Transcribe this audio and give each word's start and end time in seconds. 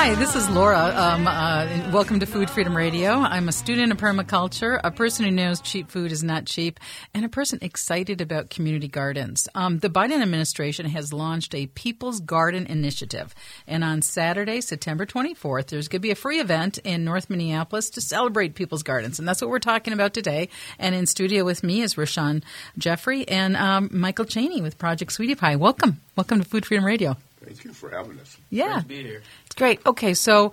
Hi, 0.00 0.14
this 0.14 0.34
is 0.34 0.48
Laura. 0.48 0.94
Um, 0.96 1.26
uh, 1.26 1.90
welcome 1.92 2.20
to 2.20 2.26
Food 2.26 2.48
Freedom 2.48 2.74
Radio. 2.74 3.10
I'm 3.10 3.50
a 3.50 3.52
student 3.52 3.92
of 3.92 3.98
permaculture, 3.98 4.80
a 4.82 4.90
person 4.90 5.26
who 5.26 5.30
knows 5.30 5.60
cheap 5.60 5.90
food 5.90 6.10
is 6.10 6.24
not 6.24 6.46
cheap, 6.46 6.80
and 7.12 7.22
a 7.22 7.28
person 7.28 7.58
excited 7.60 8.22
about 8.22 8.48
community 8.48 8.88
gardens. 8.88 9.46
Um, 9.54 9.78
the 9.78 9.90
Biden 9.90 10.22
administration 10.22 10.86
has 10.86 11.12
launched 11.12 11.54
a 11.54 11.66
People's 11.66 12.20
Garden 12.20 12.64
Initiative, 12.64 13.34
and 13.66 13.84
on 13.84 14.00
Saturday, 14.00 14.62
September 14.62 15.04
24th, 15.04 15.66
there's 15.66 15.88
going 15.88 16.00
to 16.00 16.02
be 16.02 16.12
a 16.12 16.14
free 16.14 16.40
event 16.40 16.78
in 16.78 17.04
North 17.04 17.28
Minneapolis 17.28 17.90
to 17.90 18.00
celebrate 18.00 18.54
people's 18.54 18.82
gardens, 18.82 19.18
and 19.18 19.28
that's 19.28 19.42
what 19.42 19.50
we're 19.50 19.58
talking 19.58 19.92
about 19.92 20.14
today. 20.14 20.48
And 20.78 20.94
in 20.94 21.04
studio 21.04 21.44
with 21.44 21.62
me 21.62 21.82
is 21.82 21.96
Rashawn 21.96 22.42
Jeffrey 22.78 23.28
and 23.28 23.54
um, 23.54 23.90
Michael 23.92 24.24
Chaney 24.24 24.62
with 24.62 24.78
Project 24.78 25.12
Sweetie 25.12 25.34
Pie. 25.34 25.56
Welcome, 25.56 26.00
welcome 26.16 26.38
to 26.38 26.48
Food 26.48 26.64
Freedom 26.64 26.86
Radio. 26.86 27.18
Thank 27.44 27.64
you 27.64 27.72
for 27.72 27.90
having 27.90 28.18
us. 28.20 28.36
Yeah, 28.50 28.72
Great 28.72 28.82
to 28.82 28.86
be 28.88 29.02
here. 29.02 29.22
it's 29.46 29.54
great. 29.54 29.80
Okay, 29.86 30.14
so 30.14 30.52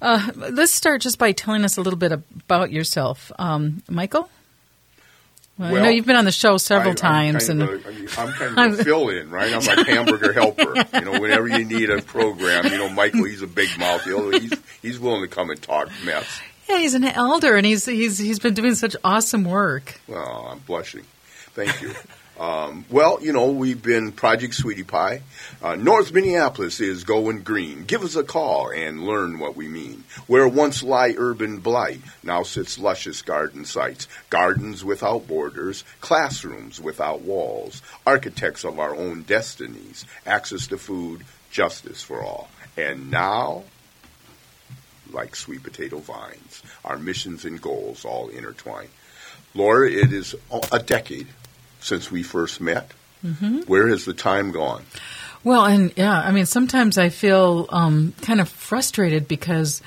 uh, 0.00 0.30
let's 0.36 0.72
start 0.72 1.02
just 1.02 1.18
by 1.18 1.32
telling 1.32 1.64
us 1.64 1.76
a 1.76 1.82
little 1.82 1.98
bit 1.98 2.12
about 2.12 2.70
yourself, 2.72 3.30
um, 3.38 3.82
Michael. 3.90 4.28
Well, 5.56 5.76
I 5.76 5.82
know 5.82 5.88
you've 5.88 6.06
been 6.06 6.16
on 6.16 6.24
the 6.24 6.32
show 6.32 6.56
several 6.56 6.92
I- 6.92 6.94
times, 6.96 7.48
I'm 7.48 7.60
and 7.60 7.68
kind, 7.70 7.78
of 7.80 7.86
a, 7.86 7.88
I 7.88 7.92
mean, 7.92 8.08
I'm 8.18 8.32
kind 8.56 8.72
of 8.74 8.80
a 8.80 8.84
fill-in, 8.84 9.30
right? 9.30 9.52
I'm 9.52 9.64
like 9.64 9.86
hamburger 9.86 10.32
helper. 10.32 10.74
You 10.94 11.00
know, 11.12 11.20
whenever 11.20 11.46
you 11.46 11.64
need 11.64 11.90
a 11.90 12.02
program, 12.02 12.66
you 12.72 12.78
know, 12.78 12.88
Michael, 12.88 13.24
he's 13.24 13.42
a 13.42 13.46
big 13.46 13.68
mouth. 13.78 14.02
He's 14.04 14.52
he's 14.82 14.98
willing 14.98 15.22
to 15.22 15.28
come 15.28 15.50
and 15.50 15.60
talk 15.62 15.90
mess. 16.04 16.26
yeah, 16.68 16.78
he's 16.78 16.94
an 16.94 17.04
elder, 17.04 17.54
and 17.56 17.64
he's 17.66 17.84
he's 17.84 18.18
he's 18.18 18.38
been 18.40 18.54
doing 18.54 18.74
such 18.74 18.96
awesome 19.04 19.44
work. 19.44 20.00
Well, 20.08 20.48
I'm 20.50 20.58
blushing. 20.60 21.04
Thank 21.54 21.80
you. 21.82 21.92
Um, 22.44 22.84
well, 22.90 23.20
you 23.22 23.32
know, 23.32 23.50
we've 23.52 23.82
been 23.82 24.12
Project 24.12 24.52
Sweetie 24.52 24.82
Pie. 24.82 25.22
Uh, 25.62 25.76
North 25.76 26.12
Minneapolis 26.12 26.78
is 26.78 27.02
going 27.02 27.40
green. 27.40 27.84
Give 27.84 28.02
us 28.02 28.16
a 28.16 28.22
call 28.22 28.68
and 28.68 29.06
learn 29.06 29.38
what 29.38 29.56
we 29.56 29.66
mean. 29.66 30.04
Where 30.26 30.46
once 30.46 30.82
lie 30.82 31.14
urban 31.16 31.60
blight, 31.60 32.02
now 32.22 32.42
sits 32.42 32.78
luscious 32.78 33.22
garden 33.22 33.64
sites. 33.64 34.08
Gardens 34.28 34.84
without 34.84 35.26
borders, 35.26 35.84
classrooms 36.02 36.78
without 36.82 37.22
walls, 37.22 37.80
architects 38.06 38.62
of 38.62 38.78
our 38.78 38.94
own 38.94 39.22
destinies, 39.22 40.04
access 40.26 40.66
to 40.66 40.76
food, 40.76 41.24
justice 41.50 42.02
for 42.02 42.22
all. 42.22 42.50
And 42.76 43.10
now, 43.10 43.64
like 45.10 45.34
sweet 45.34 45.62
potato 45.62 45.96
vines, 45.96 46.62
our 46.84 46.98
missions 46.98 47.46
and 47.46 47.58
goals 47.58 48.04
all 48.04 48.28
intertwine. 48.28 48.88
Laura, 49.54 49.90
it 49.90 50.12
is 50.12 50.34
a 50.72 50.78
decade 50.80 51.28
since 51.84 52.10
we 52.10 52.22
first 52.22 52.60
met. 52.60 52.90
Mm-hmm. 53.24 53.60
Where 53.66 53.88
has 53.88 54.04
the 54.04 54.14
time 54.14 54.50
gone? 54.50 54.82
Well, 55.44 55.66
and 55.66 55.92
yeah, 55.96 56.18
I 56.18 56.32
mean, 56.32 56.46
sometimes 56.46 56.96
I 56.96 57.10
feel 57.10 57.66
um, 57.68 58.14
kind 58.22 58.40
of 58.40 58.48
frustrated 58.48 59.28
because 59.28 59.82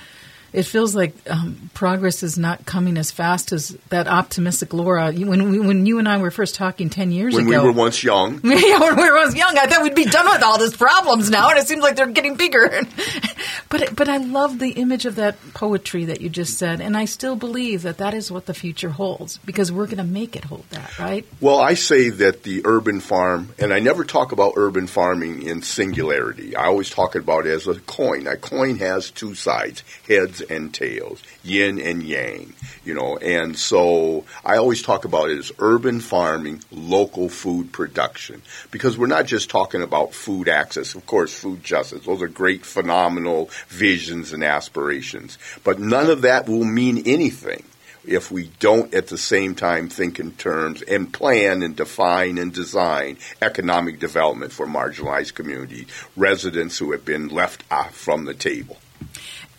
it 0.53 0.64
feels 0.64 0.95
like 0.95 1.14
um, 1.30 1.70
progress 1.73 2.23
is 2.23 2.38
not 2.38 2.66
coming 2.66 2.98
as 2.98 3.12
fast 3.12 3.52
as 3.52 3.70
that 3.90 4.08
optimistic 4.08 4.73
Laura. 4.73 5.12
When 5.12 5.52
we, 5.52 5.59
when 5.59 5.86
you 5.86 6.00
and 6.00 6.08
I 6.08 6.17
were 6.17 6.31
first 6.31 6.56
talking 6.56 6.90
ten 6.90 7.12
years 7.12 7.36
ago. 7.36 7.50
When 7.50 7.62
we 7.62 7.67
were 7.67 7.73
once 7.73 8.03
young, 8.03 8.40
yeah, 8.44 8.80
when 8.80 8.95
we 8.95 9.09
were 9.09 9.16
once 9.16 9.36
young, 9.36 9.58
I 9.58 9.68
thought 9.68 9.84
we'd 9.84 9.95
be 9.95 10.06
done 10.06 10.25
with 10.25 10.44
all 10.44 10.58
these 10.58 10.75
problems 10.75 11.30
now, 11.30 11.50
and 11.50 11.59
it 11.59 11.68
seems 11.68 11.81
like 11.81 11.95
they're 11.95 12.08
getting 12.08 12.36
bigger. 12.36 12.81
but 13.70 13.95
but 13.95 14.09
I 14.09 14.18
love 14.18 14.59
the 14.59 14.72
image 14.72 15.06
of 15.06 15.16
that 15.16 15.38
poetry 15.53 16.06
that 16.06 16.22
you 16.22 16.30
just 16.30 16.58
said, 16.58 16.81
and 16.81 16.95
I 16.95 17.06
still 17.06 17.36
believe 17.36 17.81
that 17.84 17.98
that 17.98 18.14
is 18.14 18.31
what 18.31 18.45
the 18.45 18.53
future 18.53 18.90
holds 18.90 19.38
because 19.40 19.72
we're 19.72 19.86
going 19.86 19.98
to 19.98 20.03
make 20.03 20.36
it 20.36 20.45
hold 20.45 20.70
that, 20.70 20.98
right? 21.00 21.25
well, 21.42 21.59
I 21.59 21.73
say 21.73 22.09
that 22.09 22.44
the 22.44 22.62
urban 22.66 23.00
farm, 23.00 23.53
and 23.59 23.73
I 23.73 23.80
never 23.80 24.03
talk 24.03 24.31
about 24.31 24.53
urban 24.56 24.88
farming 24.88 25.44
in 25.44 25.62
singularity. 25.62 26.56
I 26.56 26.66
always 26.66 26.90
talk 26.90 27.16
about 27.16 27.46
it 27.46 27.52
as 27.52 27.68
a 27.68 27.80
coin. 27.81 28.28
A 28.28 28.38
coin 28.38 28.78
has 28.78 29.12
two 29.12 29.36
sides, 29.36 29.84
heads 30.07 30.37
and 30.42 30.74
tails, 30.74 31.22
yin 31.44 31.80
and 31.80 32.03
yang, 32.03 32.53
you 32.84 32.94
know, 32.94 33.18
and 33.18 33.58
so 33.58 34.25
I 34.46 34.58
always 34.58 34.81
talk 34.81 35.06
about 35.06 35.30
it 35.30 35.38
as 35.38 35.52
urban 35.59 36.00
farming, 36.00 36.64
local 36.72 37.30
food 37.30 37.72
production, 37.72 38.42
because 38.72 38.98
we're 38.98 39.08
not 39.08 39.25
just 39.25 39.50
talking 39.50 39.81
about 39.81 40.14
food 40.14 40.50
access, 40.50 40.96
of 40.96 41.06
course, 41.06 41.38
food 41.38 41.64
justice. 41.64 42.06
Those 42.06 42.22
are 42.22 42.28
great, 42.28 42.66
phenomenal 42.66 43.50
visions 43.68 44.34
and 44.34 44.44
aspirations, 44.44 45.38
but 45.64 45.80
none 45.80 46.09
of 46.09 46.22
that 46.22 46.48
will 46.48 46.66
mean 46.66 47.04
anything 47.06 47.64
if 48.08 48.31
we 48.31 48.50
don't 48.59 48.94
at 48.94 49.08
the 49.08 49.18
same 49.18 49.54
time 49.54 49.90
think 49.90 50.19
in 50.19 50.31
terms 50.31 50.81
and 50.81 51.14
plan 51.14 51.62
and 51.62 51.75
define 51.75 52.38
and 52.38 52.54
design 52.54 53.18
economic 53.42 54.00
development 54.00 54.52
for 54.52 54.66
marginalized 54.66 55.34
communities, 55.34 55.88
residents 56.16 56.78
who 56.78 56.94
have 56.94 57.04
been 57.04 57.28
left 57.28 57.64
off 57.69 57.94
from 57.94 58.25
the 58.25 58.34
table. 58.34 58.78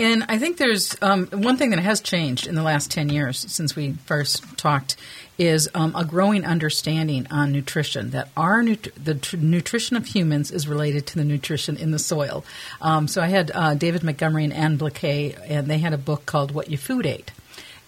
And 0.00 0.24
I 0.28 0.38
think 0.38 0.58
there's 0.58 0.96
um, 1.02 1.26
one 1.26 1.56
thing 1.56 1.70
that 1.70 1.80
has 1.80 2.00
changed 2.00 2.46
in 2.46 2.54
the 2.54 2.62
last 2.62 2.90
10 2.90 3.08
years 3.08 3.38
since 3.38 3.74
we 3.74 3.94
first 4.06 4.56
talked 4.56 4.96
is 5.38 5.68
um, 5.74 5.94
a 5.96 6.04
growing 6.04 6.44
understanding 6.44 7.26
on 7.30 7.50
nutrition 7.50 8.10
that 8.10 8.28
our 8.36 8.62
nut- 8.62 8.88
the 9.02 9.16
tr- 9.16 9.36
nutrition 9.36 9.96
of 9.96 10.06
humans 10.06 10.52
is 10.52 10.68
related 10.68 11.06
to 11.08 11.16
the 11.16 11.24
nutrition 11.24 11.76
in 11.76 11.90
the 11.90 11.98
soil. 11.98 12.44
Um, 12.80 13.08
so 13.08 13.20
I 13.20 13.26
had 13.26 13.50
uh, 13.52 13.74
David 13.74 14.04
Montgomery 14.04 14.44
and 14.44 14.52
Anne 14.52 14.78
Biklé, 14.78 15.36
and 15.48 15.66
they 15.66 15.78
had 15.78 15.92
a 15.92 15.98
book 15.98 16.26
called 16.26 16.52
What 16.52 16.70
You 16.70 16.78
Food 16.78 17.04
Ate. 17.04 17.32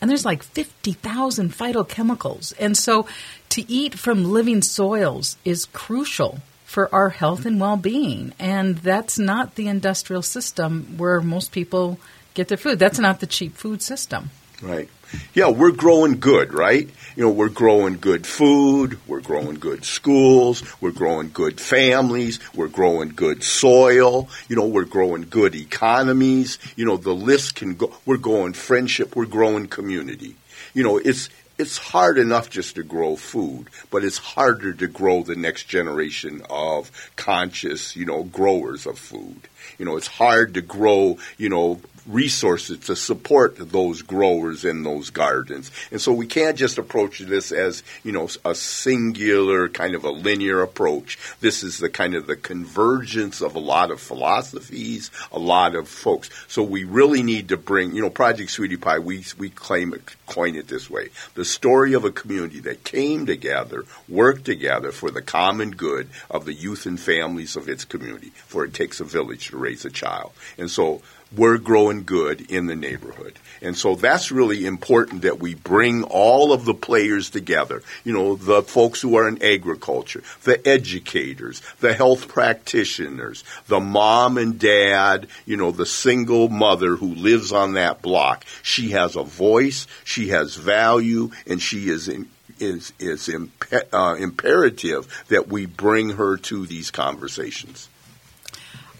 And 0.00 0.10
there's 0.10 0.24
like 0.24 0.42
50,000 0.42 1.52
phytochemicals. 1.52 2.54
And 2.58 2.76
so 2.76 3.06
to 3.50 3.70
eat 3.70 3.94
from 3.94 4.24
living 4.24 4.62
soils 4.62 5.36
is 5.44 5.66
crucial 5.66 6.38
for 6.70 6.88
our 6.94 7.08
health 7.08 7.46
and 7.46 7.60
well 7.60 7.76
being. 7.76 8.32
And 8.38 8.78
that's 8.78 9.18
not 9.18 9.56
the 9.56 9.66
industrial 9.66 10.22
system 10.22 10.94
where 10.98 11.20
most 11.20 11.50
people 11.50 11.98
get 12.34 12.46
their 12.46 12.56
food. 12.56 12.78
That's 12.78 13.00
not 13.00 13.18
the 13.18 13.26
cheap 13.26 13.56
food 13.56 13.82
system. 13.82 14.30
Right. 14.62 14.88
Yeah, 15.34 15.48
we're 15.48 15.72
growing 15.72 16.20
good, 16.20 16.54
right? 16.54 16.88
You 17.16 17.24
know, 17.24 17.30
we're 17.30 17.48
growing 17.48 17.98
good 17.98 18.24
food, 18.24 19.00
we're 19.08 19.20
growing 19.20 19.56
good 19.56 19.84
schools, 19.84 20.62
we're 20.80 20.92
growing 20.92 21.30
good 21.32 21.60
families, 21.60 22.38
we're 22.54 22.68
growing 22.68 23.08
good 23.08 23.42
soil, 23.42 24.28
you 24.48 24.54
know, 24.54 24.68
we're 24.68 24.84
growing 24.84 25.22
good 25.22 25.56
economies. 25.56 26.60
You 26.76 26.84
know, 26.84 26.96
the 26.96 27.14
list 27.14 27.56
can 27.56 27.74
go 27.74 27.92
we're 28.06 28.16
growing 28.16 28.52
friendship, 28.52 29.16
we're 29.16 29.26
growing 29.26 29.66
community. 29.66 30.36
You 30.72 30.84
know, 30.84 30.98
it's 30.98 31.30
it's 31.60 31.76
hard 31.76 32.16
enough 32.16 32.48
just 32.48 32.76
to 32.76 32.82
grow 32.82 33.16
food, 33.16 33.68
but 33.90 34.02
it's 34.02 34.16
harder 34.16 34.72
to 34.72 34.88
grow 34.88 35.22
the 35.22 35.36
next 35.36 35.64
generation 35.64 36.42
of 36.48 36.90
conscious, 37.16 37.94
you 37.94 38.06
know, 38.06 38.24
growers 38.24 38.86
of 38.86 38.98
food. 38.98 39.42
You 39.78 39.84
know, 39.84 39.96
it's 39.98 40.06
hard 40.06 40.54
to 40.54 40.62
grow, 40.62 41.18
you 41.36 41.50
know, 41.50 41.80
resources 42.06 42.78
to 42.86 42.96
support 42.96 43.56
those 43.56 44.02
growers 44.02 44.64
in 44.64 44.82
those 44.82 45.10
gardens. 45.10 45.70
And 45.90 46.00
so 46.00 46.12
we 46.12 46.26
can't 46.26 46.56
just 46.56 46.78
approach 46.78 47.18
this 47.18 47.52
as, 47.52 47.82
you 48.02 48.12
know, 48.12 48.28
a 48.44 48.54
singular 48.54 49.68
kind 49.68 49.94
of 49.94 50.04
a 50.04 50.10
linear 50.10 50.62
approach. 50.62 51.18
This 51.40 51.62
is 51.62 51.78
the 51.78 51.90
kind 51.90 52.14
of 52.14 52.26
the 52.26 52.36
convergence 52.36 53.40
of 53.40 53.54
a 53.54 53.60
lot 53.60 53.90
of 53.90 54.00
philosophies, 54.00 55.10
a 55.30 55.38
lot 55.38 55.74
of 55.74 55.88
folks. 55.88 56.30
So 56.48 56.62
we 56.62 56.84
really 56.84 57.22
need 57.22 57.48
to 57.50 57.56
bring, 57.56 57.94
you 57.94 58.02
know, 58.02 58.10
Project 58.10 58.50
Sweetie 58.50 58.76
Pie, 58.76 59.00
we, 59.00 59.24
we 59.38 59.50
claim 59.50 59.92
it, 59.92 60.16
coin 60.30 60.56
it 60.56 60.68
this 60.68 60.88
way. 60.88 61.10
The 61.34 61.44
story 61.44 61.92
of 61.92 62.04
a 62.04 62.10
community 62.10 62.60
that 62.60 62.84
came 62.84 63.26
together, 63.26 63.84
worked 64.08 64.46
together 64.46 64.92
for 64.92 65.10
the 65.10 65.20
common 65.20 65.72
good 65.72 66.08
of 66.30 66.46
the 66.46 66.54
youth 66.54 66.86
and 66.86 66.98
families 66.98 67.56
of 67.56 67.68
its 67.68 67.84
community. 67.84 68.32
For 68.46 68.64
it 68.64 68.72
takes 68.72 69.00
a 69.00 69.04
village 69.04 69.48
to 69.48 69.58
raise 69.58 69.84
a 69.84 69.90
child. 69.90 70.32
And 70.56 70.70
so 70.70 71.02
we're 71.36 71.58
growing 71.58 72.04
good 72.04 72.50
in 72.50 72.66
the 72.66 72.74
neighborhood. 72.74 73.38
And 73.62 73.76
so 73.76 73.94
that's 73.94 74.32
really 74.32 74.66
important 74.66 75.22
that 75.22 75.38
we 75.38 75.54
bring 75.54 76.02
all 76.02 76.52
of 76.52 76.64
the 76.64 76.74
players 76.74 77.30
together. 77.30 77.82
You 78.04 78.12
know, 78.12 78.34
the 78.34 78.62
folks 78.62 79.00
who 79.00 79.16
are 79.16 79.28
in 79.28 79.42
agriculture, 79.42 80.22
the 80.42 80.66
educators, 80.66 81.62
the 81.80 81.94
health 81.94 82.26
practitioners, 82.26 83.44
the 83.68 83.80
mom 83.80 84.38
and 84.38 84.58
dad, 84.58 85.28
you 85.46 85.56
know, 85.56 85.70
the 85.70 85.86
single 85.86 86.48
mother 86.48 86.96
who 86.96 87.14
lives 87.14 87.52
on 87.52 87.74
that 87.74 88.02
block. 88.02 88.44
She 88.62 88.90
has 88.90 89.14
a 89.14 89.22
voice, 89.22 89.86
she 90.04 90.19
has 90.28 90.56
value, 90.56 91.30
and 91.46 91.60
she 91.60 91.88
is 91.88 92.08
in, 92.08 92.28
is 92.58 92.92
is 92.98 93.28
impe- 93.28 93.88
uh, 93.92 94.14
imperative 94.16 95.24
that 95.28 95.48
we 95.48 95.66
bring 95.66 96.10
her 96.10 96.36
to 96.36 96.66
these 96.66 96.90
conversations. 96.90 97.88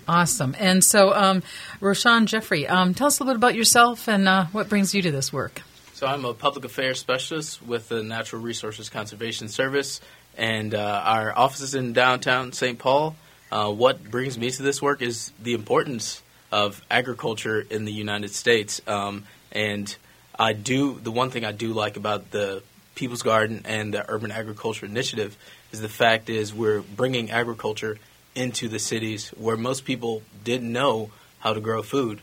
Awesome. 0.08 0.56
And 0.58 0.82
so, 0.82 1.14
um, 1.14 1.42
Rashawn 1.80 2.26
Jeffrey, 2.26 2.66
um, 2.66 2.94
tell 2.94 3.06
us 3.06 3.20
a 3.20 3.22
little 3.22 3.34
bit 3.34 3.46
about 3.46 3.54
yourself 3.54 4.08
and 4.08 4.26
uh, 4.26 4.46
what 4.46 4.68
brings 4.68 4.92
you 4.92 5.02
to 5.02 5.12
this 5.12 5.32
work. 5.32 5.62
So 5.94 6.06
I'm 6.06 6.24
a 6.24 6.34
public 6.34 6.64
affairs 6.64 6.98
specialist 6.98 7.62
with 7.62 7.88
the 7.90 8.02
Natural 8.02 8.42
Resources 8.42 8.88
Conservation 8.88 9.48
Service, 9.48 10.00
and 10.36 10.74
uh, 10.74 11.02
our 11.04 11.36
office 11.36 11.60
is 11.60 11.74
in 11.74 11.92
downtown 11.92 12.52
St. 12.52 12.78
Paul. 12.78 13.14
Uh, 13.52 13.70
what 13.70 14.02
brings 14.10 14.38
me 14.38 14.50
to 14.50 14.62
this 14.62 14.80
work 14.80 15.02
is 15.02 15.32
the 15.42 15.52
importance 15.52 16.22
of 16.50 16.82
agriculture 16.90 17.60
in 17.60 17.84
the 17.84 17.92
United 17.92 18.30
States, 18.30 18.80
um, 18.86 19.24
and 19.52 19.96
I 20.40 20.54
do 20.54 20.98
the 20.98 21.10
one 21.10 21.30
thing 21.30 21.44
I 21.44 21.52
do 21.52 21.74
like 21.74 21.98
about 21.98 22.30
the 22.30 22.62
People's 22.94 23.22
Garden 23.22 23.60
and 23.66 23.92
the 23.92 24.10
Urban 24.10 24.30
Agriculture 24.30 24.86
Initiative 24.86 25.36
is 25.70 25.82
the 25.82 25.88
fact 25.88 26.30
is 26.30 26.54
we're 26.54 26.80
bringing 26.80 27.30
agriculture 27.30 27.98
into 28.34 28.66
the 28.66 28.78
cities 28.78 29.28
where 29.36 29.58
most 29.58 29.84
people 29.84 30.22
didn't 30.42 30.72
know 30.72 31.10
how 31.40 31.52
to 31.52 31.60
grow 31.60 31.82
food. 31.82 32.20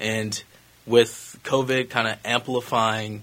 And 0.00 0.42
with 0.84 1.38
COVID 1.44 1.90
kind 1.90 2.08
of 2.08 2.18
amplifying 2.24 3.22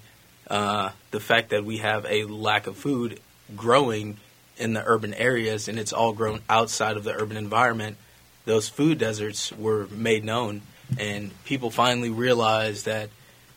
uh, 0.49 0.91
the 1.11 1.19
fact 1.19 1.49
that 1.49 1.65
we 1.65 1.79
have 1.79 2.05
a 2.05 2.23
lack 2.23 2.67
of 2.67 2.77
food 2.77 3.19
growing 3.53 4.15
in 4.55 4.71
the 4.71 4.83
urban 4.85 5.13
areas 5.13 5.67
and 5.67 5.77
it's 5.77 5.91
all 5.91 6.13
grown 6.13 6.39
outside 6.49 6.95
of 6.95 7.03
the 7.03 7.13
urban 7.13 7.35
environment, 7.35 7.97
those 8.45 8.69
food 8.69 8.97
deserts 8.97 9.51
were 9.51 9.87
made 9.87 10.23
known. 10.23 10.61
And 10.97 11.31
people 11.43 11.69
finally 11.69 12.09
realized 12.09 12.85
that, 12.85 13.09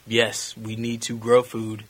yes, 0.07 0.55
we 0.57 0.75
need 0.75 1.01
to 1.03 1.17
grow 1.17 1.43
food 1.43 1.83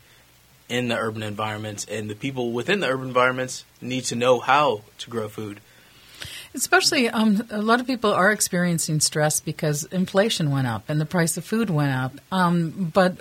in 0.68 0.88
the 0.88 0.98
urban 0.98 1.24
environments, 1.24 1.86
and 1.86 2.10
the 2.10 2.16
people 2.16 2.52
within 2.52 2.80
the 2.80 2.88
urban 2.88 3.08
environments 3.08 3.66
need 3.82 4.04
to 4.06 4.16
know 4.16 4.40
how 4.40 4.82
to 4.98 5.10
grow 5.10 5.28
food. 5.28 5.60
Especially, 6.56 7.10
um, 7.10 7.46
a 7.52 7.62
lot 7.62 7.82
of 7.82 7.88
people 7.88 8.14
are 8.14 8.32
experiencing 8.32 9.02
stress 9.02 9.42
because 9.42 9.84
inflation 9.86 10.52
went 10.52 10.68
up 10.68 10.86
and 10.88 11.02
the 11.02 11.06
price 11.06 11.36
of 11.36 11.44
food 11.44 11.70
went 11.70 11.92
up. 11.92 12.14
Um, 12.32 12.92
but 12.94 13.18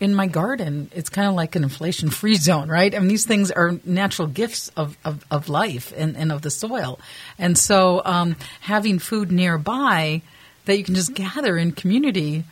in 0.00 0.16
my 0.16 0.26
garden, 0.26 0.90
it's 0.92 1.08
kind 1.08 1.28
of 1.28 1.34
like 1.34 1.54
an 1.54 1.62
inflation 1.62 2.10
free 2.10 2.34
zone, 2.48 2.68
right? 2.68 2.92
I 2.92 2.98
mean, 2.98 3.06
these 3.06 3.24
things 3.24 3.52
are 3.52 3.78
natural 3.84 4.26
gifts 4.26 4.68
of, 4.76 4.98
of, 5.04 5.24
of 5.30 5.48
life 5.48 5.92
and, 5.96 6.16
and 6.16 6.32
of 6.32 6.42
the 6.42 6.50
soil. 6.50 6.98
And 7.38 7.56
so 7.56 8.02
um, 8.04 8.34
having 8.60 8.98
food 8.98 9.30
nearby 9.30 10.22
that 10.64 10.76
you 10.76 10.82
can 10.82 10.96
just 10.96 11.14
gather 11.14 11.56
in 11.56 11.70
community, 11.70 12.42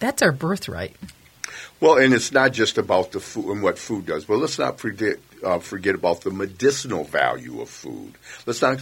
that's 0.00 0.20
our 0.20 0.32
birthright. 0.32 0.96
Well, 1.80 1.96
and 1.96 2.12
it's 2.12 2.32
not 2.32 2.52
just 2.52 2.76
about 2.76 3.12
the 3.12 3.20
food 3.20 3.50
and 3.52 3.62
what 3.62 3.78
food 3.78 4.06
does, 4.06 4.26
but 4.26 4.36
let's 4.36 4.58
not 4.58 4.78
forget 4.78 5.18
uh, 5.42 5.58
forget 5.58 5.94
about 5.94 6.20
the 6.20 6.30
medicinal 6.30 7.04
value 7.04 7.62
of 7.62 7.70
food. 7.70 8.12
Let's 8.44 8.60
not 8.60 8.80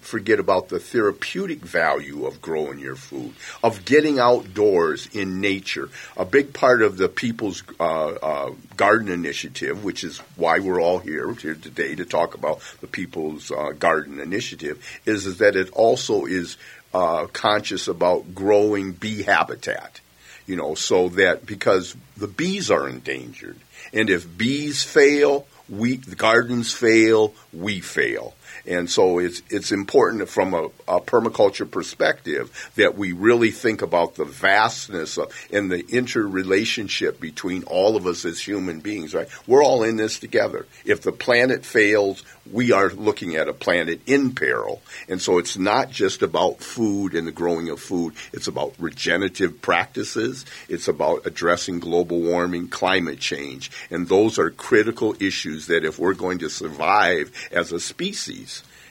forget 0.00 0.38
about 0.38 0.68
the 0.68 0.78
therapeutic 0.78 1.58
value 1.58 2.24
of 2.26 2.40
growing 2.40 2.78
your 2.78 2.94
food, 2.94 3.34
of 3.64 3.84
getting 3.84 4.20
outdoors 4.20 5.08
in 5.12 5.40
nature. 5.40 5.88
A 6.16 6.24
big 6.24 6.52
part 6.52 6.82
of 6.82 6.96
the 6.96 7.08
People's 7.08 7.64
uh, 7.80 8.10
uh, 8.10 8.52
Garden 8.76 9.08
Initiative, 9.08 9.82
which 9.82 10.04
is 10.04 10.18
why 10.36 10.60
we're 10.60 10.80
all 10.80 11.00
here 11.00 11.32
here 11.34 11.54
today 11.56 11.96
to 11.96 12.04
talk 12.04 12.34
about 12.34 12.60
the 12.80 12.86
People's 12.86 13.50
uh, 13.50 13.70
Garden 13.70 14.20
Initiative, 14.20 14.78
is, 15.04 15.26
is 15.26 15.38
that 15.38 15.56
it 15.56 15.70
also 15.70 16.24
is 16.24 16.56
uh, 16.94 17.26
conscious 17.26 17.88
about 17.88 18.34
growing 18.34 18.92
bee 18.92 19.24
habitat 19.24 20.00
you 20.46 20.56
know, 20.56 20.74
so 20.74 21.08
that 21.10 21.46
because 21.46 21.96
the 22.16 22.28
bees 22.28 22.70
are 22.70 22.88
endangered. 22.88 23.58
And 23.92 24.10
if 24.10 24.36
bees 24.36 24.82
fail, 24.82 25.46
we, 25.68 25.96
the 25.96 26.16
gardens 26.16 26.72
fail, 26.72 27.34
we 27.52 27.80
fail. 27.80 28.34
And 28.66 28.88
so 28.90 29.18
it's 29.18 29.42
it's 29.50 29.72
important 29.72 30.28
from 30.28 30.54
a, 30.54 30.64
a, 30.88 31.00
permaculture 31.00 31.70
perspective 31.70 32.70
that 32.76 32.96
we 32.96 33.12
really 33.12 33.50
think 33.50 33.82
about 33.82 34.14
the 34.14 34.24
vastness 34.24 35.18
of 35.18 35.32
and 35.52 35.70
the 35.70 35.84
interrelationship 35.88 37.20
between 37.20 37.64
all 37.64 37.96
of 37.96 38.06
us 38.06 38.24
as 38.24 38.40
human 38.40 38.80
beings. 38.80 39.14
Right, 39.14 39.28
we're 39.46 39.64
all 39.64 39.82
in 39.82 39.96
this 39.96 40.18
together. 40.18 40.66
If 40.84 41.02
the 41.02 41.12
planet 41.12 41.64
fails, 41.64 42.24
we 42.52 42.72
are 42.72 42.90
looking 42.90 43.36
at 43.36 43.48
a 43.48 43.52
planet 43.52 44.00
in 44.06 44.34
peril. 44.34 44.82
And 45.08 45.20
so 45.20 45.38
it's 45.38 45.56
not 45.56 45.90
just 45.90 46.22
about 46.22 46.60
food 46.60 47.14
and 47.14 47.26
the 47.26 47.32
growing 47.32 47.68
of 47.70 47.80
food. 47.80 48.14
It's 48.32 48.46
about 48.46 48.74
regenerative 48.78 49.60
practices. 49.62 50.44
It's 50.68 50.88
about 50.88 51.26
addressing 51.26 51.80
global 51.80 52.20
warming, 52.20 52.68
climate 52.68 53.18
change, 53.18 53.70
and 53.90 54.08
those 54.08 54.38
are 54.38 54.50
critical 54.50 55.14
issues 55.20 55.66
that 55.66 55.84
if 55.84 55.98
we're 55.98 56.14
going 56.14 56.38
to 56.38 56.50
survive 56.50 57.32
as 57.50 57.72
a 57.72 57.80
species 57.80 58.45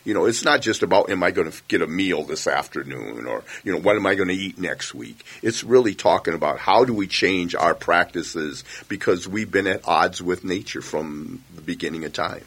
you 0.05 0.13
know, 0.13 0.25
it's 0.25 0.45
not 0.45 0.61
just 0.61 0.83
about 0.83 1.09
am 1.09 1.23
I 1.23 1.31
going 1.31 1.51
to 1.51 1.61
get 1.67 1.81
a 1.81 1.87
meal 1.87 2.23
this 2.23 2.47
afternoon 2.47 3.25
or, 3.25 3.43
you 3.63 3.73
know, 3.73 3.79
what 3.79 3.95
am 3.95 4.05
I 4.05 4.13
going 4.15 4.29
to 4.29 4.35
eat 4.35 4.57
next 4.57 4.93
week? 4.93 5.25
It's 5.41 5.63
really 5.63 5.95
talking 5.95 6.35
about 6.35 6.59
how 6.59 6.85
do 6.85 6.93
we 6.93 7.07
change 7.07 7.55
our 7.55 7.73
practices 7.73 8.63
because 8.87 9.27
we've 9.27 9.51
been 9.51 9.67
at 9.67 9.81
odds 9.87 10.21
with 10.21 10.43
nature 10.43 10.81
from 10.81 11.43
the 11.55 11.61
beginning 11.61 12.05
of 12.05 12.13
time. 12.13 12.45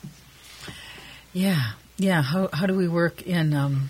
Yeah. 1.33 1.73
Yeah. 1.99 2.23
How, 2.23 2.49
how 2.53 2.67
do 2.67 2.77
we 2.77 2.87
work 2.87 3.23
in, 3.23 3.53
um, 3.53 3.89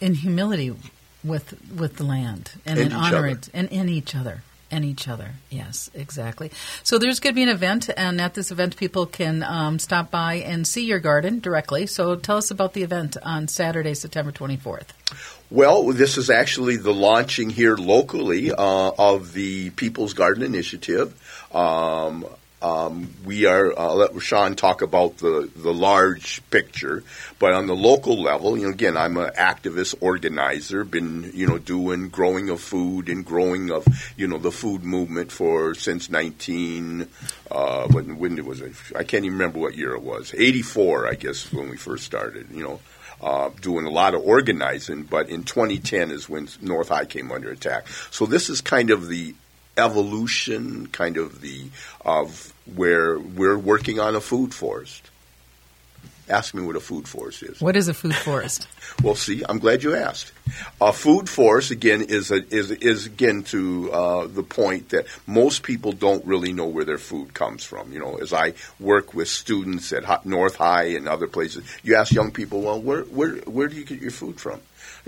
in 0.00 0.14
humility 0.14 0.74
with, 1.22 1.54
with 1.70 1.96
the 1.96 2.04
land 2.04 2.52
and, 2.64 2.78
and 2.78 2.92
in 2.92 2.96
honor 2.96 3.18
other. 3.18 3.26
it 3.26 3.50
and 3.52 3.68
in 3.68 3.90
each 3.90 4.16
other? 4.16 4.42
And 4.76 4.84
each 4.84 5.08
other. 5.08 5.30
Yes, 5.48 5.90
exactly. 5.94 6.50
So 6.82 6.98
there's 6.98 7.18
going 7.18 7.32
to 7.32 7.34
be 7.34 7.42
an 7.42 7.48
event, 7.48 7.88
and 7.96 8.20
at 8.20 8.34
this 8.34 8.50
event, 8.50 8.76
people 8.76 9.06
can 9.06 9.42
um, 9.42 9.78
stop 9.78 10.10
by 10.10 10.34
and 10.34 10.68
see 10.68 10.84
your 10.84 10.98
garden 10.98 11.40
directly. 11.40 11.86
So 11.86 12.14
tell 12.14 12.36
us 12.36 12.50
about 12.50 12.74
the 12.74 12.82
event 12.82 13.16
on 13.22 13.48
Saturday, 13.48 13.94
September 13.94 14.32
24th. 14.32 14.88
Well, 15.50 15.92
this 15.92 16.18
is 16.18 16.28
actually 16.28 16.76
the 16.76 16.92
launching 16.92 17.48
here 17.48 17.76
locally 17.76 18.52
uh, 18.52 18.90
of 18.98 19.32
the 19.32 19.70
People's 19.70 20.12
Garden 20.12 20.42
Initiative. 20.42 21.14
Um, 21.54 22.26
um, 22.62 23.12
we 23.24 23.44
are. 23.44 23.78
I'll 23.78 23.90
uh, 23.90 23.94
let 23.94 24.12
Rashawn 24.12 24.56
talk 24.56 24.80
about 24.80 25.18
the 25.18 25.50
the 25.54 25.74
large 25.74 26.42
picture, 26.50 27.04
but 27.38 27.52
on 27.52 27.66
the 27.66 27.76
local 27.76 28.20
level, 28.20 28.56
you 28.56 28.64
know, 28.64 28.70
again, 28.70 28.96
I'm 28.96 29.18
an 29.18 29.30
activist 29.34 29.94
organizer. 30.00 30.82
Been 30.82 31.30
you 31.34 31.46
know 31.46 31.58
doing 31.58 32.08
growing 32.08 32.48
of 32.48 32.62
food 32.62 33.10
and 33.10 33.26
growing 33.26 33.70
of 33.70 33.86
you 34.16 34.26
know 34.26 34.38
the 34.38 34.50
food 34.50 34.84
movement 34.84 35.30
for 35.32 35.74
since 35.74 36.08
19. 36.08 37.08
Uh, 37.50 37.88
when 37.88 38.16
when 38.18 38.42
was? 38.46 38.62
I 38.94 39.04
can't 39.04 39.26
even 39.26 39.38
remember 39.38 39.58
what 39.58 39.76
year 39.76 39.94
it 39.94 40.02
was. 40.02 40.34
84, 40.34 41.08
I 41.08 41.14
guess, 41.14 41.52
when 41.52 41.68
we 41.68 41.76
first 41.76 42.04
started. 42.04 42.48
You 42.50 42.62
know. 42.62 42.80
Uh, 43.18 43.48
doing 43.62 43.86
a 43.86 43.90
lot 43.90 44.12
of 44.12 44.20
organizing, 44.20 45.02
but 45.02 45.30
in 45.30 45.42
2010 45.42 46.10
is 46.10 46.28
when 46.28 46.46
North 46.60 46.90
High 46.90 47.06
came 47.06 47.32
under 47.32 47.50
attack. 47.50 47.88
So 48.10 48.26
this 48.26 48.50
is 48.50 48.60
kind 48.60 48.90
of 48.90 49.08
the 49.08 49.34
evolution, 49.76 50.86
kind 50.88 51.16
of 51.16 51.40
the 51.40 51.66
of 52.04 52.52
where 52.74 53.18
we're 53.18 53.58
working 53.58 54.00
on 54.00 54.14
a 54.14 54.20
food 54.20 54.54
forest. 54.54 55.10
Ask 56.28 56.54
me 56.54 56.62
what 56.62 56.74
a 56.74 56.80
food 56.80 57.06
forest 57.06 57.44
is. 57.44 57.60
What 57.60 57.76
is 57.76 57.86
a 57.86 57.94
food 57.94 58.14
forest? 58.14 58.66
well, 59.02 59.14
see, 59.14 59.44
I'm 59.48 59.60
glad 59.60 59.84
you 59.84 59.94
asked. 59.94 60.32
A 60.80 60.92
food 60.92 61.28
forest 61.28 61.70
again 61.70 62.02
is 62.02 62.32
a, 62.32 62.42
is 62.52 62.72
is 62.72 63.06
again 63.06 63.44
to 63.44 63.92
uh, 63.92 64.26
the 64.26 64.42
point 64.42 64.88
that 64.88 65.06
most 65.28 65.62
people 65.62 65.92
don't 65.92 66.24
really 66.26 66.52
know 66.52 66.66
where 66.66 66.84
their 66.84 66.98
food 66.98 67.32
comes 67.32 67.62
from. 67.62 67.92
You 67.92 68.00
know, 68.00 68.16
as 68.16 68.32
I 68.32 68.54
work 68.80 69.14
with 69.14 69.28
students 69.28 69.92
at 69.92 70.26
North 70.26 70.56
High 70.56 70.96
and 70.96 71.08
other 71.08 71.28
places, 71.28 71.64
you 71.84 71.94
ask 71.94 72.12
young 72.12 72.32
people, 72.32 72.60
well, 72.62 72.80
where 72.80 73.02
where 73.02 73.36
where 73.42 73.68
do 73.68 73.76
you 73.76 73.84
get 73.84 74.00
your 74.00 74.10
food 74.10 74.40
from? 74.40 74.60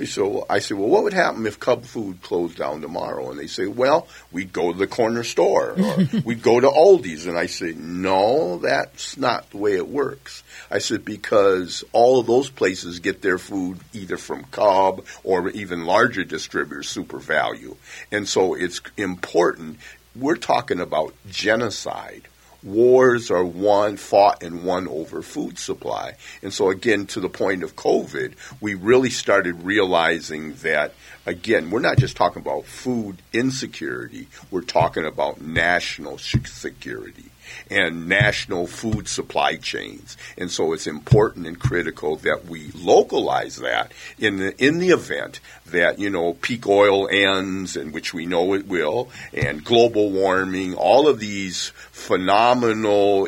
So 0.07 0.47
I 0.49 0.61
said, 0.61 0.77
well, 0.79 0.89
what 0.89 1.03
would 1.03 1.13
happen 1.13 1.47
if 1.47 1.59
Cub 1.59 1.85
Food 1.85 2.23
closed 2.23 2.57
down 2.57 2.81
tomorrow? 2.81 3.31
And 3.31 3.39
they 3.39 3.47
say, 3.47 3.67
well, 3.67 4.07
we'd 4.31 4.53
go 4.53 4.73
to 4.73 4.79
the 4.79 4.87
corner 4.87 5.25
store 5.25 5.75
or 5.79 5.97
we'd 6.25 6.43
go 6.43 6.61
to 6.61 6.69
Aldi's. 6.69 7.27
And 7.27 7.39
I 7.39 7.47
say, 7.47 7.75
no, 7.77 8.59
that's 8.59 9.17
not 9.17 9.51
the 9.51 9.57
way 9.57 9.75
it 9.75 9.89
works. 9.89 10.43
I 10.71 10.79
said, 10.79 11.05
because 11.05 11.85
all 11.93 12.21
of 12.21 12.27
those 12.27 12.49
places 12.49 13.01
get 13.01 13.23
their 13.23 13.39
food 13.39 13.79
either 13.93 14.17
from 14.17 14.45
Cub 14.45 15.05
or 15.25 15.49
even 15.51 15.85
larger 15.85 16.25
distributors, 16.25 16.95
SuperValu. 16.95 17.77
And 18.13 18.29
so 18.29 18.55
it's 18.55 18.81
important. 18.97 19.79
We're 20.15 20.37
talking 20.37 20.81
about 20.81 21.15
genocide 21.29 22.29
wars 22.63 23.31
are 23.31 23.45
won, 23.45 23.97
fought 23.97 24.43
and 24.43 24.65
won 24.65 24.89
over 24.89 25.23
food 25.23 25.59
supply. 25.59 26.15
And 26.43 26.53
so, 26.53 26.71
again, 26.71 27.07
to 27.07 27.21
the 27.21 27.29
point 27.29 27.63
of 27.63 27.77
COVID, 27.77 28.35
we 28.61 28.75
really 28.75 29.11
started 29.11 29.63
realizing 29.65 30.55
that, 30.55 30.95
again, 31.27 31.71
we're 31.71 31.81
not 31.81 31.99
just 31.99 32.17
talking 32.17 32.43
about 32.43 32.65
food 32.65 33.23
insecurity, 33.33 34.29
we're 34.51 34.63
talking 34.63 35.05
about 35.05 35.41
national 35.41 36.19
security 36.19 37.31
and 37.71 38.09
national 38.09 38.67
food 38.67 39.09
supply 39.09 39.57
chains. 39.57 40.17
And 40.37 40.51
so 40.51 40.73
it's 40.73 40.87
important 40.87 41.47
and 41.47 41.59
critical 41.59 42.17
that 42.17 42.47
we 42.47 42.71
localize 42.75 43.57
that 43.57 43.93
in 44.19 44.39
the, 44.39 44.65
in 44.65 44.79
the 44.79 44.91
event 44.91 45.41
that, 45.67 45.99
you 45.99 46.11
know, 46.11 46.35
peak 46.35 46.67
oil 46.67 47.09
ends, 47.09 47.77
and 47.77 47.93
which 47.93 48.15
we 48.15 48.27
know 48.27 48.55
it 48.55 48.67
will, 48.67 49.11
and 49.33 49.65
global 49.65 50.11
warming, 50.11 50.75
all 50.75 51.09
of 51.09 51.21
these 51.21 51.69
phenomenal 51.93 53.27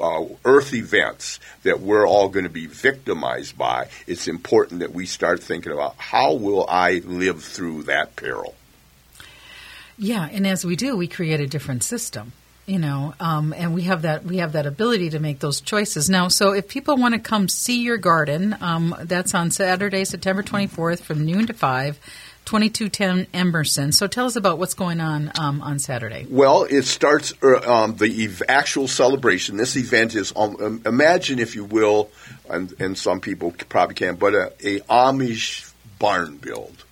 uh, 0.00 0.24
earth 0.44 0.74
events 0.74 1.40
that 1.62 1.80
we're 1.80 2.06
all 2.06 2.28
going 2.28 2.44
to 2.44 2.50
be 2.50 2.66
victimized 2.66 3.56
by, 3.56 3.88
it's 4.06 4.28
important 4.28 4.80
that 4.80 4.92
we 4.92 5.06
start 5.06 5.42
thinking 5.42 5.72
about 5.72 5.94
how 5.96 6.34
will 6.34 6.66
I 6.68 7.00
live 7.04 7.42
through 7.42 7.84
that 7.84 8.16
peril. 8.16 8.54
Yeah, 9.96 10.28
and 10.32 10.46
as 10.46 10.64
we 10.64 10.76
do, 10.76 10.96
we 10.96 11.08
create 11.08 11.40
a 11.40 11.46
different 11.46 11.82
system 11.82 12.32
you 12.66 12.78
know, 12.78 13.14
um, 13.18 13.52
and 13.56 13.74
we 13.74 13.82
have 13.82 14.02
that 14.02 14.24
we 14.24 14.38
have 14.38 14.52
that 14.52 14.66
ability 14.66 15.10
to 15.10 15.18
make 15.18 15.40
those 15.40 15.60
choices 15.60 16.08
now. 16.08 16.28
So 16.28 16.52
if 16.52 16.68
people 16.68 16.96
want 16.96 17.14
to 17.14 17.20
come 17.20 17.48
see 17.48 17.82
your 17.82 17.96
garden, 17.96 18.56
um, 18.60 18.94
that's 19.00 19.34
on 19.34 19.50
Saturday, 19.50 20.04
September 20.04 20.42
twenty 20.42 20.66
fourth, 20.66 21.02
from 21.04 21.24
noon 21.24 21.46
to 21.46 21.52
five. 21.52 21.98
2210 22.46 23.28
Emerson. 23.32 23.92
So 23.92 24.08
tell 24.08 24.26
us 24.26 24.34
about 24.34 24.58
what's 24.58 24.74
going 24.74 25.00
on 25.00 25.30
um, 25.38 25.60
on 25.62 25.78
Saturday. 25.78 26.26
Well, 26.28 26.64
it 26.64 26.82
starts 26.82 27.32
uh, 27.44 27.60
um, 27.60 27.96
the 27.96 28.24
ev- 28.24 28.42
actual 28.48 28.88
celebration. 28.88 29.56
This 29.56 29.76
event 29.76 30.16
is, 30.16 30.32
um, 30.34 30.82
imagine 30.84 31.38
if 31.38 31.54
you 31.54 31.64
will, 31.64 32.10
and, 32.48 32.74
and, 32.80 32.98
some 32.98 33.20
people 33.20 33.54
probably 33.68 33.94
can, 33.94 34.16
but 34.16 34.34
a, 34.34 34.52
a 34.64 34.80
Amish 34.80 35.72
barn 36.00 36.38
build 36.38 36.84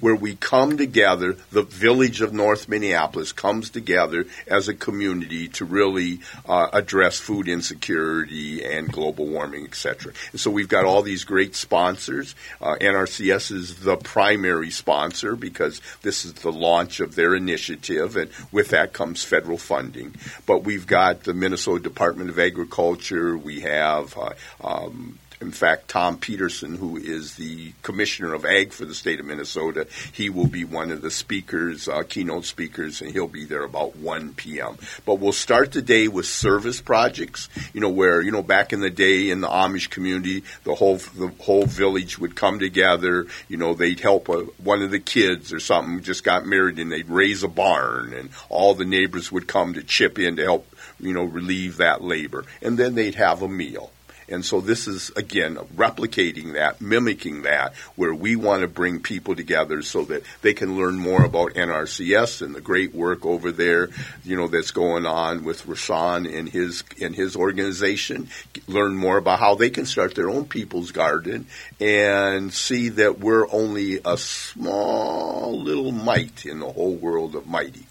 where 0.00 0.14
we 0.14 0.36
come 0.36 0.76
together, 0.76 1.36
the 1.50 1.62
village 1.62 2.20
of 2.20 2.32
North 2.32 2.68
Minneapolis 2.68 3.32
comes 3.32 3.70
together 3.70 4.26
as 4.46 4.68
a 4.68 4.74
community 4.74 5.48
to 5.48 5.64
really 5.64 6.20
uh, 6.46 6.68
address 6.72 7.18
food 7.18 7.48
insecurity 7.48 8.64
and 8.64 8.92
global 8.92 9.26
warming, 9.26 9.64
etc. 9.64 10.12
And 10.32 10.40
so 10.40 10.50
we've 10.50 10.68
got 10.68 10.84
all 10.84 11.02
these 11.02 11.24
great 11.24 11.54
sponsors. 11.54 12.34
Uh, 12.60 12.76
NRCS 12.80 13.52
is 13.52 13.80
the 13.80 13.96
primary 13.96 14.70
sponsor 14.70 15.36
because 15.36 15.80
this 16.02 16.24
is 16.24 16.34
the 16.34 16.52
launch 16.52 17.00
of 17.00 17.14
their 17.14 17.34
initiative, 17.34 18.16
and 18.16 18.30
with 18.52 18.68
that 18.70 18.92
comes 18.92 19.24
federal 19.24 19.58
funding. 19.58 20.14
But 20.46 20.64
we've 20.64 20.86
got 20.86 21.24
the 21.24 21.34
Minnesota 21.34 21.82
Department 21.82 22.30
of 22.30 22.38
Agriculture. 22.38 23.36
We 23.36 23.60
have 23.60 24.16
uh, 24.16 24.30
um, 24.62 25.18
in 25.40 25.50
fact, 25.50 25.88
Thom 25.88 26.16
Petersen, 26.16 26.76
who 26.76 26.96
is 26.96 27.34
the 27.34 27.72
commissioner 27.82 28.32
of 28.32 28.44
ag 28.44 28.72
for 28.72 28.86
the 28.86 28.94
state 28.94 29.20
of 29.20 29.26
Minnesota, 29.26 29.86
he 30.12 30.30
will 30.30 30.46
be 30.46 30.64
one 30.64 30.90
of 30.90 31.02
the 31.02 31.10
speakers, 31.10 31.88
uh, 31.88 32.02
keynote 32.08 32.46
speakers, 32.46 33.02
and 33.02 33.12
he'll 33.12 33.28
be 33.28 33.44
there 33.44 33.62
about 33.62 33.96
1 33.96 34.34
p.m. 34.34 34.78
But 35.04 35.16
we'll 35.16 35.32
start 35.32 35.72
the 35.72 35.82
day 35.82 36.08
with 36.08 36.26
service 36.26 36.80
projects, 36.80 37.50
you 37.74 37.80
know, 37.80 37.90
where, 37.90 38.22
you 38.22 38.30
know, 38.30 38.42
back 38.42 38.72
in 38.72 38.80
the 38.80 38.90
day 38.90 39.28
in 39.28 39.42
the 39.42 39.48
Amish 39.48 39.90
community, 39.90 40.42
the 40.64 40.74
whole, 40.74 40.96
the 40.96 41.32
whole 41.40 41.66
village 41.66 42.18
would 42.18 42.34
come 42.34 42.58
together, 42.58 43.26
you 43.48 43.58
know, 43.58 43.74
they'd 43.74 44.00
help 44.00 44.28
a, 44.30 44.40
one 44.62 44.80
of 44.80 44.90
the 44.90 45.00
kids 45.00 45.52
or 45.52 45.60
something 45.60 46.02
just 46.02 46.24
got 46.24 46.46
married 46.46 46.78
and 46.78 46.90
they'd 46.90 47.10
raise 47.10 47.42
a 47.42 47.48
barn 47.48 48.14
and 48.14 48.30
all 48.48 48.74
the 48.74 48.84
neighbors 48.84 49.30
would 49.30 49.46
come 49.46 49.74
to 49.74 49.82
chip 49.82 50.18
in 50.18 50.36
to 50.36 50.42
help, 50.42 50.66
you 50.98 51.12
know, 51.12 51.24
relieve 51.24 51.76
that 51.76 52.02
labor. 52.02 52.44
And 52.62 52.78
then 52.78 52.94
they'd 52.94 53.16
have 53.16 53.42
a 53.42 53.48
meal 53.48 53.90
and 54.28 54.44
so 54.44 54.60
this 54.60 54.88
is, 54.88 55.10
again, 55.10 55.56
replicating 55.76 56.54
that, 56.54 56.80
mimicking 56.80 57.42
that, 57.42 57.74
where 57.94 58.14
we 58.14 58.34
want 58.36 58.62
to 58.62 58.68
bring 58.68 59.00
people 59.00 59.36
together 59.36 59.82
so 59.82 60.04
that 60.06 60.22
they 60.42 60.52
can 60.52 60.76
learn 60.76 60.96
more 60.96 61.24
about 61.24 61.54
NRCS 61.54 62.42
and 62.42 62.54
the 62.54 62.60
great 62.60 62.94
work 62.94 63.24
over 63.24 63.52
there, 63.52 63.90
you 64.24 64.36
know, 64.36 64.48
that's 64.48 64.72
going 64.72 65.06
on 65.06 65.44
with 65.44 65.66
Rashawn 65.66 66.26
and 66.26 66.48
his, 66.48 66.82
and 67.00 67.14
his 67.14 67.36
organization. 67.36 68.28
Learn 68.66 68.96
more 68.96 69.18
about 69.18 69.38
how 69.38 69.54
they 69.54 69.70
can 69.70 69.86
start 69.86 70.14
their 70.14 70.30
own 70.30 70.46
people's 70.46 70.90
garden 70.90 71.46
and 71.80 72.52
see 72.52 72.88
that 72.88 73.20
we're 73.20 73.50
only 73.52 74.00
a 74.04 74.16
small 74.16 75.60
little 75.60 75.92
mite 75.92 76.46
in 76.46 76.60
the 76.60 76.70
whole 76.70 76.96
world 76.96 77.36
of 77.36 77.46
mighty. 77.46 77.86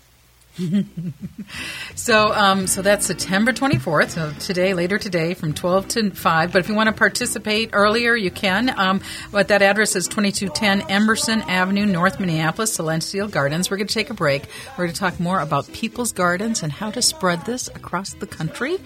so, 1.96 2.34
um, 2.34 2.68
so 2.68 2.82
that's 2.82 3.06
September 3.06 3.52
24th. 3.52 4.12
So 4.12 4.32
today, 4.40 4.74
later 4.74 4.98
today, 4.98 5.34
from 5.34 5.54
12 5.54 5.88
to 5.90 6.12
5. 6.12 6.52
But 6.52 6.60
if 6.60 6.70
you 6.70 6.76
want 6.76 6.88
to 6.88 6.94
participate 6.94 7.72
earlier, 7.74 8.16
you 8.16 8.32
can. 8.32 8.78
Um, 8.78 9.02
but 9.32 9.50
that 9.50 9.62
address 9.62 9.96
is 9.96 10.08
2210 10.08 10.90
Emerson 10.90 11.42
Avenue, 11.44 11.86
North 11.86 12.20
Minneapolis, 12.20 12.74
Celestial 12.74 13.28
Gardens. 13.28 13.70
We're 13.70 13.78
going 13.78 13.88
to 13.88 13.94
take 13.94 14.10
a 14.10 14.14
break. 14.14 14.44
We're 14.78 14.86
going 14.86 14.94
to 14.94 15.00
talk 15.00 15.20
more 15.20 15.40
about 15.40 15.72
people's 15.74 16.14
gardens 16.14 16.64
and 16.64 16.72
how 16.72 16.92
to 16.92 17.02
spread 17.02 17.46
this 17.46 17.68
across 17.70 18.14
the 18.14 18.28
country. 18.28 18.78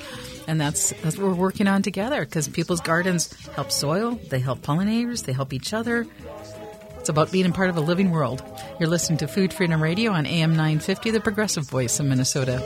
And 0.48 0.60
that's 0.60 0.92
that's 1.04 1.18
what 1.18 1.28
we're 1.28 1.36
working 1.36 1.68
on 1.68 1.84
together 1.84 2.26
because 2.26 2.48
people's 2.48 2.82
gardens 2.82 3.32
help 3.50 3.72
soil, 3.72 4.20
they 4.30 4.40
help 4.40 4.62
pollinators, 4.62 5.26
they 5.26 5.34
help 5.34 5.54
each 5.54 5.74
other. 5.74 6.08
It's 7.10 7.18
about 7.18 7.32
being 7.32 7.48
a 7.48 7.52
part 7.52 7.72
of 7.72 7.78
a 7.78 7.82
living 7.82 8.12
world. 8.12 8.44
You're 8.80 8.88
listening 8.88 9.18
to 9.18 9.28
Food 9.28 9.52
Freedom 9.52 9.82
Radio 9.82 10.12
on 10.12 10.28
AM 10.28 10.52
950, 10.52 11.10
the 11.10 11.20
progressive 11.20 11.68
voice 11.68 12.00
of 12.00 12.06
Minnesota. 12.06 12.62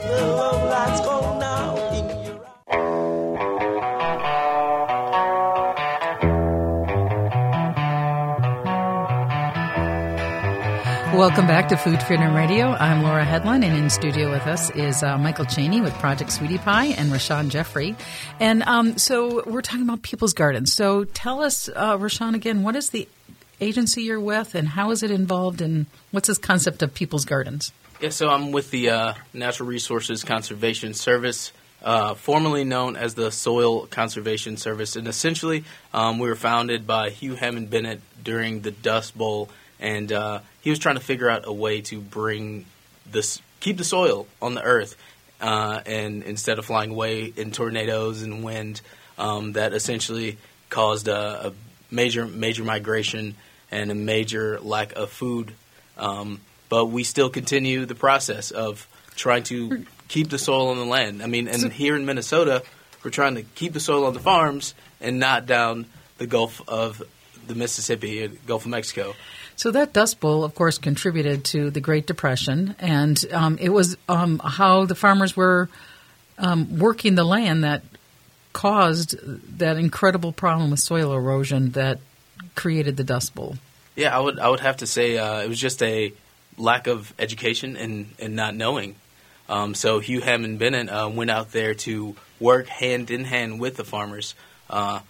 Welcome 11.16 11.46
back 11.46 11.68
to 11.68 11.76
Food 11.78 12.02
Freedom 12.02 12.34
Radio. 12.34 12.66
I'm 12.66 13.02
Laura 13.02 13.24
Hedlund, 13.24 13.64
and 13.64 13.74
in 13.74 13.88
studio 13.88 14.30
with 14.30 14.46
us 14.46 14.68
is 14.72 15.02
uh, 15.02 15.16
Michael 15.16 15.46
Chaney 15.46 15.80
with 15.80 15.94
Project 15.94 16.30
Sweetie 16.30 16.58
Pie 16.58 16.88
and 16.88 17.10
Rashawn 17.10 17.48
Jeffrey. 17.48 17.96
And 18.40 18.62
um, 18.64 18.98
so 18.98 19.42
we're 19.46 19.62
talking 19.62 19.84
about 19.84 20.02
People's 20.02 20.34
Gardens. 20.34 20.70
So 20.74 21.04
tell 21.04 21.42
us, 21.42 21.70
uh, 21.74 21.96
Rashawn, 21.96 22.34
again, 22.34 22.62
what 22.62 22.76
is 22.76 22.90
the 22.90 23.08
agency 23.60 24.02
you're 24.02 24.20
with, 24.20 24.54
and 24.54 24.68
how 24.68 24.90
is 24.90 25.02
it 25.02 25.10
involved, 25.10 25.60
and 25.60 25.86
what's 26.10 26.28
this 26.28 26.38
concept 26.38 26.82
of 26.82 26.94
People's 26.94 27.24
Gardens? 27.24 27.72
Yeah, 28.00 28.10
so 28.10 28.28
I'm 28.28 28.52
with 28.52 28.70
the 28.70 28.90
uh, 28.90 29.14
Natural 29.32 29.68
Resources 29.68 30.24
Conservation 30.24 30.94
Service, 30.94 31.52
uh, 31.82 32.14
formerly 32.14 32.64
known 32.64 32.96
as 32.96 33.14
the 33.14 33.30
Soil 33.30 33.86
Conservation 33.86 34.56
Service, 34.56 34.96
and 34.96 35.06
essentially 35.06 35.64
um, 35.92 36.18
we 36.18 36.28
were 36.28 36.34
founded 36.34 36.86
by 36.86 37.10
Hugh 37.10 37.34
Hammond 37.34 37.70
Bennett 37.70 38.00
during 38.22 38.60
the 38.60 38.70
Dust 38.70 39.16
Bowl, 39.16 39.48
and 39.78 40.12
uh, 40.12 40.40
he 40.60 40.70
was 40.70 40.78
trying 40.78 40.96
to 40.96 41.00
figure 41.00 41.30
out 41.30 41.42
a 41.46 41.52
way 41.52 41.80
to 41.82 42.00
bring 42.00 42.66
this, 43.10 43.40
keep 43.60 43.76
the 43.76 43.84
soil 43.84 44.26
on 44.42 44.54
the 44.54 44.62
earth, 44.62 44.96
uh, 45.40 45.80
and 45.86 46.22
instead 46.22 46.58
of 46.58 46.64
flying 46.64 46.90
away 46.90 47.32
in 47.36 47.52
tornadoes 47.52 48.22
and 48.22 48.42
wind, 48.42 48.80
um, 49.18 49.52
that 49.52 49.72
essentially 49.72 50.38
caused 50.70 51.06
a, 51.06 51.48
a 51.48 51.52
major 51.94 52.26
major 52.26 52.64
migration 52.64 53.34
and 53.70 53.90
a 53.90 53.94
major 53.94 54.60
lack 54.60 54.92
of 54.92 55.10
food. 55.10 55.52
Um, 55.96 56.40
but 56.68 56.86
we 56.86 57.04
still 57.04 57.30
continue 57.30 57.86
the 57.86 57.94
process 57.94 58.50
of 58.50 58.86
trying 59.16 59.44
to 59.44 59.86
keep 60.08 60.28
the 60.28 60.38
soil 60.38 60.68
on 60.68 60.78
the 60.78 60.84
land. 60.84 61.22
I 61.22 61.26
mean, 61.26 61.48
and 61.48 61.72
here 61.72 61.96
in 61.96 62.04
Minnesota, 62.04 62.62
we're 63.02 63.10
trying 63.10 63.36
to 63.36 63.42
keep 63.42 63.72
the 63.72 63.80
soil 63.80 64.06
on 64.06 64.14
the 64.14 64.20
farms 64.20 64.74
and 65.00 65.18
not 65.18 65.46
down 65.46 65.86
the 66.18 66.26
Gulf 66.26 66.66
of 66.68 67.02
the 67.46 67.54
Mississippi, 67.54 68.28
Gulf 68.46 68.64
of 68.64 68.70
Mexico. 68.70 69.14
So 69.56 69.70
that 69.70 69.92
Dust 69.92 70.18
Bowl, 70.20 70.42
of 70.42 70.54
course, 70.54 70.78
contributed 70.78 71.44
to 71.46 71.70
the 71.70 71.80
Great 71.80 72.06
Depression, 72.06 72.74
and 72.80 73.24
um, 73.32 73.58
it 73.60 73.68
was 73.68 73.96
um, 74.08 74.40
how 74.40 74.84
the 74.84 74.96
farmers 74.96 75.36
were 75.36 75.68
um, 76.38 76.78
working 76.78 77.14
the 77.14 77.24
land 77.24 77.62
that 77.62 77.82
caused 78.54 79.16
that 79.58 79.76
incredible 79.76 80.32
problem 80.32 80.70
with 80.70 80.80
soil 80.80 81.12
erosion 81.12 81.72
that 81.72 81.98
created 82.54 82.96
the 82.96 83.04
Dust 83.04 83.34
Bowl? 83.34 83.56
Yeah, 83.94 84.16
I 84.16 84.20
would 84.20 84.38
I 84.38 84.48
would 84.48 84.60
have 84.60 84.78
to 84.78 84.86
say 84.86 85.18
uh, 85.18 85.42
it 85.42 85.48
was 85.48 85.60
just 85.60 85.82
a 85.82 86.14
lack 86.56 86.86
of 86.86 87.12
education 87.18 87.76
and, 87.76 88.06
and 88.18 88.34
not 88.34 88.54
knowing. 88.54 88.96
Um, 89.48 89.74
so 89.74 89.98
Hugh 89.98 90.20
Hammond 90.20 90.58
Bennett 90.58 90.88
uh, 90.88 91.10
went 91.12 91.30
out 91.30 91.52
there 91.52 91.74
to 91.74 92.16
work 92.40 92.66
hand 92.68 93.10
in 93.10 93.24
hand 93.24 93.60
with 93.60 93.76
the 93.76 93.84
farmers, 93.84 94.34
uh, 94.70 95.00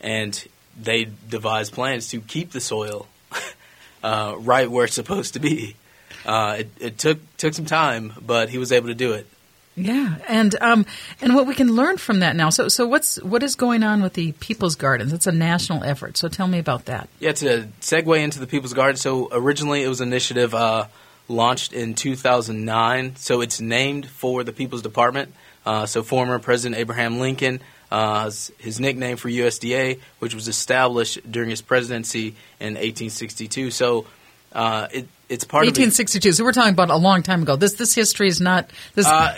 and 0.00 0.42
they 0.80 1.08
devised 1.28 1.72
plans 1.74 2.08
to 2.08 2.20
keep 2.20 2.52
the 2.52 2.60
soil 2.60 3.06
uh, 4.02 4.36
right 4.38 4.70
where 4.70 4.86
it's 4.86 4.94
supposed 4.94 5.34
to 5.34 5.40
be. 5.40 5.76
Uh, 6.24 6.56
it, 6.60 6.68
it, 6.80 6.98
took 6.98 7.18
took 7.36 7.52
some 7.52 7.66
time, 7.66 8.14
but 8.24 8.48
he 8.48 8.56
was 8.56 8.72
able 8.72 8.88
to 8.88 8.94
do 8.94 9.12
it. 9.12 9.26
Yeah, 9.76 10.18
and 10.28 10.54
um, 10.60 10.86
and 11.20 11.34
what 11.34 11.46
we 11.46 11.54
can 11.54 11.72
learn 11.72 11.96
from 11.96 12.20
that 12.20 12.36
now. 12.36 12.50
So, 12.50 12.68
so 12.68 12.86
what's 12.86 13.20
what 13.22 13.42
is 13.42 13.56
going 13.56 13.82
on 13.82 14.02
with 14.02 14.14
the 14.14 14.32
People's 14.32 14.76
Gardens? 14.76 15.12
It's 15.12 15.26
a 15.26 15.32
national 15.32 15.82
effort. 15.82 16.16
So, 16.16 16.28
tell 16.28 16.46
me 16.46 16.60
about 16.60 16.84
that. 16.84 17.08
Yeah, 17.18 17.32
to 17.32 17.68
segue 17.80 18.22
into 18.22 18.38
the 18.38 18.46
People's 18.46 18.72
Garden. 18.72 18.96
So, 18.96 19.28
originally 19.32 19.82
it 19.82 19.88
was 19.88 20.00
an 20.00 20.08
initiative 20.08 20.54
uh, 20.54 20.86
launched 21.26 21.72
in 21.72 21.94
2009. 21.94 23.16
So, 23.16 23.40
it's 23.40 23.60
named 23.60 24.06
for 24.06 24.44
the 24.44 24.52
People's 24.52 24.82
Department. 24.82 25.34
Uh, 25.66 25.86
so, 25.86 26.04
former 26.04 26.38
President 26.38 26.78
Abraham 26.78 27.18
Lincoln, 27.18 27.60
uh, 27.90 28.30
his 28.58 28.78
nickname 28.78 29.16
for 29.16 29.28
USDA, 29.28 29.98
which 30.20 30.36
was 30.36 30.46
established 30.46 31.18
during 31.28 31.50
his 31.50 31.62
presidency 31.62 32.36
in 32.60 32.74
1862. 32.74 33.72
So, 33.72 34.06
uh, 34.52 34.86
it, 34.92 35.08
it's 35.28 35.44
part 35.44 35.64
1862. 35.64 36.28
of 36.28 36.34
so 36.36 36.44
we're 36.44 36.52
talking 36.52 36.72
about 36.72 36.90
a 36.90 36.96
long 36.96 37.24
time 37.24 37.42
ago. 37.42 37.56
This 37.56 37.74
this 37.74 37.92
history 37.92 38.28
is 38.28 38.40
not 38.40 38.70
this. 38.94 39.06
Uh, 39.06 39.34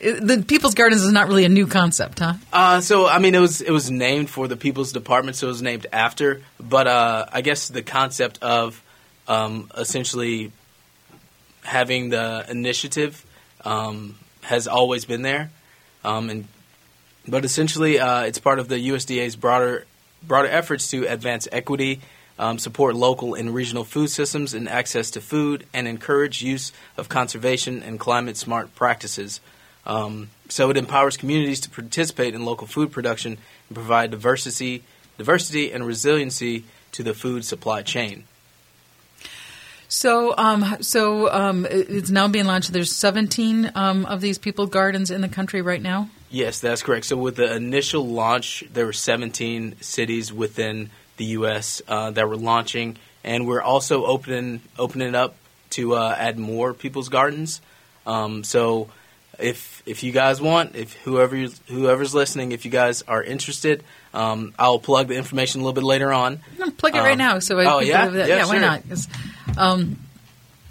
the 0.00 0.44
People's 0.46 0.74
Gardens 0.74 1.02
is 1.02 1.12
not 1.12 1.28
really 1.28 1.44
a 1.44 1.48
new 1.48 1.66
concept, 1.66 2.20
huh? 2.20 2.34
Uh, 2.52 2.80
so 2.80 3.06
I 3.06 3.18
mean, 3.18 3.34
it 3.34 3.40
was 3.40 3.60
it 3.60 3.70
was 3.70 3.90
named 3.90 4.30
for 4.30 4.48
the 4.48 4.56
People's 4.56 4.92
Department, 4.92 5.36
so 5.36 5.46
it 5.46 5.50
was 5.50 5.62
named 5.62 5.86
after. 5.92 6.42
But 6.58 6.86
uh, 6.86 7.26
I 7.32 7.42
guess 7.42 7.68
the 7.68 7.82
concept 7.82 8.42
of 8.42 8.82
um, 9.28 9.70
essentially 9.76 10.52
having 11.62 12.08
the 12.08 12.46
initiative 12.48 13.24
um, 13.64 14.16
has 14.42 14.66
always 14.66 15.04
been 15.04 15.22
there, 15.22 15.50
um, 16.04 16.30
and 16.30 16.48
but 17.28 17.44
essentially 17.44 17.98
uh, 18.00 18.22
it's 18.22 18.38
part 18.38 18.58
of 18.58 18.68
the 18.68 18.76
USDA's 18.76 19.36
broader 19.36 19.86
broader 20.22 20.48
efforts 20.48 20.90
to 20.90 21.06
advance 21.06 21.46
equity 21.52 22.00
um, 22.40 22.58
support 22.58 22.96
local 22.96 23.34
and 23.34 23.54
regional 23.54 23.84
food 23.84 24.08
systems 24.08 24.54
and 24.54 24.66
access 24.66 25.10
to 25.10 25.20
food, 25.20 25.66
and 25.74 25.86
encourage 25.86 26.42
use 26.42 26.72
of 26.96 27.10
conservation 27.10 27.82
and 27.82 28.00
climate 28.00 28.36
smart 28.38 28.74
practices. 28.74 29.40
Um, 29.86 30.30
so 30.48 30.70
it 30.70 30.76
empowers 30.76 31.16
communities 31.16 31.60
to 31.60 31.70
participate 31.70 32.34
in 32.34 32.44
local 32.44 32.66
food 32.66 32.92
production 32.92 33.38
and 33.68 33.74
provide 33.74 34.10
diversity, 34.10 34.82
diversity 35.18 35.72
and 35.72 35.86
resiliency 35.86 36.64
to 36.92 37.02
the 37.02 37.14
food 37.14 37.44
supply 37.44 37.82
chain. 37.82 38.24
So, 39.88 40.34
um, 40.38 40.76
so 40.82 41.32
um, 41.32 41.66
it's 41.68 42.10
now 42.10 42.28
being 42.28 42.44
launched. 42.44 42.72
There's 42.72 42.94
17 42.94 43.72
um, 43.74 44.06
of 44.06 44.20
these 44.20 44.38
people 44.38 44.66
gardens 44.66 45.10
in 45.10 45.20
the 45.20 45.28
country 45.28 45.62
right 45.62 45.82
now. 45.82 46.08
Yes, 46.30 46.60
that's 46.60 46.84
correct. 46.84 47.06
So, 47.06 47.16
with 47.16 47.34
the 47.34 47.56
initial 47.56 48.06
launch, 48.06 48.62
there 48.72 48.86
were 48.86 48.92
17 48.92 49.80
cities 49.80 50.32
within 50.32 50.90
the 51.16 51.24
U.S. 51.24 51.82
Uh, 51.88 52.12
that 52.12 52.28
were 52.28 52.36
launching, 52.36 52.98
and 53.24 53.48
we're 53.48 53.60
also 53.60 54.06
opening 54.06 54.60
opening 54.78 55.16
up 55.16 55.34
to 55.70 55.96
uh, 55.96 56.14
add 56.16 56.38
more 56.38 56.72
people's 56.72 57.08
gardens. 57.08 57.60
Um, 58.06 58.44
so 58.44 58.90
if 59.42 59.82
if 59.86 60.02
you 60.02 60.12
guys 60.12 60.40
want, 60.40 60.76
if 60.76 60.92
whoever 61.04 61.36
whoever's 61.68 62.14
listening, 62.14 62.52
if 62.52 62.64
you 62.64 62.70
guys 62.70 63.02
are 63.08 63.22
interested, 63.22 63.82
um, 64.14 64.52
I'll 64.58 64.78
plug 64.78 65.08
the 65.08 65.16
information 65.16 65.60
a 65.60 65.64
little 65.64 65.74
bit 65.74 65.84
later 65.84 66.12
on. 66.12 66.40
No, 66.58 66.70
plug 66.70 66.94
it 66.94 66.98
right 67.00 67.12
Um, 67.12 67.18
now. 67.18 67.38
So 67.38 67.58
I 67.58 67.64
oh, 67.72 67.78
yeah? 67.80 68.10
Yeah, 68.10 68.26
yeah, 68.26 68.44
why 68.46 68.52
sure. 68.52 68.60
not? 68.60 68.82
um, 69.56 69.96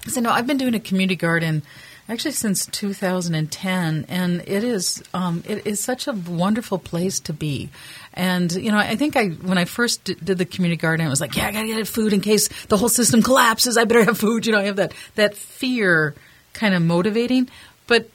so 0.08 0.22
no, 0.22 0.30
I've 0.32 0.48
been 0.48 0.58
doing 0.58 0.76
a 0.76 0.80
community 0.80 1.16
garden 1.16 1.64
actually 2.08 2.32
since 2.32 2.66
2010, 2.66 4.06
and 4.10 4.42
it 4.48 4.64
is 4.64 5.04
um, 5.14 5.44
it 5.48 5.68
is 5.68 5.80
such 5.80 6.08
a 6.08 6.14
wonderful 6.14 6.78
place 6.80 7.20
to 7.22 7.34
be. 7.34 7.70
And 8.14 8.52
you 8.52 8.72
know, 8.72 8.78
I 8.78 8.96
think 8.96 9.16
I 9.16 9.28
when 9.30 9.58
I 9.58 9.66
first 9.66 10.04
d- 10.04 10.16
did 10.24 10.38
the 10.38 10.46
community 10.46 10.80
garden, 10.82 11.06
I 11.06 11.10
was 11.10 11.22
like, 11.22 11.36
yeah, 11.36 11.48
I 11.48 11.52
gotta 11.52 11.68
get 11.68 11.88
food 11.88 12.14
in 12.14 12.22
case 12.22 12.50
the 12.68 12.78
whole 12.78 12.90
system 12.90 13.22
collapses. 13.22 13.78
I 13.78 13.84
better 13.86 14.04
have 14.06 14.18
food. 14.18 14.46
You 14.46 14.54
know, 14.54 14.60
I 14.60 14.64
have 14.64 14.78
that 14.78 14.94
that 15.16 15.36
fear 15.36 16.16
kind 16.54 16.74
of 16.74 16.82
motivating, 16.82 17.48
but 17.88 18.10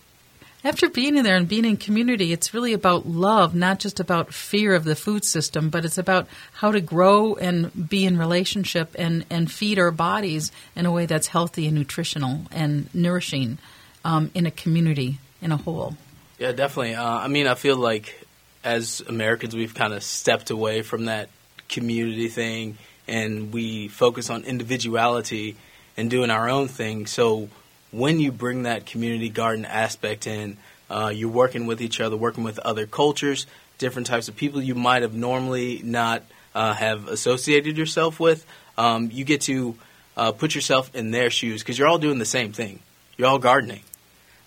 after 0.65 0.89
being 0.89 1.17
in 1.17 1.25
there 1.25 1.37
and 1.37 1.47
being 1.47 1.67
in 1.67 1.77
community, 1.77 2.33
it's 2.33 2.55
really 2.55 2.73
about 2.73 3.07
love, 3.07 3.55
not 3.55 3.79
just 3.79 4.01
about 4.01 4.33
fear 4.33 4.75
of 4.75 4.85
the 4.85 4.97
food 4.97 5.25
system, 5.25 5.69
but 5.69 5.85
it's 5.85 5.99
about 5.99 6.27
how 6.55 6.73
to 6.73 6.81
grow 6.81 7.35
and 7.35 7.89
be 7.89 8.07
in 8.07 8.17
relationship 8.17 8.97
and, 8.99 9.27
and 9.29 9.53
feed 9.53 9.79
our 9.79 9.91
bodies 9.91 10.51
in 10.75 10.87
a 10.87 10.91
way 10.91 11.05
that's 11.05 11.27
healthy 11.27 11.67
and 11.67 11.77
nutritional 11.77 12.41
and 12.51 12.93
nourishing 12.95 13.59
um, 14.07 14.31
in 14.35 14.47
a 14.47 14.51
community 14.51 15.19
in 15.43 15.53
a 15.53 15.59
whole. 15.59 15.97
Yeah, 16.39 16.53
definitely. 16.53 16.95
Uh, 16.95 17.05
I 17.05 17.29
mean, 17.29 17.47
I 17.47 17.55
feel 17.55 17.77
like 17.77 18.27
as 18.65 19.03
Americans, 19.07 19.55
we've 19.55 19.75
kind 19.75 19.93
of 19.93 20.03
stepped 20.03 20.49
away 20.49 20.81
from 20.81 21.05
that 21.05 21.29
community 21.69 22.29
thing, 22.29 22.79
and 23.07 23.53
we 23.53 23.89
focus 23.89 24.31
on 24.31 24.45
individuality 24.45 25.57
and 25.97 26.11
doing 26.11 26.31
our 26.31 26.49
own 26.49 26.69
thing. 26.69 27.07
So 27.07 27.51
when 27.95 28.19
you 28.19 28.33
bring 28.33 28.65
that 28.65 28.87
community 28.87 29.29
garden 29.29 29.65
aspect 29.65 30.27
in, 30.27 30.57
uh, 30.91 31.13
you're 31.15 31.31
working 31.31 31.67
with 31.67 31.81
each 31.81 32.01
other, 32.01 32.17
working 32.17 32.45
with 32.45 32.59
other 32.59 32.87
cultures, 32.87 33.47
different 33.79 34.07
types 34.07 34.29
of 34.29 34.37
people 34.37 34.61
you 34.61 34.75
might 34.75 35.03
have 35.03 35.15
normally 35.15 35.81
not 35.85 36.23
uh, 36.55 36.75
have 36.75 37.09
associated 37.09 37.79
yourself 37.79 38.19
with. 38.19 38.45
Um, 38.77 39.11
you 39.13 39.25
get 39.25 39.43
to 39.43 39.77
uh, 40.17 40.33
put 40.33 40.55
yourself 40.55 40.95
in 40.95 41.13
their 41.13 41.31
shoes 41.31 41.63
because 41.63 41.79
you're 41.79 41.89
all 41.89 41.99
doing 41.99 42.19
the 42.19 42.25
same 42.25 42.53
thing. 42.53 42.81
You're 43.17 43.29
all 43.29 43.39
gardening. 43.39 43.83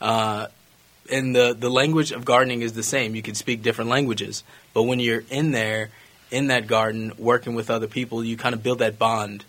Uh, 0.02 0.48
and 1.10 1.34
the, 1.34 1.56
the 1.58 1.70
language 1.70 2.12
of 2.12 2.26
gardening 2.26 2.62
is 2.62 2.74
the 2.74 2.84
same. 2.84 3.16
You 3.16 3.22
can 3.22 3.36
speak 3.36 3.62
different 3.62 3.90
languages. 3.90 4.44
But 4.74 4.84
when 4.84 5.00
you're 5.00 5.24
in 5.30 5.52
there, 5.52 5.90
in 6.32 6.48
that 6.48 6.68
garden, 6.68 7.14
working 7.18 7.56
with 7.56 7.70
other 7.70 7.88
people, 7.88 8.24
you 8.24 8.36
kind 8.36 8.54
of 8.54 8.62
build 8.62 8.80
that 8.80 9.00
bond. 9.00 9.46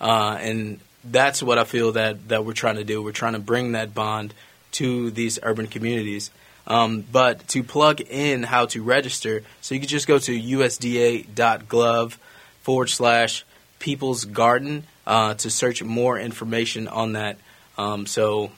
Uh, 0.00 0.38
and 0.40 0.80
that's 1.04 1.42
what 1.42 1.58
I 1.58 1.64
feel 1.64 1.92
that, 1.92 2.28
that 2.28 2.44
we're 2.44 2.52
trying 2.52 2.76
to 2.76 2.84
do. 2.84 3.02
We're 3.02 3.12
trying 3.12 3.34
to 3.34 3.38
bring 3.38 3.72
that 3.72 3.94
bond 3.94 4.34
to 4.72 5.10
these 5.10 5.38
urban 5.42 5.66
communities. 5.66 6.30
Um, 6.66 7.04
but 7.10 7.48
to 7.48 7.62
plug 7.62 8.00
in 8.00 8.44
how 8.44 8.66
to 8.66 8.82
register, 8.82 9.42
so 9.60 9.74
you 9.74 9.80
can 9.80 9.88
just 9.88 10.06
go 10.06 10.18
to 10.18 10.32
usda.gov 10.32 12.16
forward 12.62 12.88
slash 12.88 13.44
people's 13.80 14.24
garden 14.24 14.84
uh, 15.06 15.34
to 15.34 15.50
search 15.50 15.82
more 15.82 16.18
information 16.18 16.86
on 16.86 17.14
that. 17.14 17.38
Um, 17.76 18.06
so 18.06 18.52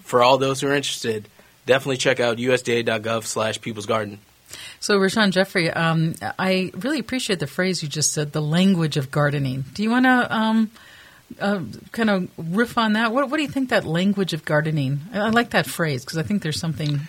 for 0.00 0.22
all 0.22 0.38
those 0.38 0.60
who 0.60 0.68
are 0.68 0.74
interested, 0.74 1.28
definitely 1.66 1.96
check 1.96 2.20
out 2.20 2.36
usda.gov 2.38 3.24
slash 3.24 3.60
people's 3.60 3.86
garden. 3.86 4.20
So, 4.80 4.98
Rashawn 4.98 5.32
Jeffrey, 5.32 5.70
um, 5.70 6.14
I 6.38 6.70
really 6.74 7.00
appreciate 7.00 7.38
the 7.38 7.46
phrase 7.46 7.82
you 7.82 7.88
just 7.88 8.14
said, 8.14 8.32
the 8.32 8.40
language 8.40 8.96
of 8.96 9.10
gardening. 9.10 9.64
Do 9.74 9.82
you 9.82 9.90
want 9.90 10.06
to 10.06 10.34
um, 10.34 10.70
uh, 11.40 11.60
kind 11.92 12.10
of 12.10 12.30
riff 12.36 12.78
on 12.78 12.94
that? 12.94 13.12
What, 13.12 13.30
what 13.30 13.36
do 13.36 13.42
you 13.42 13.48
think 13.48 13.70
that 13.70 13.84
language 13.84 14.32
of 14.32 14.44
gardening? 14.44 15.00
I, 15.12 15.18
I 15.18 15.30
like 15.30 15.50
that 15.50 15.66
phrase 15.66 16.04
because 16.04 16.18
I 16.18 16.22
think 16.22 16.42
there's 16.42 16.58
something. 16.58 17.00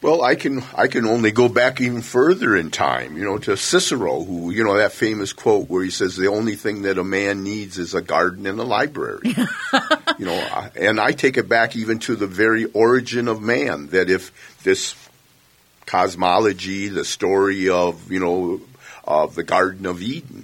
Well, 0.00 0.22
I 0.22 0.36
can 0.36 0.62
I 0.76 0.86
can 0.86 1.06
only 1.06 1.32
go 1.32 1.48
back 1.48 1.80
even 1.80 2.02
further 2.02 2.54
in 2.54 2.70
time, 2.70 3.16
you 3.16 3.24
know, 3.24 3.38
to 3.38 3.56
Cicero, 3.56 4.22
who 4.22 4.52
you 4.52 4.62
know 4.62 4.76
that 4.76 4.92
famous 4.92 5.32
quote 5.32 5.68
where 5.68 5.82
he 5.82 5.90
says 5.90 6.16
the 6.16 6.28
only 6.28 6.54
thing 6.54 6.82
that 6.82 6.98
a 6.98 7.04
man 7.04 7.42
needs 7.42 7.78
is 7.78 7.94
a 7.94 8.02
garden 8.02 8.46
and 8.46 8.60
a 8.60 8.64
library. 8.64 9.22
you 10.18 10.24
know, 10.24 10.68
and 10.76 11.00
I 11.00 11.10
take 11.10 11.36
it 11.36 11.48
back 11.48 11.74
even 11.74 11.98
to 12.00 12.14
the 12.14 12.28
very 12.28 12.66
origin 12.66 13.26
of 13.26 13.42
man. 13.42 13.88
That 13.88 14.08
if 14.08 14.62
this 14.62 14.94
cosmology, 15.84 16.86
the 16.88 17.04
story 17.04 17.68
of 17.68 18.12
you 18.12 18.20
know 18.20 18.60
of 19.08 19.34
the 19.34 19.42
Garden 19.42 19.86
of 19.86 20.00
Eden. 20.02 20.37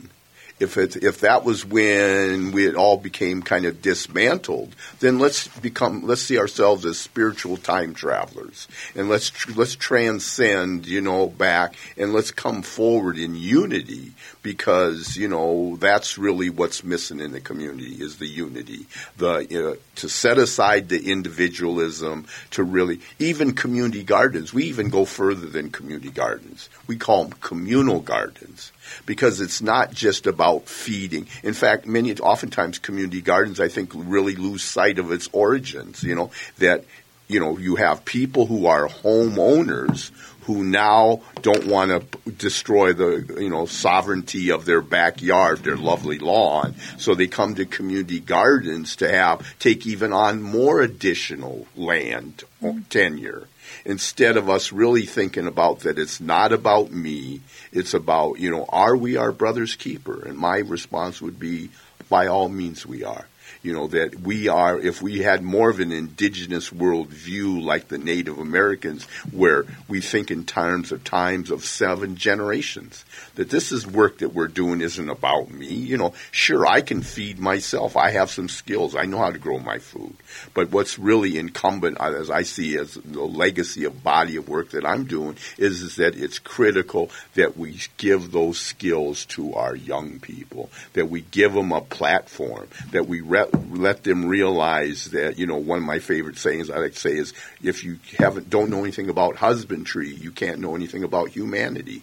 If 0.60 0.76
it 0.78 0.96
if 1.02 1.20
that 1.20 1.44
was 1.44 1.64
when 1.64 2.52
we 2.52 2.68
it 2.68 2.76
all 2.76 2.96
became 2.96 3.42
kind 3.42 3.66
of 3.66 3.82
dismantled, 3.82 4.76
then 5.00 5.18
let's 5.18 5.48
become 5.48 6.06
let's 6.06 6.22
see 6.22 6.38
ourselves 6.38 6.86
as 6.86 6.96
spiritual 6.96 7.56
time 7.56 7.92
travelers, 7.92 8.68
and 8.94 9.08
let's 9.08 9.48
let's 9.56 9.74
transcend 9.74 10.86
you 10.86 11.00
know 11.00 11.26
back 11.26 11.74
and 11.96 12.12
let's 12.12 12.30
come 12.30 12.62
forward 12.62 13.18
in 13.18 13.34
unity 13.34 14.12
because 14.42 15.16
you 15.16 15.26
know 15.26 15.76
that's 15.80 16.18
really 16.18 16.50
what's 16.50 16.84
missing 16.84 17.18
in 17.18 17.32
the 17.32 17.40
community 17.40 17.96
is 18.00 18.18
the 18.18 18.28
unity, 18.28 18.86
the 19.16 19.72
uh, 19.72 19.74
to 19.96 20.08
set 20.08 20.38
aside 20.38 20.88
the 20.88 21.10
individualism 21.10 22.26
to 22.52 22.62
really 22.62 23.00
even 23.18 23.54
community 23.54 24.04
gardens. 24.04 24.54
We 24.54 24.64
even 24.66 24.88
go 24.88 25.04
further 25.04 25.46
than 25.46 25.70
community 25.70 26.10
gardens. 26.10 26.68
We 26.86 26.96
call 26.96 27.24
them 27.24 27.32
communal 27.40 27.98
gardens 27.98 28.70
because 29.06 29.40
it's 29.40 29.62
not 29.62 29.92
just 29.92 30.26
about 30.26 30.68
feeding. 30.68 31.26
In 31.42 31.54
fact, 31.54 31.86
many 31.86 32.14
oftentimes 32.14 32.78
community 32.78 33.20
gardens 33.20 33.60
I 33.60 33.68
think 33.68 33.90
really 33.94 34.36
lose 34.36 34.62
sight 34.62 34.98
of 34.98 35.12
its 35.12 35.28
origins, 35.32 36.02
you 36.02 36.14
know, 36.14 36.30
that 36.58 36.84
you 37.26 37.40
know, 37.40 37.56
you 37.58 37.76
have 37.76 38.04
people 38.04 38.46
who 38.46 38.66
are 38.66 38.86
homeowners 38.86 40.10
who 40.42 40.62
now 40.62 41.22
don't 41.40 41.66
want 41.66 41.90
to 41.90 42.30
destroy 42.32 42.92
the 42.92 43.36
you 43.40 43.48
know 43.48 43.66
sovereignty 43.66 44.50
of 44.50 44.66
their 44.66 44.82
backyard, 44.82 45.58
their 45.60 45.76
lovely 45.76 46.18
lawn. 46.18 46.74
So 46.98 47.14
they 47.14 47.26
come 47.26 47.54
to 47.54 47.64
community 47.64 48.20
gardens 48.20 48.96
to 48.96 49.10
have 49.10 49.58
take 49.58 49.86
even 49.86 50.12
on 50.12 50.42
more 50.42 50.80
additional 50.82 51.66
land 51.76 52.44
tenure 52.90 53.48
instead 53.84 54.36
of 54.36 54.48
us 54.48 54.72
really 54.72 55.06
thinking 55.06 55.46
about 55.46 55.80
that 55.80 55.98
it's 55.98 56.20
not 56.20 56.52
about 56.52 56.90
me 56.90 57.40
it's 57.74 57.92
about 57.92 58.38
you 58.38 58.50
know 58.50 58.64
are 58.68 58.96
we 58.96 59.16
our 59.16 59.32
brother's 59.32 59.74
keeper? 59.74 60.24
And 60.26 60.38
my 60.38 60.58
response 60.58 61.20
would 61.20 61.38
be 61.38 61.70
by 62.08 62.28
all 62.28 62.48
means 62.48 62.86
we 62.86 63.02
are. 63.02 63.26
You 63.62 63.72
know 63.72 63.88
that 63.88 64.20
we 64.20 64.48
are 64.48 64.78
if 64.78 65.02
we 65.02 65.18
had 65.18 65.42
more 65.42 65.70
of 65.70 65.80
an 65.80 65.90
indigenous 65.90 66.70
world 66.70 67.08
view 67.08 67.60
like 67.60 67.88
the 67.88 67.98
native 67.98 68.38
americans 68.38 69.04
where 69.32 69.64
we 69.88 70.02
think 70.02 70.30
in 70.30 70.44
terms 70.44 70.92
of 70.92 71.02
times 71.02 71.50
of 71.50 71.64
seven 71.64 72.14
generations 72.14 73.04
that 73.34 73.50
this 73.50 73.72
is 73.72 73.86
work 73.86 74.18
that 74.18 74.34
we're 74.34 74.48
doing 74.48 74.80
isn't 74.80 75.08
about 75.08 75.50
me. 75.50 75.66
You 75.66 75.96
know 75.96 76.14
sure 76.30 76.66
i 76.66 76.80
can 76.80 77.02
feed 77.02 77.38
myself. 77.38 77.96
I 77.96 78.10
have 78.10 78.30
some 78.30 78.48
skills. 78.48 78.94
I 78.94 79.04
know 79.04 79.18
how 79.18 79.30
to 79.30 79.38
grow 79.38 79.58
my 79.58 79.78
food. 79.78 80.14
But 80.52 80.70
what's 80.70 80.98
really 80.98 81.38
incumbent 81.38 82.00
uh, 82.00 82.12
as 82.12 82.30
i 82.30 82.42
see 82.42 82.76
as 82.78 82.94
the 82.94 83.22
legacy 83.22 83.84
of 83.84 84.02
body 84.02 84.36
of 84.36 84.48
work 84.48 84.70
that 84.70 84.84
i'm 84.84 85.04
doing 85.04 85.36
is, 85.58 85.82
is 85.82 85.96
that 85.96 86.16
it's 86.16 86.38
critical 86.38 87.10
that 87.34 87.56
we 87.56 87.78
give 87.96 88.32
those 88.32 88.58
skills 88.58 89.24
to 89.26 89.54
our 89.54 89.74
young 89.74 90.18
people 90.20 90.70
that 90.92 91.06
we 91.06 91.22
give 91.22 91.52
them 91.52 91.72
a 91.72 91.80
platform 91.80 92.68
that 92.90 93.06
we 93.06 93.20
re- 93.20 93.50
let 93.70 94.04
them 94.04 94.26
realize 94.26 95.10
that 95.10 95.38
you 95.38 95.46
know 95.46 95.56
one 95.56 95.78
of 95.78 95.84
my 95.84 95.98
favorite 95.98 96.38
sayings 96.38 96.70
I 96.70 96.78
like 96.78 96.94
to 96.94 97.00
say 97.00 97.16
is 97.16 97.32
if 97.62 97.84
you 97.84 97.98
haven't 98.18 98.50
don't 98.50 98.70
know 98.70 98.80
anything 98.80 99.08
about 99.08 99.36
husbandry 99.36 100.14
you 100.14 100.30
can't 100.30 100.60
know 100.60 100.74
anything 100.74 101.04
about 101.04 101.30
humanity 101.30 102.02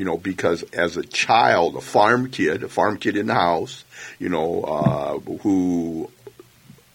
you 0.00 0.06
know 0.06 0.16
because 0.16 0.62
as 0.72 0.96
a 0.96 1.02
child 1.02 1.76
a 1.76 1.80
farm 1.82 2.30
kid 2.30 2.62
a 2.62 2.70
farm 2.70 2.96
kid 2.96 3.18
in 3.18 3.26
the 3.26 3.34
house 3.34 3.84
you 4.18 4.30
know 4.30 4.62
uh, 4.62 5.18
who 5.42 6.10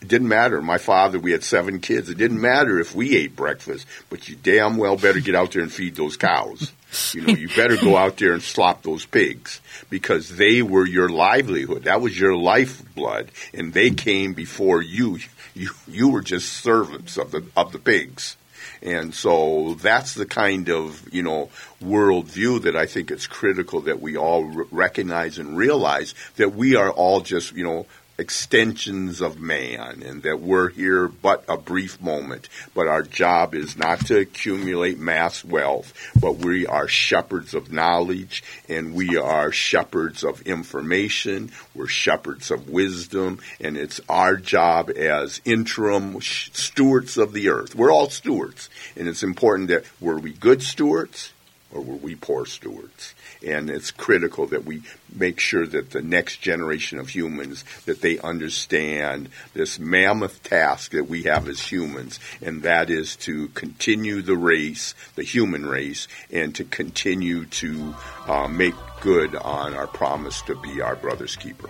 it 0.02 0.10
didn't 0.10 0.28
matter. 0.28 0.62
My 0.62 0.78
father, 0.78 1.18
we 1.18 1.32
had 1.32 1.44
seven 1.44 1.80
kids. 1.80 2.12
It 2.12 2.18
didn't 2.20 2.40
matter 2.40 2.80
if 2.80 2.94
we 2.94 3.18
ate 3.18 3.36
breakfast, 3.36 3.88
but 4.12 4.30
you 4.30 4.36
damn 4.36 4.78
well 4.78 4.98
better 4.98 5.20
get 5.20 5.34
out 5.34 5.54
there 5.54 5.64
and 5.64 5.72
feed 5.72 5.96
those 5.96 6.16
cows. 6.16 6.72
You 7.14 7.22
know, 7.22 7.34
you 7.34 7.48
better 7.48 7.76
go 7.76 7.98
out 7.98 8.18
there 8.18 8.34
and 8.34 8.44
slop 8.44 8.84
those 8.84 9.04
pigs 9.04 9.62
because 9.90 10.30
they 10.38 10.62
were 10.62 10.86
your 10.86 11.10
livelihood. 11.10 11.86
That 11.86 12.02
was 12.02 12.20
your 12.20 12.36
lifeblood, 12.36 13.32
and 13.52 13.74
they 13.74 13.90
came 13.90 14.34
before 14.34 14.84
you. 14.84 15.18
You 15.56 15.72
you 15.88 16.10
were 16.10 16.22
just 16.22 16.54
servants 16.54 17.18
of 17.18 17.32
the 17.32 17.44
of 17.58 17.72
the 17.72 17.80
pigs. 17.80 18.38
And 18.82 19.14
so 19.14 19.76
that's 19.76 20.14
the 20.14 20.26
kind 20.26 20.70
of 20.70 21.08
you 21.14 21.24
know 21.24 21.50
worldview 21.84 22.64
that 22.64 22.76
I 22.76 22.86
think 22.86 23.12
it's 23.12 23.28
critical 23.28 23.82
that 23.82 24.02
we 24.02 24.18
all 24.18 24.46
r- 24.58 24.66
recognize 24.72 25.38
and 25.38 25.58
realize 25.58 26.14
that 26.38 26.54
we 26.54 26.76
are 26.76 26.92
all 26.92 27.22
just 27.22 27.54
you 27.54 27.64
know 27.64 27.86
extensions 28.18 29.22
of 29.22 29.40
man 29.40 30.02
and 30.04 30.24
that 30.24 30.40
we're 30.40 30.70
here 30.70 31.08
but 31.08 31.44
a 31.48 31.58
brief 31.58 32.02
moment. 32.02 32.48
But 32.74 32.88
our 32.88 33.04
job 33.04 33.54
is 33.54 33.78
not 33.78 34.06
to 34.08 34.20
accumulate 34.20 34.98
mass 34.98 35.44
wealth, 35.44 35.94
but 36.20 36.38
we 36.38 36.66
are 36.66 36.88
shepherds 36.88 37.54
of 37.54 37.72
knowledge 37.72 38.44
and 38.70 38.94
we 38.94 39.18
are 39.18 39.52
shepherds 39.52 40.24
of 40.24 40.42
information. 40.44 41.52
We're 41.74 41.88
shepherds 41.88 42.52
of 42.52 42.70
wisdom 42.70 43.40
and 43.60 43.78
it's 43.78 44.00
our 44.08 44.38
job 44.38 44.90
as 44.90 45.42
interim 45.44 46.22
stewards 46.22 47.18
of 47.18 47.34
the 47.34 47.50
earth. 47.50 47.76
We're 47.76 47.92
all 47.92 48.10
stewards 48.10 48.70
and 48.96 49.08
it's 49.08 49.24
important 49.24 49.70
that 49.70 49.86
were 50.00 50.18
we 50.18 50.32
good 50.34 50.62
stewards 50.62 51.34
or 51.76 51.82
were 51.82 51.96
we 51.96 52.16
poor 52.16 52.46
stewards? 52.46 53.14
and 53.46 53.70
it's 53.70 53.92
critical 53.92 54.48
that 54.48 54.66
we 54.66 54.82
make 55.14 55.40
sure 55.40 55.66
that 55.66 55.92
the 55.92 56.02
next 56.02 56.38
generation 56.38 57.00
of 57.00 57.10
humans 57.10 57.64
that 57.86 58.02
they 58.02 58.18
understand 58.20 59.30
this 59.54 59.80
mammoth 59.80 60.42
task 60.44 60.92
that 60.92 61.08
we 61.08 61.24
have 61.24 61.48
as 61.48 61.62
humans 61.62 62.20
and 62.42 62.64
that 62.64 62.90
is 62.90 63.16
to 63.16 63.48
continue 63.50 64.22
the 64.22 64.36
race 64.36 64.96
the 65.16 65.24
human 65.24 65.66
race 65.66 66.08
and 66.32 66.56
to 66.56 66.64
continue 66.64 67.46
to 67.46 67.96
uh, 68.28 68.48
make 68.48 68.76
good 69.02 69.36
on 69.36 69.74
our 69.74 69.88
promise 69.88 70.42
to 70.42 70.56
be 70.56 70.82
our 70.82 70.96
brother's 70.96 71.36
keeper 71.36 71.70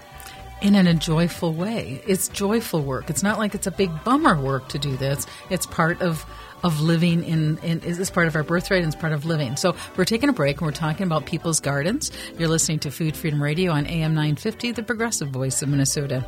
and 0.61 0.75
in 0.75 0.87
a 0.87 0.93
joyful 0.93 1.53
way. 1.53 2.01
It's 2.07 2.29
joyful 2.29 2.81
work. 2.81 3.09
It's 3.09 3.21
not 3.21 3.37
like 3.37 3.53
it's 3.53 3.67
a 3.67 3.71
big 3.71 3.91
bummer 4.05 4.39
work 4.39 4.69
to 4.69 4.79
do 4.79 4.95
this. 4.95 5.27
It's 5.49 5.65
part 5.65 6.01
of 6.01 6.25
of 6.65 6.81
living 6.81 7.23
in, 7.23 7.59
in 7.59 7.79
is 7.81 7.97
this 7.99 8.09
part 8.09 8.27
of 8.27 8.35
our 8.35 8.43
birthright 8.43 8.83
and 8.83 8.91
it's 8.91 8.99
part 8.99 9.13
of 9.13 9.23
living. 9.23 9.55
So 9.55 9.75
we're 9.95 10.05
taking 10.05 10.29
a 10.29 10.33
break 10.33 10.57
and 10.57 10.65
we're 10.65 10.71
talking 10.71 11.05
about 11.05 11.27
people's 11.27 11.59
gardens. 11.59 12.11
You're 12.39 12.49
listening 12.49 12.79
to 12.79 12.91
Food 12.91 13.15
Freedom 13.15 13.41
Radio 13.41 13.71
on 13.71 13.85
AM 13.85 14.15
950, 14.15 14.71
the 14.71 14.83
progressive 14.83 15.29
voice 15.29 15.61
of 15.61 15.69
Minnesota. 15.69 16.25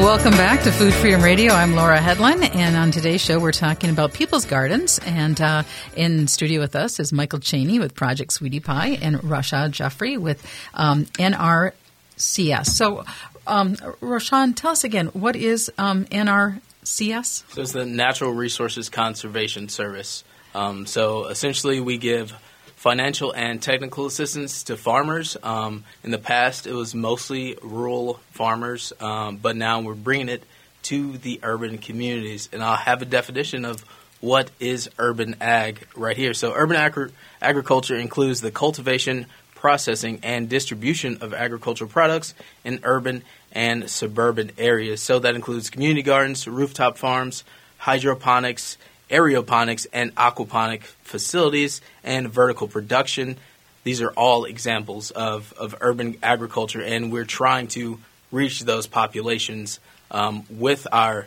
Welcome 0.00 0.32
back 0.32 0.62
to 0.62 0.72
Food 0.72 0.94
Freedom 0.94 1.22
Radio. 1.22 1.52
I'm 1.52 1.74
Laura 1.74 1.98
Hedlund, 1.98 2.56
and 2.56 2.74
on 2.74 2.90
today's 2.90 3.20
show, 3.20 3.38
we're 3.38 3.52
talking 3.52 3.90
about 3.90 4.14
people's 4.14 4.46
gardens. 4.46 4.98
And 5.04 5.38
uh, 5.38 5.64
in 5.94 6.26
studio 6.26 6.62
with 6.62 6.74
us 6.74 6.98
is 6.98 7.12
Michael 7.12 7.38
Chaney 7.38 7.78
with 7.78 7.94
Project 7.94 8.32
Sweetie 8.32 8.60
Pie 8.60 8.98
and 9.02 9.16
Rashad 9.16 9.72
Jeffrey 9.72 10.16
with 10.16 10.42
um, 10.72 11.04
NRCS. 11.04 12.66
So, 12.68 13.04
um, 13.46 13.76
Rashad, 13.76 14.56
tell 14.56 14.70
us 14.70 14.84
again, 14.84 15.08
what 15.08 15.36
is 15.36 15.70
um, 15.76 16.06
NRCS? 16.06 17.44
So, 17.52 17.60
it's 17.60 17.72
the 17.72 17.84
Natural 17.84 18.32
Resources 18.32 18.88
Conservation 18.88 19.68
Service. 19.68 20.24
Um, 20.54 20.86
so, 20.86 21.26
essentially, 21.26 21.78
we 21.78 21.98
give 21.98 22.34
financial 22.80 23.30
and 23.32 23.60
technical 23.60 24.06
assistance 24.06 24.62
to 24.62 24.74
farmers. 24.74 25.36
Um, 25.42 25.84
in 26.02 26.12
the 26.12 26.18
past, 26.18 26.66
it 26.66 26.72
was 26.72 26.94
mostly 26.94 27.58
rural 27.60 28.18
farmers, 28.30 28.94
um, 29.00 29.36
but 29.36 29.54
now 29.54 29.82
we're 29.82 29.92
bringing 29.92 30.30
it 30.30 30.42
to 30.84 31.18
the 31.18 31.40
urban 31.42 31.76
communities. 31.76 32.48
And 32.54 32.62
I'll 32.62 32.76
have 32.76 33.02
a 33.02 33.04
definition 33.04 33.66
of 33.66 33.82
what 34.22 34.50
is 34.58 34.88
urban 34.98 35.36
ag 35.42 35.86
right 35.94 36.16
here. 36.16 36.32
So, 36.32 36.54
urban 36.54 36.78
agri- 36.78 37.12
agriculture 37.42 37.96
includes 37.96 38.40
the 38.40 38.50
cultivation, 38.50 39.26
processing, 39.54 40.20
and 40.22 40.48
distribution 40.48 41.18
of 41.20 41.34
agricultural 41.34 41.90
products 41.90 42.32
in 42.64 42.80
urban 42.82 43.24
and 43.52 43.90
suburban 43.90 44.52
areas. 44.56 45.02
So, 45.02 45.18
that 45.18 45.34
includes 45.34 45.68
community 45.68 46.02
gardens, 46.02 46.48
rooftop 46.48 46.96
farms, 46.96 47.44
hydroponics, 47.76 48.78
aeroponics 49.10 49.86
and 49.92 50.14
aquaponic 50.14 50.82
facilities, 51.02 51.80
and 52.04 52.28
vertical 52.28 52.68
production. 52.68 53.36
These 53.84 54.00
are 54.02 54.10
all 54.10 54.44
examples 54.44 55.10
of, 55.10 55.52
of 55.58 55.74
urban 55.80 56.16
agriculture, 56.22 56.82
and 56.82 57.10
we're 57.10 57.24
trying 57.24 57.68
to 57.68 57.98
reach 58.30 58.60
those 58.60 58.86
populations 58.86 59.80
um, 60.10 60.44
with 60.50 60.86
our 60.92 61.26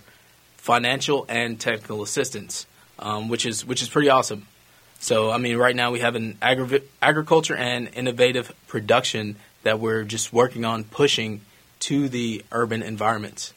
financial 0.57 1.25
and 1.27 1.59
technical 1.59 2.03
assistance, 2.03 2.65
um, 2.99 3.27
which 3.27 3.45
is 3.45 3.65
which 3.65 3.81
is 3.81 3.89
pretty 3.89 4.09
awesome. 4.09 4.47
So, 4.99 5.31
I 5.31 5.37
mean, 5.37 5.57
right 5.57 5.75
now 5.75 5.91
we 5.91 5.99
have 5.99 6.15
an 6.15 6.37
agri- 6.41 6.83
agriculture 7.01 7.55
and 7.55 7.89
innovative 7.93 8.53
production 8.67 9.35
that 9.63 9.79
we're 9.79 10.03
just 10.03 10.31
working 10.31 10.63
on 10.63 10.85
pushing 10.85 11.41
to 11.81 12.07
the 12.07 12.45
urban 12.53 12.81
environments. 12.81 13.53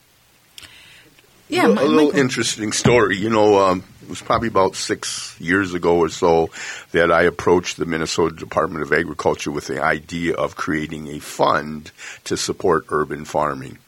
Yeah, 1.48 1.66
a, 1.66 1.70
a 1.70 1.86
little 1.86 2.16
interesting 2.16 2.72
story. 2.72 3.16
You 3.16 3.30
know, 3.30 3.60
um, 3.60 3.84
it 4.02 4.08
was 4.08 4.20
probably 4.20 4.48
about 4.48 4.74
six 4.74 5.38
years 5.40 5.74
ago 5.74 5.98
or 5.98 6.08
so 6.08 6.50
that 6.92 7.12
I 7.12 7.22
approached 7.22 7.76
the 7.76 7.86
Minnesota 7.86 8.34
Department 8.34 8.82
of 8.82 8.92
Agriculture 8.92 9.52
with 9.52 9.66
the 9.66 9.82
idea 9.82 10.34
of 10.34 10.56
creating 10.56 11.08
a 11.08 11.20
fund 11.20 11.92
to 12.24 12.36
support 12.36 12.86
urban 12.90 13.24
farming. 13.24 13.78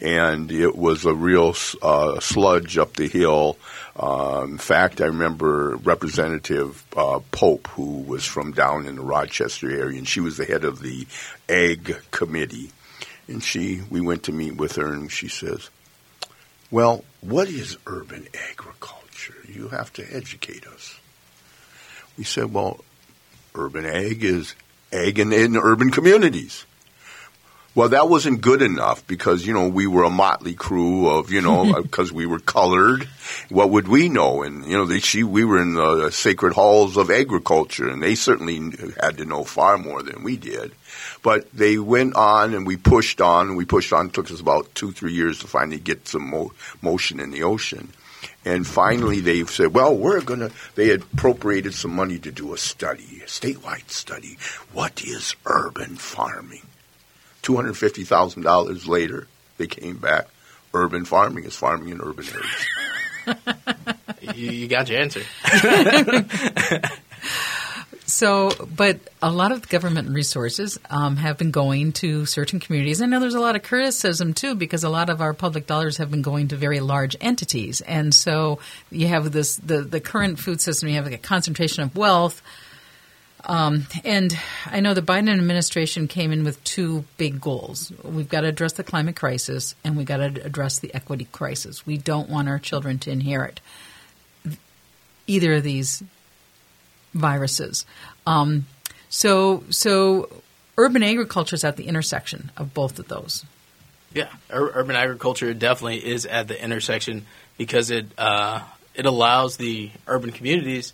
And 0.00 0.50
it 0.52 0.76
was 0.76 1.04
a 1.04 1.14
real 1.14 1.54
uh, 1.82 2.20
sludge 2.20 2.78
up 2.78 2.94
the 2.94 3.08
hill. 3.08 3.58
Uh, 3.96 4.46
in 4.48 4.58
fact, 4.58 5.00
I 5.00 5.06
remember 5.06 5.76
Representative 5.76 6.84
uh, 6.96 7.20
Pope, 7.32 7.66
who 7.68 8.02
was 8.02 8.24
from 8.24 8.52
down 8.52 8.86
in 8.86 8.96
the 8.96 9.02
Rochester 9.02 9.70
area, 9.70 9.98
and 9.98 10.08
she 10.08 10.20
was 10.20 10.36
the 10.36 10.44
head 10.44 10.64
of 10.64 10.80
the 10.80 11.06
Ag 11.48 11.96
Committee. 12.10 12.70
And 13.28 13.42
she, 13.42 13.82
we 13.90 14.00
went 14.00 14.24
to 14.24 14.32
meet 14.32 14.56
with 14.56 14.76
her, 14.76 14.92
and 14.92 15.10
she 15.10 15.28
says, 15.28 15.70
well, 16.70 17.04
what 17.20 17.48
is 17.48 17.76
urban 17.86 18.28
agriculture? 18.50 19.36
You 19.46 19.68
have 19.68 19.92
to 19.94 20.14
educate 20.14 20.66
us. 20.66 20.98
We 22.16 22.24
said, 22.24 22.52
well, 22.52 22.80
urban 23.54 23.86
ag 23.86 24.22
is 24.24 24.54
ag 24.92 25.18
in, 25.18 25.32
in 25.32 25.56
urban 25.56 25.90
communities. 25.90 26.64
Well, 27.72 27.90
that 27.90 28.08
wasn't 28.08 28.40
good 28.40 28.62
enough 28.62 29.06
because, 29.06 29.46
you 29.46 29.54
know, 29.54 29.68
we 29.68 29.86
were 29.86 30.02
a 30.02 30.10
motley 30.10 30.54
crew 30.54 31.08
of, 31.08 31.30
you 31.30 31.40
know, 31.40 31.72
because 31.82 32.12
we 32.12 32.26
were 32.26 32.40
colored. 32.40 33.08
What 33.48 33.70
would 33.70 33.86
we 33.86 34.08
know? 34.08 34.42
And, 34.42 34.64
you 34.64 34.76
know, 34.76 34.86
they, 34.86 34.98
she, 34.98 35.22
we 35.22 35.44
were 35.44 35.62
in 35.62 35.74
the 35.74 36.10
sacred 36.10 36.54
halls 36.54 36.96
of 36.96 37.12
agriculture 37.12 37.88
and 37.88 38.02
they 38.02 38.16
certainly 38.16 38.56
had 39.00 39.18
to 39.18 39.24
know 39.24 39.44
far 39.44 39.78
more 39.78 40.02
than 40.02 40.24
we 40.24 40.36
did. 40.36 40.72
But 41.22 41.52
they 41.52 41.78
went 41.78 42.16
on 42.16 42.54
and 42.54 42.66
we 42.66 42.76
pushed 42.76 43.20
on 43.20 43.46
and 43.46 43.56
we 43.56 43.64
pushed 43.64 43.92
on. 43.92 44.08
It 44.08 44.14
took 44.14 44.32
us 44.32 44.40
about 44.40 44.74
two, 44.74 44.90
three 44.90 45.12
years 45.12 45.38
to 45.38 45.46
finally 45.46 45.78
get 45.78 46.08
some 46.08 46.28
mo- 46.28 46.52
motion 46.82 47.20
in 47.20 47.30
the 47.30 47.44
ocean. 47.44 47.92
And 48.44 48.66
finally 48.66 49.20
they 49.20 49.44
said, 49.44 49.74
well, 49.74 49.96
we're 49.96 50.22
going 50.22 50.40
to, 50.40 50.50
they 50.74 50.88
had 50.88 51.02
appropriated 51.02 51.74
some 51.74 51.94
money 51.94 52.18
to 52.18 52.32
do 52.32 52.52
a 52.52 52.58
study, 52.58 53.20
a 53.22 53.26
statewide 53.26 53.90
study. 53.90 54.38
What 54.72 55.04
is 55.04 55.36
urban 55.46 55.94
farming? 55.94 56.62
$250,000 57.50 58.88
later, 58.88 59.26
they 59.58 59.66
came 59.66 59.98
back. 59.98 60.28
Urban 60.72 61.04
farming 61.04 61.44
is 61.44 61.56
farming 61.56 61.88
in 61.88 62.00
urban 62.00 62.26
areas. 63.26 64.36
you, 64.36 64.50
you 64.50 64.68
got 64.68 64.88
your 64.88 65.00
answer. 65.00 65.22
So, 68.10 68.50
but 68.76 68.98
a 69.22 69.30
lot 69.30 69.52
of 69.52 69.68
government 69.68 70.10
resources 70.10 70.78
um, 70.90 71.16
have 71.16 71.38
been 71.38 71.52
going 71.52 71.92
to 71.92 72.26
certain 72.26 72.58
communities. 72.58 73.00
I 73.00 73.06
know 73.06 73.20
there's 73.20 73.34
a 73.34 73.40
lot 73.40 73.54
of 73.54 73.62
criticism 73.62 74.34
too 74.34 74.56
because 74.56 74.82
a 74.82 74.88
lot 74.88 75.10
of 75.10 75.20
our 75.20 75.32
public 75.32 75.66
dollars 75.66 75.98
have 75.98 76.10
been 76.10 76.22
going 76.22 76.48
to 76.48 76.56
very 76.56 76.80
large 76.80 77.16
entities, 77.20 77.80
and 77.82 78.12
so 78.12 78.58
you 78.90 79.06
have 79.06 79.30
this 79.30 79.56
the 79.56 79.82
the 79.82 80.00
current 80.00 80.40
food 80.40 80.60
system. 80.60 80.88
You 80.88 80.96
have 80.96 81.06
a 81.06 81.18
concentration 81.18 81.84
of 81.84 81.94
wealth. 81.94 82.42
Um, 83.44 83.86
and 84.04 84.36
I 84.66 84.80
know 84.80 84.94
the 84.94 85.02
Biden 85.02 85.30
administration 85.30 86.08
came 86.08 86.32
in 86.32 86.44
with 86.44 86.62
two 86.64 87.04
big 87.16 87.40
goals. 87.40 87.92
We've 88.04 88.28
got 88.28 88.42
to 88.42 88.48
address 88.48 88.74
the 88.74 88.84
climate 88.84 89.16
crisis, 89.16 89.74
and 89.84 89.96
we've 89.96 90.06
got 90.06 90.18
to 90.18 90.44
address 90.44 90.78
the 90.78 90.94
equity 90.94 91.26
crisis. 91.30 91.86
We 91.86 91.96
don't 91.96 92.28
want 92.28 92.48
our 92.48 92.58
children 92.58 92.98
to 93.00 93.10
inherit 93.10 93.60
either 95.26 95.54
of 95.54 95.62
these 95.62 96.02
viruses. 97.14 97.86
Um, 98.26 98.66
so, 99.08 99.64
so 99.70 100.28
urban 100.76 101.02
agriculture 101.02 101.54
is 101.54 101.64
at 101.64 101.76
the 101.76 101.84
intersection 101.84 102.50
of 102.56 102.74
both 102.74 102.98
of 102.98 103.08
those. 103.08 103.44
Yeah, 104.12 104.28
ur- 104.52 104.72
urban 104.74 104.96
agriculture 104.96 105.54
definitely 105.54 106.04
is 106.04 106.26
at 106.26 106.48
the 106.48 106.62
intersection 106.62 107.26
because 107.56 107.90
it 107.90 108.06
uh, 108.18 108.62
it 108.94 109.06
allows 109.06 109.56
the 109.56 109.90
urban 110.08 110.32
communities 110.32 110.92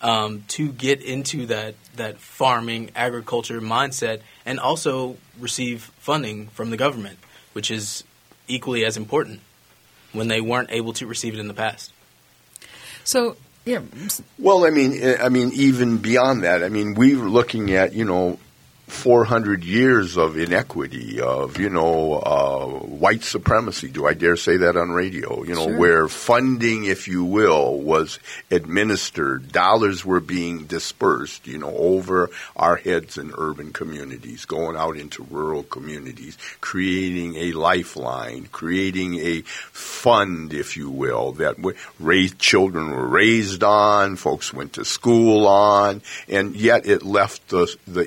um, 0.00 0.44
to 0.48 0.72
get 0.72 1.02
into 1.02 1.46
that 1.46 1.74
that 1.96 2.18
farming 2.18 2.90
agriculture 2.94 3.60
mindset 3.60 4.20
and 4.46 4.60
also 4.60 5.16
receive 5.38 5.90
funding 5.98 6.48
from 6.48 6.70
the 6.70 6.76
government, 6.76 7.18
which 7.52 7.70
is 7.70 8.04
equally 8.46 8.84
as 8.84 8.96
important 8.96 9.40
when 10.12 10.28
they 10.28 10.40
weren't 10.40 10.70
able 10.70 10.92
to 10.94 11.06
receive 11.06 11.34
it 11.34 11.40
in 11.40 11.48
the 11.48 11.54
past. 11.54 11.92
So 13.04 13.36
yeah. 13.64 13.82
Well, 14.38 14.64
I 14.64 14.70
mean, 14.70 15.16
I 15.20 15.28
mean, 15.28 15.50
even 15.52 15.98
beyond 15.98 16.44
that, 16.44 16.62
I 16.62 16.70
mean, 16.70 16.94
we 16.94 17.16
were 17.16 17.28
looking 17.28 17.74
at, 17.74 17.92
you 17.92 18.04
know, 18.04 18.38
400 18.88 19.64
years 19.64 20.16
of 20.16 20.36
inequity, 20.38 21.20
of, 21.20 21.58
you 21.58 21.68
know, 21.70 22.14
uh, 22.14 22.66
white 22.86 23.22
supremacy. 23.22 23.88
Do 23.88 24.06
I 24.06 24.14
dare 24.14 24.36
say 24.36 24.56
that 24.58 24.76
on 24.76 24.90
radio? 24.90 25.42
You 25.44 25.54
know, 25.54 25.66
Sure. 25.68 25.78
where 25.78 26.08
funding, 26.08 26.84
if 26.84 27.06
you 27.06 27.22
will, 27.24 27.80
was 27.80 28.18
administered, 28.50 29.52
dollars 29.52 30.04
were 30.04 30.20
being 30.20 30.64
dispersed, 30.64 31.46
you 31.46 31.58
know, 31.58 31.74
over 31.76 32.30
our 32.56 32.76
heads 32.76 33.18
in 33.18 33.32
urban 33.38 33.72
communities, 33.72 34.44
going 34.44 34.76
out 34.76 34.96
into 34.96 35.22
rural 35.30 35.62
communities, 35.62 36.36
creating 36.60 37.36
a 37.36 37.52
lifeline, 37.52 38.48
creating 38.52 39.14
a 39.20 39.42
fund, 39.42 40.52
if 40.52 40.76
you 40.76 40.90
will, 40.90 41.32
that 41.32 41.56
w- 41.56 41.76
raised, 42.00 42.38
children 42.38 42.90
were 42.90 43.06
raised 43.06 43.62
on, 43.62 44.16
folks 44.16 44.52
went 44.52 44.72
to 44.74 44.84
school 44.84 45.46
on, 45.46 46.02
and 46.28 46.56
yet 46.56 46.86
it 46.86 47.02
left 47.02 47.48
the, 47.48 47.74
the 47.86 48.06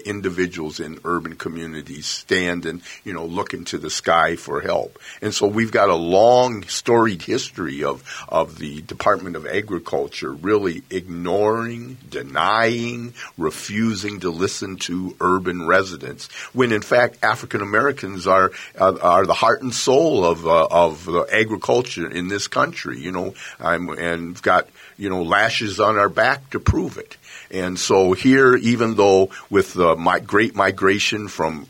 individuals 0.71 0.79
in 0.79 0.99
urban 1.05 1.35
communities 1.35 2.05
standing, 2.05 2.81
you 3.03 3.13
know, 3.13 3.25
looking 3.25 3.65
to 3.65 3.77
the 3.77 3.89
sky 3.89 4.35
for 4.35 4.61
help. 4.61 4.99
And 5.21 5.33
so 5.33 5.47
we've 5.47 5.71
got 5.71 5.89
a 5.89 5.95
long 5.95 6.63
storied 6.63 7.21
history 7.21 7.83
of, 7.83 8.03
of 8.29 8.57
the 8.57 8.81
Department 8.81 9.35
of 9.35 9.45
Agriculture 9.45 10.31
really 10.31 10.83
ignoring, 10.89 11.97
denying, 12.09 13.13
refusing 13.37 14.19
to 14.21 14.29
listen 14.29 14.77
to 14.77 15.15
urban 15.19 15.65
residents, 15.65 16.27
when 16.53 16.71
in 16.71 16.81
fact 16.81 17.17
African 17.23 17.61
Americans 17.61 18.27
are, 18.27 18.51
are 18.79 18.99
are 19.01 19.25
the 19.25 19.33
heart 19.33 19.61
and 19.61 19.73
soul 19.73 20.25
of 20.25 20.45
uh, 20.45 20.67
of 20.69 21.07
uh, 21.07 21.25
agriculture 21.31 22.09
in 22.09 22.27
this 22.27 22.47
country. 22.47 22.99
You 22.99 23.11
know, 23.11 23.33
I'm, 23.59 23.89
and 23.89 24.29
we've 24.29 24.41
got 24.41 24.67
you 24.97 25.09
know 25.09 25.23
lashes 25.23 25.79
on 25.79 25.97
our 25.97 26.09
back 26.09 26.49
to 26.51 26.59
prove 26.59 26.97
it. 26.97 27.17
And 27.51 27.77
so 27.77 28.13
here, 28.13 28.55
even 28.55 28.95
though 28.95 29.29
with 29.49 29.73
the 29.73 29.95
great 30.25 30.55
migration 30.55 31.27
from 31.27 31.67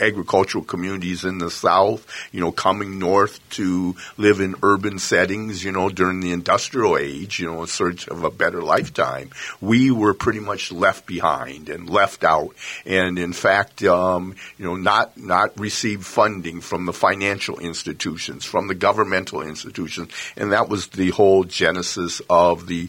agricultural 0.00 0.64
communities 0.64 1.24
in 1.24 1.38
the 1.38 1.50
South, 1.50 2.06
you 2.32 2.40
know, 2.40 2.52
coming 2.52 2.98
north 2.98 3.40
to 3.50 3.96
live 4.16 4.40
in 4.40 4.54
urban 4.62 4.98
settings, 4.98 5.64
you 5.64 5.72
know, 5.72 5.88
during 5.88 6.20
the 6.20 6.32
industrial 6.32 6.96
age, 6.96 7.38
you 7.38 7.46
know, 7.46 7.62
in 7.62 7.66
search 7.66 8.08
of 8.08 8.24
a 8.24 8.30
better 8.30 8.62
lifetime, 8.62 9.30
we 9.60 9.90
were 9.90 10.14
pretty 10.14 10.40
much 10.40 10.72
left 10.72 11.06
behind 11.06 11.68
and 11.68 11.88
left 11.88 12.24
out. 12.24 12.54
And 12.86 13.18
in 13.18 13.32
fact, 13.32 13.82
um, 13.84 14.34
you 14.56 14.64
know, 14.64 14.76
not, 14.76 15.16
not 15.16 15.58
received 15.58 16.06
funding 16.06 16.60
from 16.60 16.86
the 16.86 16.92
financial 16.92 17.58
institutions, 17.58 18.44
from 18.44 18.68
the 18.68 18.74
governmental 18.74 19.42
institutions. 19.42 20.12
And 20.36 20.52
that 20.52 20.68
was 20.68 20.88
the 20.88 21.10
whole 21.10 21.44
genesis 21.44 22.20
of 22.28 22.66
the, 22.66 22.88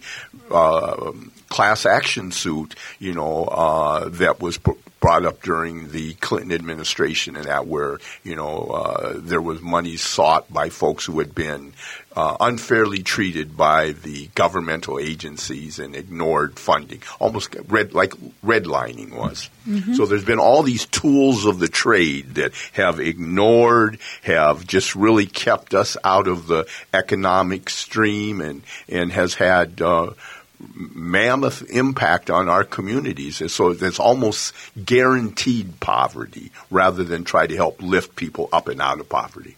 uh, 0.52 1.12
class 1.50 1.86
action 1.86 2.32
suit, 2.32 2.76
you 3.00 3.13
know, 3.13 3.45
uh, 3.45 4.10
that 4.10 4.39
was 4.39 4.58
brought 4.99 5.25
up 5.25 5.41
during 5.41 5.91
the 5.91 6.13
Clinton 6.15 6.51
administration, 6.51 7.35
and 7.35 7.45
that 7.45 7.67
where 7.67 7.99
you 8.23 8.35
know 8.35 8.67
uh, 8.67 9.13
there 9.17 9.41
was 9.41 9.62
money 9.62 9.95
sought 9.97 10.51
by 10.51 10.69
folks 10.69 11.05
who 11.05 11.19
had 11.19 11.33
been 11.33 11.73
uh, 12.15 12.35
unfairly 12.39 13.01
treated 13.03 13.55
by 13.55 13.91
the 13.91 14.27
governmental 14.35 14.99
agencies 14.99 15.79
and 15.79 15.95
ignored 15.95 16.59
funding, 16.59 17.01
almost 17.19 17.55
red 17.67 17.93
like 17.93 18.12
redlining 18.43 19.15
was. 19.15 19.49
So 19.95 20.05
there's 20.05 20.25
been 20.25 20.39
all 20.39 20.63
these 20.63 20.85
tools 20.88 21.45
of 21.45 21.59
the 21.59 21.67
trade 21.67 22.35
that 22.35 22.53
have 22.73 22.99
ignored, 22.99 23.99
have 24.23 24.65
just 24.65 24.95
really 24.95 25.27
kept 25.27 25.73
us 25.73 25.95
out 26.03 26.27
of 26.27 26.47
the 26.47 26.67
economic 26.93 27.69
stream, 27.69 28.41
and 28.41 28.63
and 28.88 29.12
has 29.12 29.35
had. 29.35 29.81
Uh, 29.81 30.12
mammoth 30.60 31.69
impact 31.69 32.30
on 32.30 32.50
our 32.50 32.63
communities. 32.63 33.41
And 33.41 33.50
so 33.50 33.69
it's 33.69 34.00
almost 34.00 34.54
guaranteed 34.84 35.80
poverty 35.80 36.52
rather 36.69 37.04
than 37.04 37.24
try 37.24 37.48
to 37.48 37.56
help 37.56 37.82
lift 37.82 38.15
people 38.15 38.50
up 38.52 38.67
and 38.67 38.82
out 38.82 39.00
of 39.00 39.10
poverty. 39.10 39.56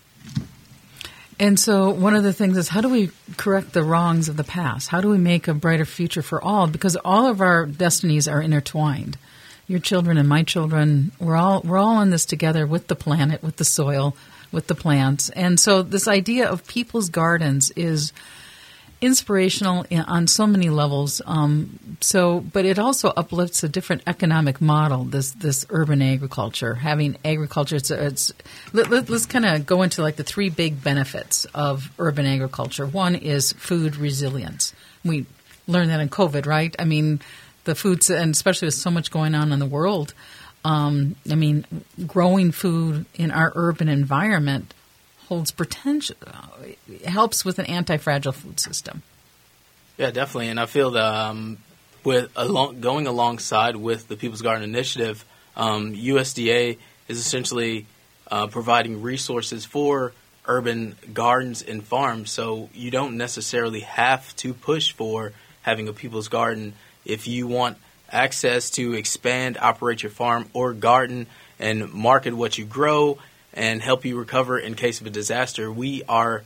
And 1.40 1.60
so, 1.60 1.90
one 1.90 2.16
of 2.16 2.22
the 2.22 2.34
things 2.34 2.56
is 2.56 2.70
how 2.70 2.82
do 2.82 2.90
we 2.90 3.10
correct 3.36 3.74
the 3.74 3.82
wrongs 3.82 4.30
of 4.30 4.38
the 4.38 4.44
past? 4.44 4.90
How 4.90 5.02
do 5.02 5.10
we 5.10 5.18
make 5.18 5.48
a 5.48 5.56
brighter 5.56 5.86
future 5.86 6.22
for 6.22 6.40
all? 6.40 6.68
Because 6.68 6.96
all 6.98 7.26
of 7.26 7.42
our 7.42 7.66
destinies 7.66 8.28
are 8.28 8.40
intertwined. 8.40 9.18
Your 9.68 9.80
children 9.80 10.20
and 10.20 10.30
my 10.30 10.44
children, 10.44 11.12
we're 11.18 11.36
all 11.36 11.62
we're 11.62 11.80
all 11.80 12.00
in 12.02 12.12
this 12.12 12.26
together 12.28 12.68
with 12.68 12.86
the 12.86 12.96
planet, 12.96 13.42
with 13.42 13.56
the 13.56 13.66
soil, 13.66 14.16
with 14.52 14.68
the 14.68 14.76
plants. 14.76 15.32
And 15.32 15.60
so, 15.60 15.82
this 15.82 16.08
idea 16.08 16.48
of 16.48 16.68
people's 16.68 17.10
gardens 17.10 17.72
is 17.72 18.14
inspirational 19.02 19.86
on 20.08 20.28
so 20.28 20.46
many 20.46 20.70
levels. 20.70 21.22
Um, 21.26 21.98
so, 22.02 22.40
but 22.40 22.66
it 22.66 22.78
also 22.78 23.10
uplifts 23.10 23.64
a 23.64 23.70
different 23.70 24.04
economic 24.06 24.62
model. 24.62 25.04
This 25.04 25.32
this 25.32 25.66
urban 25.70 26.02
agriculture, 26.02 26.76
having 26.76 27.18
agriculture. 27.26 27.76
It's, 27.76 27.92
it's 27.92 28.32
let, 28.74 28.90
let, 28.90 29.10
let's 29.10 29.26
kind 29.26 29.46
of 29.46 29.66
go 29.66 29.82
into 29.82 30.02
like 30.02 30.16
the 30.16 30.24
three 30.24 30.50
big 30.50 30.84
benefits 30.84 31.46
of 31.46 31.92
urban 31.98 32.26
agriculture. 32.26 32.86
One 32.86 33.16
is 33.16 33.54
food 33.54 33.96
resilience. 33.96 34.74
We 35.04 35.26
learned 35.68 35.90
that 35.90 36.00
in 36.00 36.10
COVID, 36.10 36.46
right? 36.46 36.76
I 36.78 36.86
mean, 36.86 37.22
the 37.64 37.76
foods, 37.76 38.10
and 38.10 38.34
especially 38.34 38.68
with 38.68 38.76
so 38.76 38.92
much 38.92 39.12
going 39.12 39.36
on 39.36 39.52
in 39.52 39.60
the 39.60 39.66
world. 39.66 40.14
Um, 40.64 41.16
I 41.30 41.34
mean, 41.34 41.66
growing 42.06 42.52
food 42.52 43.06
in 43.16 43.32
our 43.32 43.52
urban 43.56 43.90
environment 43.90 44.76
holds 45.32 45.50
potential, 45.50 46.18
helps 47.06 47.46
with 47.46 47.58
an 47.58 47.66
anti-fragile 47.68 48.34
food 48.34 48.60
system. 48.60 49.02
Yeah, 49.98 50.12
definitely. 50.12 50.50
And 50.50 50.60
I 50.60 50.66
feel 50.66 50.92
that 50.92 51.06
um, 51.06 51.58
with 52.04 52.30
along, 52.36 52.82
going 52.82 53.08
alongside 53.08 53.78
with 53.78 54.10
the 54.10 54.18
People's 54.18 54.42
Garden 54.42 54.66
Initiative, 54.66 55.24
um, 55.56 55.94
USDA 55.94 56.78
is 57.08 57.18
essentially 57.18 57.86
uh, 58.30 58.48
providing 58.48 59.02
resources 59.02 59.64
for 59.64 60.12
urban 60.48 60.98
gardens 61.14 61.62
and 61.62 61.82
farms. 61.82 62.30
So 62.30 62.70
you 62.74 62.92
don't 62.92 63.16
necessarily 63.16 63.80
have 63.80 64.36
to 64.36 64.54
push 64.54 64.92
for 64.92 65.32
having 65.62 65.88
a 65.88 65.94
People's 65.94 66.28
Garden 66.28 66.74
if 67.06 67.26
you 67.26 67.48
want 67.48 67.78
access 68.12 68.70
to 68.72 68.96
expand, 68.96 69.58
operate 69.62 70.04
your 70.04 70.12
farm 70.12 70.50
or 70.52 70.74
garden, 70.74 71.28
and 71.58 71.94
market 71.94 72.34
what 72.34 72.58
you 72.58 72.66
grow 72.66 73.18
and 73.54 73.82
help 73.82 74.06
you 74.06 74.18
recover 74.18 74.58
in 74.58 74.76
case 74.76 75.02
of 75.02 75.08
a 75.08 75.10
disaster. 75.10 75.72
We 75.72 76.04
are 76.04 76.44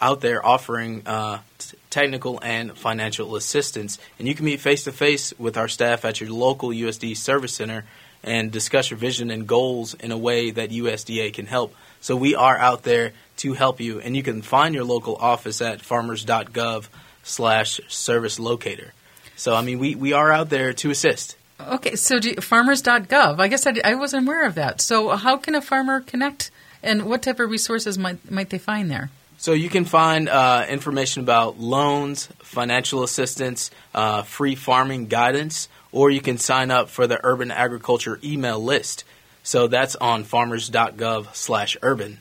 out 0.00 0.20
there 0.20 0.44
offering 0.44 1.06
uh, 1.06 1.40
t- 1.58 1.76
technical 1.90 2.38
and 2.42 2.76
financial 2.76 3.36
assistance. 3.36 3.98
And 4.18 4.28
you 4.28 4.34
can 4.34 4.44
meet 4.44 4.60
face 4.60 4.84
to 4.84 4.92
face 4.92 5.32
with 5.38 5.56
our 5.56 5.68
staff 5.68 6.04
at 6.04 6.20
your 6.20 6.30
local 6.30 6.70
USD 6.70 7.16
service 7.16 7.54
center 7.54 7.84
and 8.22 8.50
discuss 8.50 8.90
your 8.90 8.98
vision 8.98 9.30
and 9.30 9.46
goals 9.46 9.94
in 9.94 10.10
a 10.10 10.18
way 10.18 10.50
that 10.50 10.70
USDA 10.70 11.32
can 11.32 11.46
help. 11.46 11.74
So 12.00 12.16
we 12.16 12.34
are 12.34 12.56
out 12.56 12.82
there 12.82 13.12
to 13.38 13.52
help 13.54 13.80
you, 13.80 14.00
and 14.00 14.16
you 14.16 14.22
can 14.22 14.42
find 14.42 14.74
your 14.74 14.84
local 14.84 15.16
office 15.16 15.60
at 15.60 15.82
farmers.gov 15.82 16.88
slash 17.22 17.80
service 17.88 18.38
locator. 18.38 18.92
So, 19.36 19.54
I 19.54 19.62
mean, 19.62 19.78
we, 19.78 19.94
we 19.94 20.12
are 20.12 20.30
out 20.32 20.50
there 20.50 20.72
to 20.74 20.90
assist. 20.90 21.36
Okay, 21.60 21.96
so 21.96 22.18
do 22.18 22.30
you, 22.30 22.36
farmers.gov. 22.36 23.38
I 23.38 23.48
guess 23.48 23.66
I, 23.66 23.74
I 23.84 23.94
wasn't 23.94 24.26
aware 24.26 24.46
of 24.46 24.54
that. 24.56 24.80
So 24.80 25.10
how 25.10 25.36
can 25.36 25.54
a 25.54 25.60
farmer 25.62 26.00
connect, 26.00 26.50
and 26.82 27.04
what 27.04 27.22
type 27.22 27.38
of 27.40 27.48
resources 27.50 27.96
might 27.96 28.30
might 28.30 28.50
they 28.50 28.58
find 28.58 28.90
there? 28.90 29.10
So 29.38 29.52
you 29.52 29.68
can 29.68 29.84
find 29.84 30.28
uh, 30.28 30.64
information 30.68 31.22
about 31.22 31.58
loans, 31.58 32.28
financial 32.38 33.02
assistance, 33.02 33.70
uh, 33.94 34.22
free 34.22 34.54
farming 34.54 35.08
guidance, 35.08 35.68
or 35.92 36.10
you 36.10 36.20
can 36.20 36.38
sign 36.38 36.70
up 36.70 36.88
for 36.88 37.06
the 37.06 37.20
urban 37.22 37.50
agriculture 37.50 38.18
email 38.24 38.58
list. 38.58 39.04
So 39.42 39.66
that's 39.66 39.96
on 39.96 40.24
farmers.gov/urban. 40.24 42.20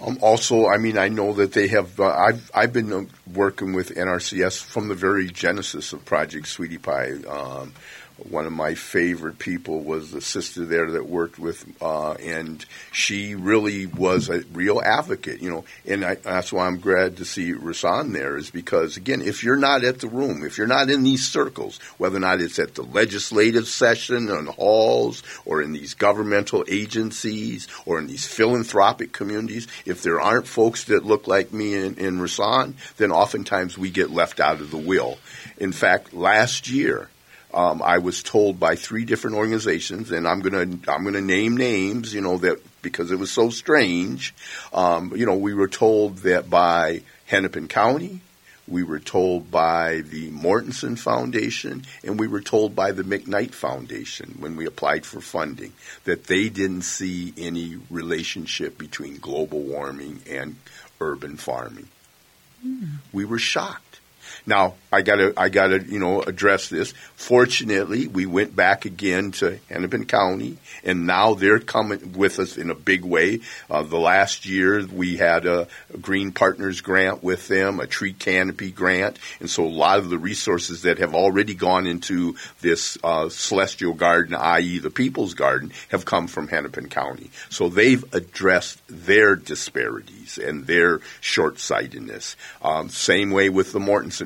Um, 0.00 0.18
also, 0.20 0.66
I 0.66 0.78
mean, 0.78 0.98
I 0.98 1.08
know 1.08 1.32
that 1.34 1.52
they 1.52 1.68
have. 1.68 1.98
Uh, 1.98 2.08
I've 2.08 2.50
I've 2.54 2.72
been 2.72 2.92
uh, 2.92 3.04
working 3.32 3.72
with 3.72 3.94
NRCS 3.94 4.62
from 4.62 4.88
the 4.88 4.94
very 4.94 5.28
genesis 5.28 5.92
of 5.92 6.04
Project 6.04 6.48
Sweetie 6.48 6.78
Pie. 6.78 7.12
Um, 7.28 7.72
one 8.16 8.46
of 8.46 8.52
my 8.52 8.74
favorite 8.74 9.40
people 9.40 9.80
was 9.82 10.12
the 10.12 10.20
sister 10.20 10.64
there 10.64 10.92
that 10.92 11.08
worked 11.08 11.38
with, 11.38 11.64
uh, 11.82 12.12
and 12.12 12.64
she 12.92 13.34
really 13.34 13.86
was 13.86 14.28
a 14.28 14.44
real 14.52 14.80
advocate, 14.80 15.42
you 15.42 15.50
know. 15.50 15.64
And 15.84 16.04
I, 16.04 16.14
that's 16.14 16.52
why 16.52 16.66
I'm 16.66 16.78
glad 16.78 17.16
to 17.16 17.24
see 17.24 17.52
Rasan 17.52 18.12
there, 18.12 18.36
is 18.36 18.50
because 18.50 18.96
again, 18.96 19.20
if 19.20 19.42
you're 19.42 19.56
not 19.56 19.82
at 19.82 19.98
the 19.98 20.06
room, 20.06 20.44
if 20.44 20.58
you're 20.58 20.68
not 20.68 20.90
in 20.90 21.02
these 21.02 21.26
circles, 21.26 21.78
whether 21.98 22.16
or 22.16 22.20
not 22.20 22.40
it's 22.40 22.60
at 22.60 22.76
the 22.76 22.82
legislative 22.82 23.66
session, 23.66 24.28
in 24.28 24.46
halls, 24.46 25.24
or 25.44 25.60
in 25.60 25.72
these 25.72 25.94
governmental 25.94 26.64
agencies, 26.68 27.66
or 27.84 27.98
in 27.98 28.06
these 28.06 28.26
philanthropic 28.26 29.12
communities, 29.12 29.66
if 29.86 30.02
there 30.02 30.20
aren't 30.20 30.46
folks 30.46 30.84
that 30.84 31.04
look 31.04 31.26
like 31.26 31.52
me 31.52 31.74
in, 31.74 31.96
in 31.96 32.18
Rasan, 32.18 32.74
then 32.96 33.10
oftentimes 33.10 33.76
we 33.76 33.90
get 33.90 34.10
left 34.10 34.38
out 34.38 34.60
of 34.60 34.70
the 34.70 34.78
will. 34.78 35.18
In 35.58 35.72
fact, 35.72 36.14
last 36.14 36.70
year. 36.70 37.08
Um, 37.54 37.82
I 37.82 37.98
was 37.98 38.22
told 38.22 38.58
by 38.58 38.74
three 38.74 39.04
different 39.04 39.36
organizations, 39.36 40.10
and 40.10 40.26
I'm 40.26 40.40
gonna 40.40 40.78
I'm 40.88 41.04
gonna 41.04 41.20
name 41.20 41.56
names, 41.56 42.12
you 42.12 42.20
know, 42.20 42.36
that 42.38 42.58
because 42.82 43.12
it 43.12 43.18
was 43.18 43.30
so 43.30 43.50
strange. 43.50 44.34
Um, 44.72 45.12
you 45.14 45.24
know, 45.24 45.36
we 45.36 45.54
were 45.54 45.68
told 45.68 46.18
that 46.18 46.50
by 46.50 47.02
Hennepin 47.26 47.68
County, 47.68 48.20
we 48.66 48.82
were 48.82 48.98
told 48.98 49.50
by 49.50 50.00
the 50.00 50.30
Mortenson 50.30 50.98
Foundation, 50.98 51.84
and 52.02 52.18
we 52.18 52.26
were 52.26 52.40
told 52.40 52.74
by 52.74 52.92
the 52.92 53.02
McKnight 53.02 53.54
Foundation 53.54 54.36
when 54.38 54.56
we 54.56 54.66
applied 54.66 55.04
for 55.04 55.20
funding 55.20 55.72
that 56.04 56.24
they 56.24 56.48
didn't 56.48 56.82
see 56.82 57.34
any 57.36 57.78
relationship 57.90 58.78
between 58.78 59.18
global 59.18 59.60
warming 59.60 60.22
and 60.28 60.56
urban 61.00 61.36
farming. 61.36 61.88
Mm. 62.66 62.98
We 63.12 63.24
were 63.24 63.38
shocked. 63.38 64.00
Now 64.46 64.74
I 64.94 65.02
gotta 65.02 65.34
I 65.36 65.48
gotta 65.48 65.82
you 65.82 65.98
know 65.98 66.22
address 66.22 66.68
this. 66.68 66.92
Fortunately, 67.16 68.06
we 68.06 68.26
went 68.26 68.54
back 68.54 68.84
again 68.84 69.32
to 69.32 69.58
Hennepin 69.68 70.06
County, 70.06 70.58
and 70.84 71.06
now 71.06 71.34
they're 71.34 71.58
coming 71.58 72.12
with 72.12 72.38
us 72.38 72.56
in 72.56 72.70
a 72.70 72.74
big 72.74 73.04
way. 73.04 73.40
Uh, 73.68 73.82
the 73.82 73.98
last 73.98 74.46
year 74.46 74.86
we 74.86 75.16
had 75.16 75.46
a, 75.46 75.66
a, 75.92 75.98
Green 75.98 76.30
Partners 76.30 76.80
grant 76.80 77.24
with 77.24 77.48
them, 77.48 77.80
a 77.80 77.86
tree 77.88 78.12
canopy 78.12 78.70
grant, 78.70 79.18
and 79.40 79.50
so 79.50 79.64
a 79.64 79.66
lot 79.66 79.98
of 79.98 80.10
the 80.10 80.18
resources 80.18 80.82
that 80.82 80.98
have 80.98 81.14
already 81.14 81.54
gone 81.54 81.86
into 81.86 82.36
this 82.60 82.96
uh, 83.02 83.28
celestial 83.28 83.94
garden, 83.94 84.34
i.e., 84.34 84.78
the 84.78 84.90
People's 84.90 85.34
Garden, 85.34 85.72
have 85.88 86.04
come 86.04 86.28
from 86.28 86.46
Hennepin 86.46 86.88
County. 86.88 87.30
So 87.50 87.68
they've 87.68 88.04
addressed 88.14 88.80
their 88.88 89.34
disparities 89.34 90.38
and 90.38 90.66
their 90.66 91.00
short 91.20 91.58
sightedness. 91.58 92.36
Um, 92.62 92.88
same 92.90 93.30
way 93.30 93.48
with 93.48 93.72
the 93.72 93.80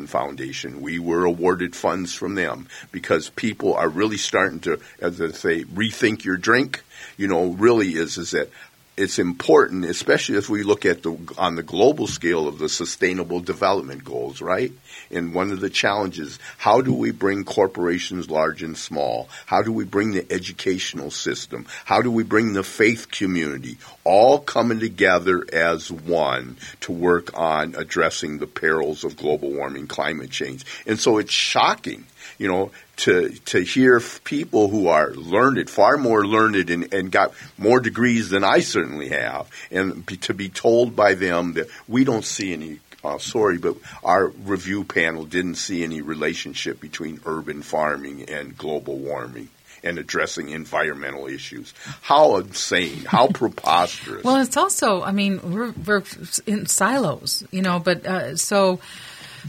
Foundation. 0.07 0.81
We 0.81 0.99
were 0.99 1.25
awarded 1.25 1.75
funds 1.75 2.15
from 2.15 2.35
them 2.35 2.69
because 2.93 3.31
people 3.31 3.75
are 3.75 3.89
really 3.89 4.17
starting 4.17 4.61
to, 4.61 4.81
as 5.01 5.19
they 5.19 5.33
say, 5.33 5.65
rethink 5.65 6.25
your 6.25 6.37
drink. 6.37 6.85
You 7.17 7.29
know, 7.29 7.49
really 7.49 7.91
is 7.91 8.19
is 8.19 8.33
that 8.33 8.51
it's 8.99 9.21
important, 9.21 9.85
especially 9.85 10.37
as 10.37 10.49
we 10.49 10.65
look 10.65 10.85
at 10.85 11.05
the 11.05 11.17
on 11.39 11.55
the 11.55 11.63
global 11.63 12.09
scale 12.09 12.49
of 12.49 12.59
the 12.59 12.69
sustainable 12.69 13.39
development 13.39 14.03
goals, 14.05 14.43
right? 14.43 14.73
And 15.13 15.33
one 15.33 15.53
of 15.53 15.61
the 15.61 15.71
challenges, 15.71 16.41
how 16.59 16.81
do 16.81 16.93
we 16.93 17.13
bring 17.13 17.45
corporations 17.45 18.29
large 18.29 18.65
and 18.65 18.77
small? 18.77 19.29
How 19.47 19.63
do 19.63 19.73
we 19.73 19.85
bring 19.85 20.11
the 20.11 20.31
educational 20.33 21.13
system? 21.13 21.67
How 21.85 22.03
do 22.03 22.11
we 22.11 22.25
bring 22.25 22.55
the 22.55 22.65
faith 22.65 23.13
community 23.13 23.79
all 24.03 24.41
coming 24.41 24.81
together 24.81 25.45
as 25.53 25.93
one 25.93 26.57
to 26.81 26.91
work 26.91 27.39
on 27.39 27.77
addressing 27.77 28.39
the 28.39 28.49
perils 28.49 29.05
of 29.05 29.17
global 29.17 29.53
warming, 29.53 29.87
climate 29.87 30.31
change? 30.31 30.65
And 30.87 30.99
so 30.99 31.19
it's 31.19 31.33
shocking 31.33 32.05
you 32.39 32.49
know, 32.49 32.71
to 32.97 33.31
to 33.47 33.61
hear 33.61 34.01
people 34.25 34.69
who 34.69 34.89
are 34.89 35.11
learned, 35.11 35.69
far 35.69 35.97
more 35.97 36.27
learned, 36.27 36.71
and, 36.71 36.93
and 36.95 37.11
got 37.11 37.35
more 37.59 37.81
degrees 37.81 38.31
than 38.31 38.45
I 38.45 38.61
certainly 38.61 39.09
have, 39.09 39.51
and 39.71 40.07
be, 40.07 40.17
to 40.19 40.35
be 40.35 40.49
told 40.49 40.97
by 40.97 41.15
them 41.15 41.55
that 41.55 41.69
we 41.87 42.05
don't 42.05 42.25
see 42.25 42.53
any. 42.53 42.81
Uh, 43.05 43.19
sorry, 43.19 43.59
but 43.59 43.77
our 44.03 44.29
review 44.29 44.83
panel 44.83 45.25
didn't 45.25 45.55
see 45.55 45.85
any 45.85 46.01
relationship 46.03 46.81
between 46.81 47.21
urban 47.27 47.63
farming 47.63 48.29
and 48.29 48.59
global 48.59 48.99
warming 48.99 49.49
and 49.85 49.99
addressing 49.99 50.49
environmental 50.49 51.27
issues. 51.27 51.73
How 52.03 52.37
insane! 52.39 53.05
How 53.05 53.29
preposterous! 53.33 54.25
Well, 54.25 54.41
it's 54.41 54.57
also, 54.57 55.03
I 55.03 55.13
mean, 55.13 55.41
we're, 55.43 55.73
we're 55.87 56.03
in 56.47 56.67
silos, 56.67 57.45
you 57.53 57.63
know, 57.63 57.79
but 57.79 58.05
uh, 58.05 58.37
so 58.37 58.81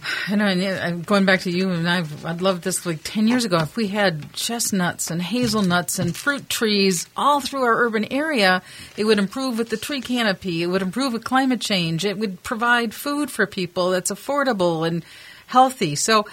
and 0.32 0.42
I'm 0.42 1.02
going 1.02 1.26
back 1.26 1.42
to 1.42 1.52
you, 1.52 1.70
and 1.70 1.88
I've 1.88 2.26
I'd 2.26 2.42
loved 2.42 2.64
this 2.64 2.86
like 2.86 3.00
ten 3.04 3.28
years 3.28 3.46
ago. 3.46 3.58
If 3.58 3.76
we 3.76 3.88
had 3.88 4.34
chestnuts 4.34 5.12
and 5.12 5.22
hazelnuts 5.22 6.00
and 6.00 6.16
fruit 6.16 6.50
trees 6.50 7.08
all 7.16 7.42
through 7.42 7.64
our 7.64 7.84
urban 7.86 8.12
area, 8.12 8.62
it 8.98 9.06
would 9.06 9.20
improve 9.20 9.58
with 9.58 9.70
the 9.70 9.78
tree 9.78 10.02
canopy. 10.02 10.64
It 10.64 10.68
would 10.68 10.82
improve 10.82 11.14
with 11.14 11.24
climate 11.24 11.62
change. 11.62 12.06
It 12.06 12.18
would 12.18 12.44
provide 12.44 12.94
food 12.94 13.32
for 13.32 13.46
people 13.46 13.92
that's 13.92 14.12
affordable 14.12 14.88
and 14.88 15.04
healthy. 15.48 15.96
So. 15.96 16.26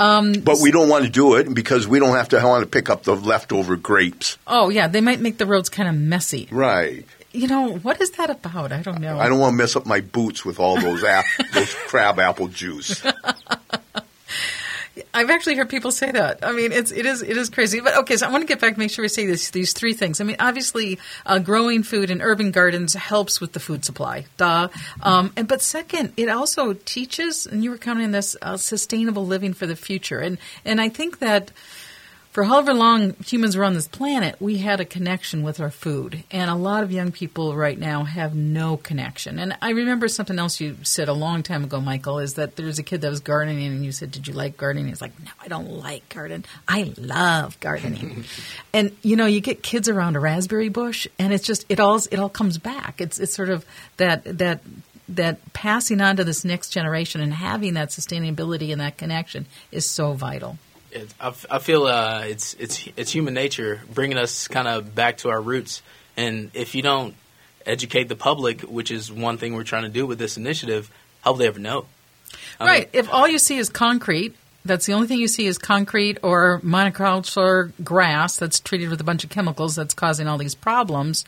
Um, 0.00 0.32
but 0.32 0.58
we 0.60 0.72
don't 0.72 0.88
want 0.88 1.04
to 1.04 1.10
do 1.10 1.36
it 1.36 1.54
because 1.54 1.86
we 1.86 2.00
don't 2.00 2.16
have 2.16 2.30
to 2.30 2.42
want 2.42 2.64
to 2.64 2.68
pick 2.68 2.90
up 2.90 3.04
the 3.04 3.14
leftover 3.14 3.76
grapes. 3.76 4.36
Oh 4.48 4.68
yeah, 4.68 4.88
they 4.88 5.00
might 5.00 5.20
make 5.20 5.38
the 5.38 5.46
roads 5.46 5.68
kind 5.68 5.88
of 5.88 5.94
messy. 5.94 6.48
Right 6.50 7.06
you 7.32 7.48
know, 7.48 7.76
what 7.78 8.00
is 8.00 8.10
that 8.12 8.30
about? 8.30 8.72
I 8.72 8.82
don't 8.82 9.00
know. 9.00 9.18
I 9.18 9.28
don't 9.28 9.38
want 9.38 9.52
to 9.52 9.56
mess 9.56 9.76
up 9.76 9.86
my 9.86 10.00
boots 10.00 10.44
with 10.44 10.60
all 10.60 10.80
those 10.80 11.02
ap- 11.04 11.24
those 11.52 11.72
crab 11.74 12.18
apple 12.18 12.48
juice. 12.48 13.02
I've 15.14 15.30
actually 15.30 15.56
heard 15.56 15.68
people 15.68 15.90
say 15.90 16.10
that. 16.10 16.40
I 16.42 16.52
mean, 16.52 16.72
it's 16.72 16.90
it 16.90 17.06
is 17.06 17.22
it 17.22 17.36
is 17.36 17.50
crazy. 17.50 17.80
But 17.80 17.96
okay, 17.98 18.16
so 18.16 18.26
I 18.26 18.30
want 18.30 18.42
to 18.42 18.46
get 18.46 18.60
back. 18.60 18.74
To 18.74 18.78
make 18.78 18.90
sure 18.90 19.02
we 19.02 19.08
say 19.08 19.26
this, 19.26 19.50
these 19.50 19.72
three 19.72 19.94
things. 19.94 20.20
I 20.20 20.24
mean, 20.24 20.36
obviously, 20.38 20.98
uh, 21.24 21.38
growing 21.38 21.82
food 21.82 22.10
in 22.10 22.20
urban 22.20 22.50
gardens 22.50 22.94
helps 22.94 23.40
with 23.40 23.52
the 23.52 23.60
food 23.60 23.84
supply. 23.84 24.26
Duh. 24.36 24.68
Um, 25.02 25.32
and 25.36 25.48
but 25.48 25.62
second, 25.62 26.12
it 26.16 26.28
also 26.28 26.74
teaches, 26.74 27.46
and 27.46 27.64
you 27.64 27.70
were 27.70 27.78
counting 27.78 28.10
this, 28.10 28.36
uh, 28.42 28.56
sustainable 28.56 29.26
living 29.26 29.54
for 29.54 29.66
the 29.66 29.76
future. 29.76 30.18
And 30.18 30.38
and 30.64 30.80
I 30.80 30.88
think 30.88 31.18
that 31.20 31.52
for 32.32 32.44
however 32.44 32.72
long 32.72 33.12
humans 33.24 33.58
were 33.58 33.64
on 33.64 33.74
this 33.74 33.86
planet, 33.86 34.36
we 34.40 34.56
had 34.56 34.80
a 34.80 34.86
connection 34.86 35.42
with 35.42 35.60
our 35.60 35.70
food. 35.70 36.24
And 36.30 36.50
a 36.50 36.54
lot 36.54 36.82
of 36.82 36.90
young 36.90 37.12
people 37.12 37.54
right 37.54 37.78
now 37.78 38.04
have 38.04 38.34
no 38.34 38.78
connection. 38.78 39.38
And 39.38 39.54
I 39.60 39.70
remember 39.70 40.08
something 40.08 40.38
else 40.38 40.58
you 40.58 40.78
said 40.82 41.08
a 41.08 41.12
long 41.12 41.42
time 41.42 41.62
ago, 41.62 41.78
Michael, 41.78 42.18
is 42.18 42.34
that 42.34 42.56
there 42.56 42.64
was 42.64 42.78
a 42.78 42.82
kid 42.82 43.02
that 43.02 43.10
was 43.10 43.20
gardening 43.20 43.66
and 43.66 43.84
you 43.84 43.92
said, 43.92 44.10
Did 44.10 44.26
you 44.26 44.32
like 44.32 44.56
gardening? 44.56 44.88
He's 44.88 45.02
like, 45.02 45.12
No, 45.22 45.30
I 45.42 45.48
don't 45.48 45.70
like 45.72 46.08
gardening. 46.08 46.46
I 46.66 46.94
love 46.96 47.60
gardening. 47.60 48.24
and 48.72 48.96
you 49.02 49.16
know, 49.16 49.26
you 49.26 49.42
get 49.42 49.62
kids 49.62 49.90
around 49.90 50.16
a 50.16 50.20
raspberry 50.20 50.70
bush 50.70 51.06
and 51.18 51.34
it's 51.34 51.46
just 51.46 51.66
it 51.68 51.80
all 51.80 52.00
it 52.10 52.18
all 52.18 52.30
comes 52.30 52.56
back. 52.56 53.02
It's 53.02 53.20
it's 53.20 53.34
sort 53.34 53.50
of 53.50 53.66
that 53.98 54.38
that 54.38 54.62
that 55.10 55.52
passing 55.52 56.00
on 56.00 56.16
to 56.16 56.24
this 56.24 56.46
next 56.46 56.70
generation 56.70 57.20
and 57.20 57.34
having 57.34 57.74
that 57.74 57.90
sustainability 57.90 58.72
and 58.72 58.80
that 58.80 58.96
connection 58.96 59.44
is 59.70 59.84
so 59.84 60.14
vital. 60.14 60.56
It, 60.92 61.12
I, 61.20 61.32
I 61.50 61.58
feel 61.58 61.84
uh, 61.84 62.24
it's 62.24 62.54
it's 62.54 62.88
it's 62.96 63.10
human 63.10 63.34
nature 63.34 63.80
bringing 63.92 64.18
us 64.18 64.48
kind 64.48 64.68
of 64.68 64.94
back 64.94 65.18
to 65.18 65.30
our 65.30 65.40
roots. 65.40 65.82
And 66.16 66.50
if 66.54 66.74
you 66.74 66.82
don't 66.82 67.14
educate 67.64 68.08
the 68.08 68.16
public, 68.16 68.62
which 68.62 68.90
is 68.90 69.10
one 69.10 69.38
thing 69.38 69.54
we're 69.54 69.64
trying 69.64 69.84
to 69.84 69.88
do 69.88 70.06
with 70.06 70.18
this 70.18 70.36
initiative, 70.36 70.90
how 71.22 71.32
will 71.32 71.38
they 71.38 71.46
ever 71.46 71.58
know? 71.58 71.86
I 72.60 72.66
right. 72.66 72.92
Mean, 72.92 73.04
if 73.04 73.12
all 73.12 73.28
you 73.28 73.38
see 73.38 73.58
is 73.58 73.68
concrete, 73.68 74.36
that's 74.64 74.86
the 74.86 74.92
only 74.92 75.06
thing 75.06 75.18
you 75.18 75.28
see 75.28 75.46
is 75.46 75.58
concrete 75.58 76.18
or 76.22 76.60
monoculture 76.60 77.72
grass 77.82 78.36
that's 78.36 78.60
treated 78.60 78.90
with 78.90 79.00
a 79.00 79.04
bunch 79.04 79.24
of 79.24 79.30
chemicals 79.30 79.74
that's 79.74 79.94
causing 79.94 80.28
all 80.28 80.38
these 80.38 80.54
problems. 80.54 81.24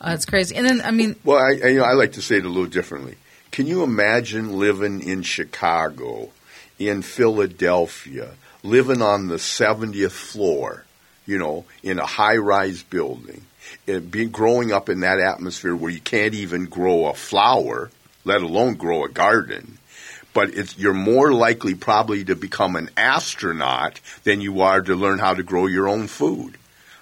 Uh, 0.00 0.12
it's 0.14 0.24
crazy. 0.24 0.54
And 0.54 0.66
then, 0.66 0.80
I 0.80 0.90
mean, 0.90 1.16
well, 1.24 1.38
I, 1.38 1.66
I, 1.66 1.68
you 1.68 1.78
know, 1.78 1.84
I 1.84 1.92
like 1.92 2.12
to 2.12 2.22
say 2.22 2.36
it 2.36 2.44
a 2.44 2.48
little 2.48 2.66
differently. 2.66 3.16
Can 3.50 3.66
you 3.66 3.82
imagine 3.82 4.58
living 4.58 5.02
in 5.02 5.22
Chicago, 5.22 6.30
in 6.78 7.02
Philadelphia? 7.02 8.30
Living 8.62 9.02
on 9.02 9.28
the 9.28 9.36
70th 9.36 10.12
floor, 10.12 10.84
you 11.26 11.38
know, 11.38 11.64
in 11.82 11.98
a 11.98 12.06
high 12.06 12.36
rise 12.36 12.82
building, 12.82 13.42
and 13.86 14.10
being 14.10 14.30
growing 14.30 14.72
up 14.72 14.88
in 14.88 15.00
that 15.00 15.20
atmosphere 15.20 15.76
where 15.76 15.90
you 15.90 16.00
can't 16.00 16.34
even 16.34 16.64
grow 16.64 17.06
a 17.06 17.14
flower, 17.14 17.90
let 18.24 18.42
alone 18.42 18.74
grow 18.74 19.04
a 19.04 19.08
garden. 19.08 19.78
But 20.34 20.78
you're 20.78 20.94
more 20.94 21.32
likely 21.32 21.74
probably 21.74 22.24
to 22.24 22.36
become 22.36 22.76
an 22.76 22.90
astronaut 22.96 24.00
than 24.24 24.40
you 24.40 24.60
are 24.60 24.80
to 24.80 24.94
learn 24.94 25.18
how 25.18 25.34
to 25.34 25.42
grow 25.42 25.66
your 25.66 25.88
own 25.88 26.06
food. 26.06 26.56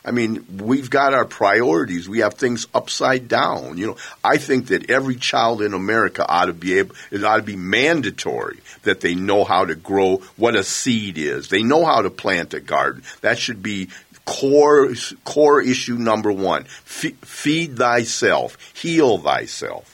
I 0.06 0.12
mean, 0.12 0.46
we've 0.58 0.88
got 0.88 1.12
our 1.12 1.24
priorities. 1.24 2.08
We 2.08 2.20
have 2.20 2.34
things 2.34 2.68
upside 2.72 3.26
down. 3.26 3.76
You 3.76 3.88
know, 3.88 3.96
I 4.22 4.36
think 4.36 4.68
that 4.68 4.88
every 4.88 5.16
child 5.16 5.60
in 5.60 5.74
America 5.74 6.24
ought 6.26 6.46
to 6.46 6.52
be 6.52 6.78
able, 6.78 6.94
it 7.10 7.24
ought 7.24 7.38
to 7.38 7.42
be 7.42 7.56
mandatory 7.56 8.60
that 8.86 9.00
they 9.00 9.14
know 9.14 9.44
how 9.44 9.64
to 9.64 9.74
grow 9.74 10.16
what 10.36 10.56
a 10.56 10.64
seed 10.64 11.18
is. 11.18 11.48
They 11.48 11.62
know 11.62 11.84
how 11.84 12.02
to 12.02 12.10
plant 12.10 12.54
a 12.54 12.60
garden. 12.60 13.02
That 13.20 13.38
should 13.38 13.62
be 13.62 13.88
core 14.24 14.92
core 15.24 15.62
issue 15.62 15.96
number 15.96 16.32
one. 16.32 16.62
F- 16.62 17.14
feed 17.22 17.76
thyself, 17.76 18.58
heal 18.74 19.18
thyself. 19.18 19.92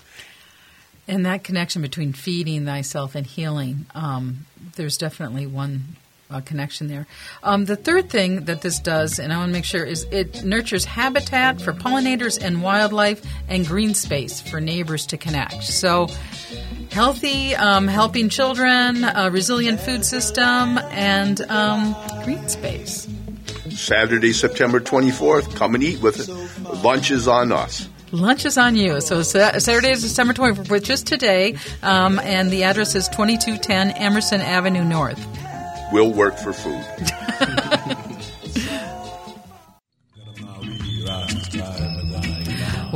And 1.08 1.26
that 1.26 1.44
connection 1.44 1.82
between 1.82 2.12
feeding 2.12 2.64
thyself 2.64 3.14
and 3.14 3.26
healing, 3.26 3.86
um, 3.94 4.46
there's 4.76 4.96
definitely 4.96 5.46
one 5.46 5.96
uh, 6.30 6.40
connection 6.40 6.88
there. 6.88 7.06
Um, 7.42 7.66
the 7.66 7.76
third 7.76 8.08
thing 8.08 8.46
that 8.46 8.62
this 8.62 8.78
does, 8.78 9.18
and 9.18 9.32
I 9.32 9.36
want 9.36 9.50
to 9.50 9.52
make 9.52 9.64
sure, 9.64 9.84
is 9.84 10.06
it 10.10 10.44
nurtures 10.44 10.84
habitat 10.84 11.60
for 11.60 11.72
pollinators 11.72 12.42
and 12.42 12.62
wildlife 12.62 13.22
and 13.48 13.66
green 13.66 13.94
space 13.94 14.40
for 14.40 14.60
neighbors 14.60 15.06
to 15.06 15.16
connect. 15.18 15.64
So, 15.64 16.08
healthy, 16.92 17.54
um, 17.54 17.88
helping 17.88 18.28
children, 18.28 19.04
a 19.04 19.30
resilient 19.30 19.80
food 19.80 20.04
system, 20.04 20.78
and 20.90 21.40
um, 21.50 21.96
green 22.24 22.46
space. 22.48 23.08
Saturday, 23.70 24.32
September 24.32 24.78
24th. 24.78 25.56
Come 25.56 25.74
and 25.74 25.82
eat 25.82 26.00
with 26.00 26.20
it. 26.20 26.28
Lunch 26.84 27.10
is 27.10 27.26
on 27.26 27.50
us. 27.50 27.88
Lunch 28.12 28.44
is 28.44 28.58
on 28.58 28.76
you. 28.76 29.00
So 29.00 29.22
Saturday 29.22 29.90
is 29.90 30.02
December 30.02 30.34
24th, 30.34 30.70
which 30.70 30.90
is 30.90 31.02
today, 31.02 31.56
um, 31.82 32.18
and 32.18 32.50
the 32.50 32.64
address 32.64 32.94
is 32.94 33.08
2210 33.08 33.90
Emerson 33.92 34.42
Avenue 34.42 34.84
North 34.84 35.26
We'll 35.92 36.10
work 36.10 36.38
for 36.38 36.54
food. 36.54 36.72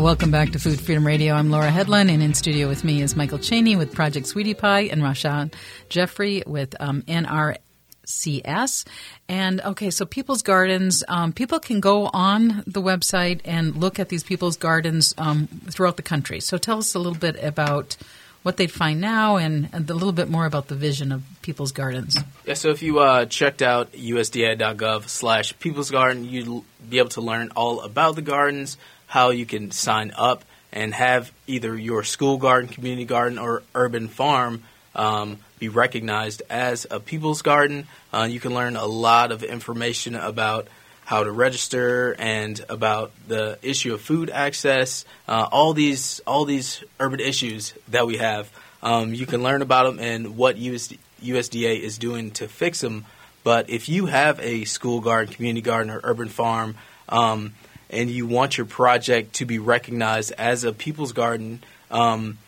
welcome 0.06 0.30
back 0.30 0.52
to 0.52 0.58
Food 0.60 0.80
Freedom 0.80 1.04
Radio. 1.04 1.34
I'm 1.34 1.50
Laura 1.50 1.68
Hedlund, 1.68 2.12
and 2.12 2.22
in 2.22 2.32
studio 2.32 2.68
with 2.68 2.84
me 2.84 3.02
is 3.02 3.16
Michael 3.16 3.40
Chaney 3.40 3.74
with 3.74 3.92
Project 3.92 4.28
Sweetie 4.28 4.54
Pie 4.54 4.82
and 4.82 5.02
Rashawn 5.02 5.52
Jeffrey 5.88 6.44
with 6.46 6.76
um, 6.78 7.02
NRCS. 7.08 8.86
And 9.28 9.60
okay, 9.62 9.90
so 9.90 10.06
People's 10.06 10.42
Gardens, 10.42 11.02
um, 11.08 11.32
people 11.32 11.58
can 11.58 11.80
go 11.80 12.06
on 12.06 12.62
the 12.68 12.80
website 12.80 13.40
and 13.44 13.74
look 13.74 13.98
at 13.98 14.08
these 14.08 14.22
People's 14.22 14.56
Gardens 14.56 15.12
um, 15.18 15.48
throughout 15.68 15.96
the 15.96 16.04
country. 16.04 16.38
So 16.38 16.56
tell 16.56 16.78
us 16.78 16.94
a 16.94 17.00
little 17.00 17.18
bit 17.18 17.42
about 17.42 17.96
what 18.44 18.58
they'd 18.58 18.70
find 18.70 19.00
now 19.00 19.38
and, 19.38 19.68
and, 19.72 19.90
a 19.90 19.94
little 19.94 20.12
bit 20.12 20.30
more 20.30 20.46
about 20.46 20.68
the 20.68 20.76
vision 20.76 21.10
of 21.10 21.24
People's 21.42 21.72
Gardens. 21.72 22.16
Yeah, 22.44 22.54
so 22.54 22.70
if 22.70 22.80
you 22.80 23.00
uh, 23.00 23.24
checked 23.24 23.60
out 23.60 23.90
usda.gov 23.90 25.08
slash 25.08 25.58
People's 25.58 25.90
Garden, 25.90 26.24
you'd 26.24 26.62
be 26.88 26.98
able 26.98 27.08
to 27.08 27.20
learn 27.20 27.50
all 27.56 27.80
about 27.80 28.14
the 28.14 28.22
gardens, 28.22 28.76
how 29.06 29.30
you 29.30 29.46
can 29.46 29.70
sign 29.70 30.12
up 30.16 30.44
and 30.72 30.92
have 30.92 31.32
either 31.46 31.76
your 31.76 32.02
school 32.02 32.36
garden, 32.36 32.68
community 32.68 33.04
garden, 33.04 33.38
or 33.38 33.62
urban 33.74 34.08
farm 34.08 34.62
um, 34.94 35.38
be 35.58 35.68
recognized 35.68 36.42
as 36.50 36.86
a 36.90 37.00
people's 37.00 37.42
garden. 37.42 37.86
Uh, 38.12 38.26
you 38.30 38.40
can 38.40 38.54
learn 38.54 38.76
a 38.76 38.86
lot 38.86 39.32
of 39.32 39.42
information 39.42 40.14
about 40.14 40.68
how 41.04 41.22
to 41.22 41.30
register 41.30 42.16
and 42.18 42.64
about 42.68 43.12
the 43.28 43.58
issue 43.62 43.94
of 43.94 44.00
food 44.00 44.28
access. 44.28 45.04
Uh, 45.28 45.48
all 45.52 45.72
these 45.72 46.20
all 46.26 46.44
these 46.44 46.82
urban 46.98 47.20
issues 47.20 47.74
that 47.88 48.06
we 48.06 48.16
have. 48.16 48.50
Um, 48.82 49.14
you 49.14 49.24
can 49.24 49.42
learn 49.42 49.62
about 49.62 49.84
them 49.84 49.98
and 49.98 50.36
what 50.36 50.56
USD, 50.56 50.98
USDA 51.22 51.80
is 51.80 51.96
doing 51.98 52.32
to 52.32 52.48
fix 52.48 52.80
them. 52.80 53.04
But 53.44 53.70
if 53.70 53.88
you 53.88 54.06
have 54.06 54.40
a 54.40 54.64
school 54.64 55.00
garden, 55.00 55.32
community 55.32 55.62
garden, 55.62 55.90
or 55.92 56.00
urban 56.02 56.28
farm, 56.28 56.74
um, 57.08 57.54
and 57.90 58.10
you 58.10 58.26
want 58.26 58.56
your 58.56 58.66
project 58.66 59.34
to 59.34 59.44
be 59.44 59.58
recognized 59.58 60.32
as 60.32 60.64
a 60.64 60.72
people's 60.72 61.12
garden, 61.12 61.62
um, 61.90 62.38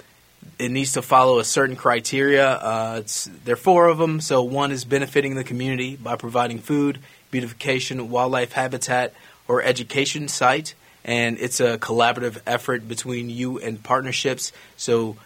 it 0.58 0.70
needs 0.70 0.92
to 0.92 1.02
follow 1.02 1.38
a 1.38 1.44
certain 1.44 1.76
criteria. 1.76 2.48
Uh, 2.48 3.02
there 3.44 3.52
are 3.52 3.56
four 3.56 3.86
of 3.86 3.98
them. 3.98 4.20
So 4.20 4.42
one 4.42 4.72
is 4.72 4.84
benefiting 4.84 5.34
the 5.36 5.44
community 5.44 5.96
by 5.96 6.16
providing 6.16 6.58
food, 6.58 6.98
beautification, 7.30 8.10
wildlife 8.10 8.52
habitat, 8.52 9.14
or 9.46 9.62
education 9.62 10.28
site. 10.28 10.74
And 11.04 11.38
it's 11.38 11.60
a 11.60 11.78
collaborative 11.78 12.40
effort 12.46 12.88
between 12.88 13.30
you 13.30 13.58
and 13.58 13.82
partnerships. 13.82 14.52
So 14.76 15.16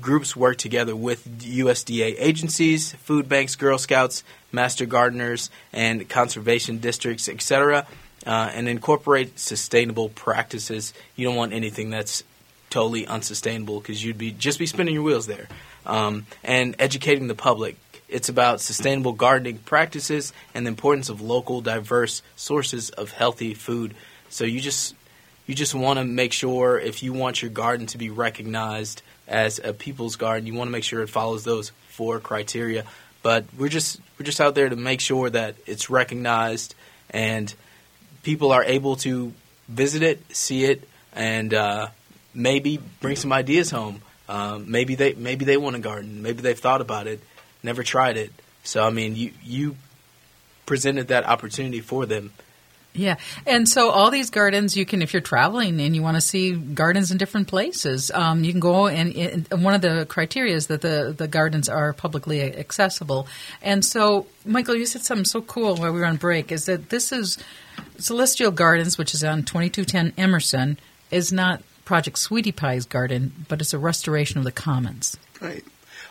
groups 0.00 0.36
work 0.36 0.58
together 0.58 0.94
with 0.94 1.40
USDA 1.40 2.16
agencies, 2.18 2.92
food 2.92 3.28
banks, 3.28 3.56
Girl 3.56 3.78
Scouts, 3.78 4.22
master 4.52 4.86
gardeners, 4.86 5.50
and 5.72 6.08
conservation 6.08 6.78
districts, 6.78 7.28
etc 7.28 7.86
uh, 8.28 8.50
and 8.52 8.68
incorporate 8.68 9.38
sustainable 9.38 10.10
practices. 10.10 10.92
You 11.16 11.26
don't 11.26 11.36
want 11.36 11.54
anything 11.54 11.88
that's 11.88 12.22
totally 12.68 13.06
unsustainable 13.06 13.80
because 13.80 14.04
you'd 14.04 14.18
be 14.18 14.32
just 14.32 14.58
be 14.58 14.66
spinning 14.66 14.92
your 14.92 15.02
wheels 15.02 15.26
there. 15.26 15.48
Um, 15.86 16.26
and 16.44 16.76
educating 16.78 17.26
the 17.28 17.34
public. 17.34 17.76
It's 18.10 18.28
about 18.28 18.60
sustainable 18.60 19.12
gardening 19.12 19.58
practices 19.58 20.34
and 20.54 20.66
the 20.66 20.68
importance 20.68 21.08
of 21.08 21.22
local, 21.22 21.62
diverse 21.62 22.22
sources 22.36 22.90
of 22.90 23.10
healthy 23.10 23.54
food. 23.54 23.94
So 24.28 24.44
you 24.44 24.60
just 24.60 24.94
you 25.46 25.54
just 25.54 25.74
want 25.74 25.98
to 25.98 26.04
make 26.04 26.34
sure 26.34 26.78
if 26.78 27.02
you 27.02 27.14
want 27.14 27.40
your 27.40 27.50
garden 27.50 27.86
to 27.88 27.98
be 27.98 28.10
recognized 28.10 29.00
as 29.26 29.58
a 29.58 29.72
people's 29.72 30.16
garden, 30.16 30.46
you 30.46 30.52
want 30.52 30.68
to 30.68 30.72
make 30.72 30.84
sure 30.84 31.02
it 31.02 31.08
follows 31.08 31.44
those 31.44 31.72
four 31.88 32.20
criteria. 32.20 32.84
But 33.22 33.46
we're 33.56 33.70
just 33.70 34.00
we're 34.18 34.26
just 34.26 34.40
out 34.40 34.54
there 34.54 34.68
to 34.68 34.76
make 34.76 35.00
sure 35.00 35.30
that 35.30 35.54
it's 35.66 35.88
recognized 35.88 36.74
and 37.08 37.54
people 38.22 38.52
are 38.52 38.64
able 38.64 38.96
to 38.96 39.32
visit 39.68 40.02
it, 40.02 40.22
see 40.34 40.64
it, 40.64 40.88
and 41.12 41.52
uh, 41.54 41.88
maybe 42.34 42.78
bring 43.00 43.16
some 43.16 43.32
ideas 43.32 43.70
home. 43.70 44.02
Um, 44.28 44.70
maybe 44.70 44.94
they 44.94 45.14
maybe 45.14 45.44
they 45.44 45.56
want 45.56 45.76
a 45.76 45.78
garden. 45.78 46.22
Maybe 46.22 46.42
they've 46.42 46.58
thought 46.58 46.80
about 46.80 47.06
it, 47.06 47.20
never 47.62 47.82
tried 47.82 48.16
it. 48.16 48.32
So 48.62 48.84
I 48.84 48.90
mean, 48.90 49.16
you 49.16 49.32
you 49.42 49.76
presented 50.66 51.08
that 51.08 51.24
opportunity 51.24 51.80
for 51.80 52.06
them. 52.06 52.32
Yeah, 52.98 53.16
and 53.46 53.68
so 53.68 53.90
all 53.90 54.10
these 54.10 54.30
gardens, 54.30 54.76
you 54.76 54.84
can 54.84 55.02
if 55.02 55.12
you're 55.12 55.22
traveling 55.22 55.80
and 55.80 55.94
you 55.94 56.02
want 56.02 56.16
to 56.16 56.20
see 56.20 56.52
gardens 56.52 57.12
in 57.12 57.18
different 57.18 57.46
places, 57.46 58.10
um, 58.10 58.42
you 58.42 58.50
can 58.50 58.60
go 58.60 58.88
and, 58.88 59.14
and, 59.14 59.62
one 59.62 59.74
of 59.74 59.82
the 59.82 60.04
criteria 60.08 60.56
is 60.56 60.66
that 60.66 60.80
the 60.80 61.14
the 61.16 61.28
gardens 61.28 61.68
are 61.68 61.92
publicly 61.92 62.42
accessible. 62.42 63.28
And 63.62 63.84
so, 63.84 64.26
Michael, 64.44 64.74
you 64.74 64.84
said 64.84 65.02
something 65.02 65.24
so 65.24 65.42
cool 65.42 65.76
while 65.76 65.92
we 65.92 66.00
were 66.00 66.06
on 66.06 66.16
break 66.16 66.50
is 66.50 66.66
that 66.66 66.88
this 66.88 67.12
is 67.12 67.38
Celestial 67.98 68.50
Gardens, 68.50 68.98
which 68.98 69.14
is 69.14 69.22
on 69.22 69.44
2210 69.44 70.12
Emerson, 70.16 70.78
is 71.12 71.32
not 71.32 71.62
Project 71.84 72.18
Sweetie 72.18 72.52
Pie's 72.52 72.84
garden, 72.84 73.32
but 73.48 73.60
it's 73.60 73.72
a 73.72 73.78
restoration 73.78 74.38
of 74.38 74.44
the 74.44 74.52
commons. 74.52 75.16
Right. 75.40 75.64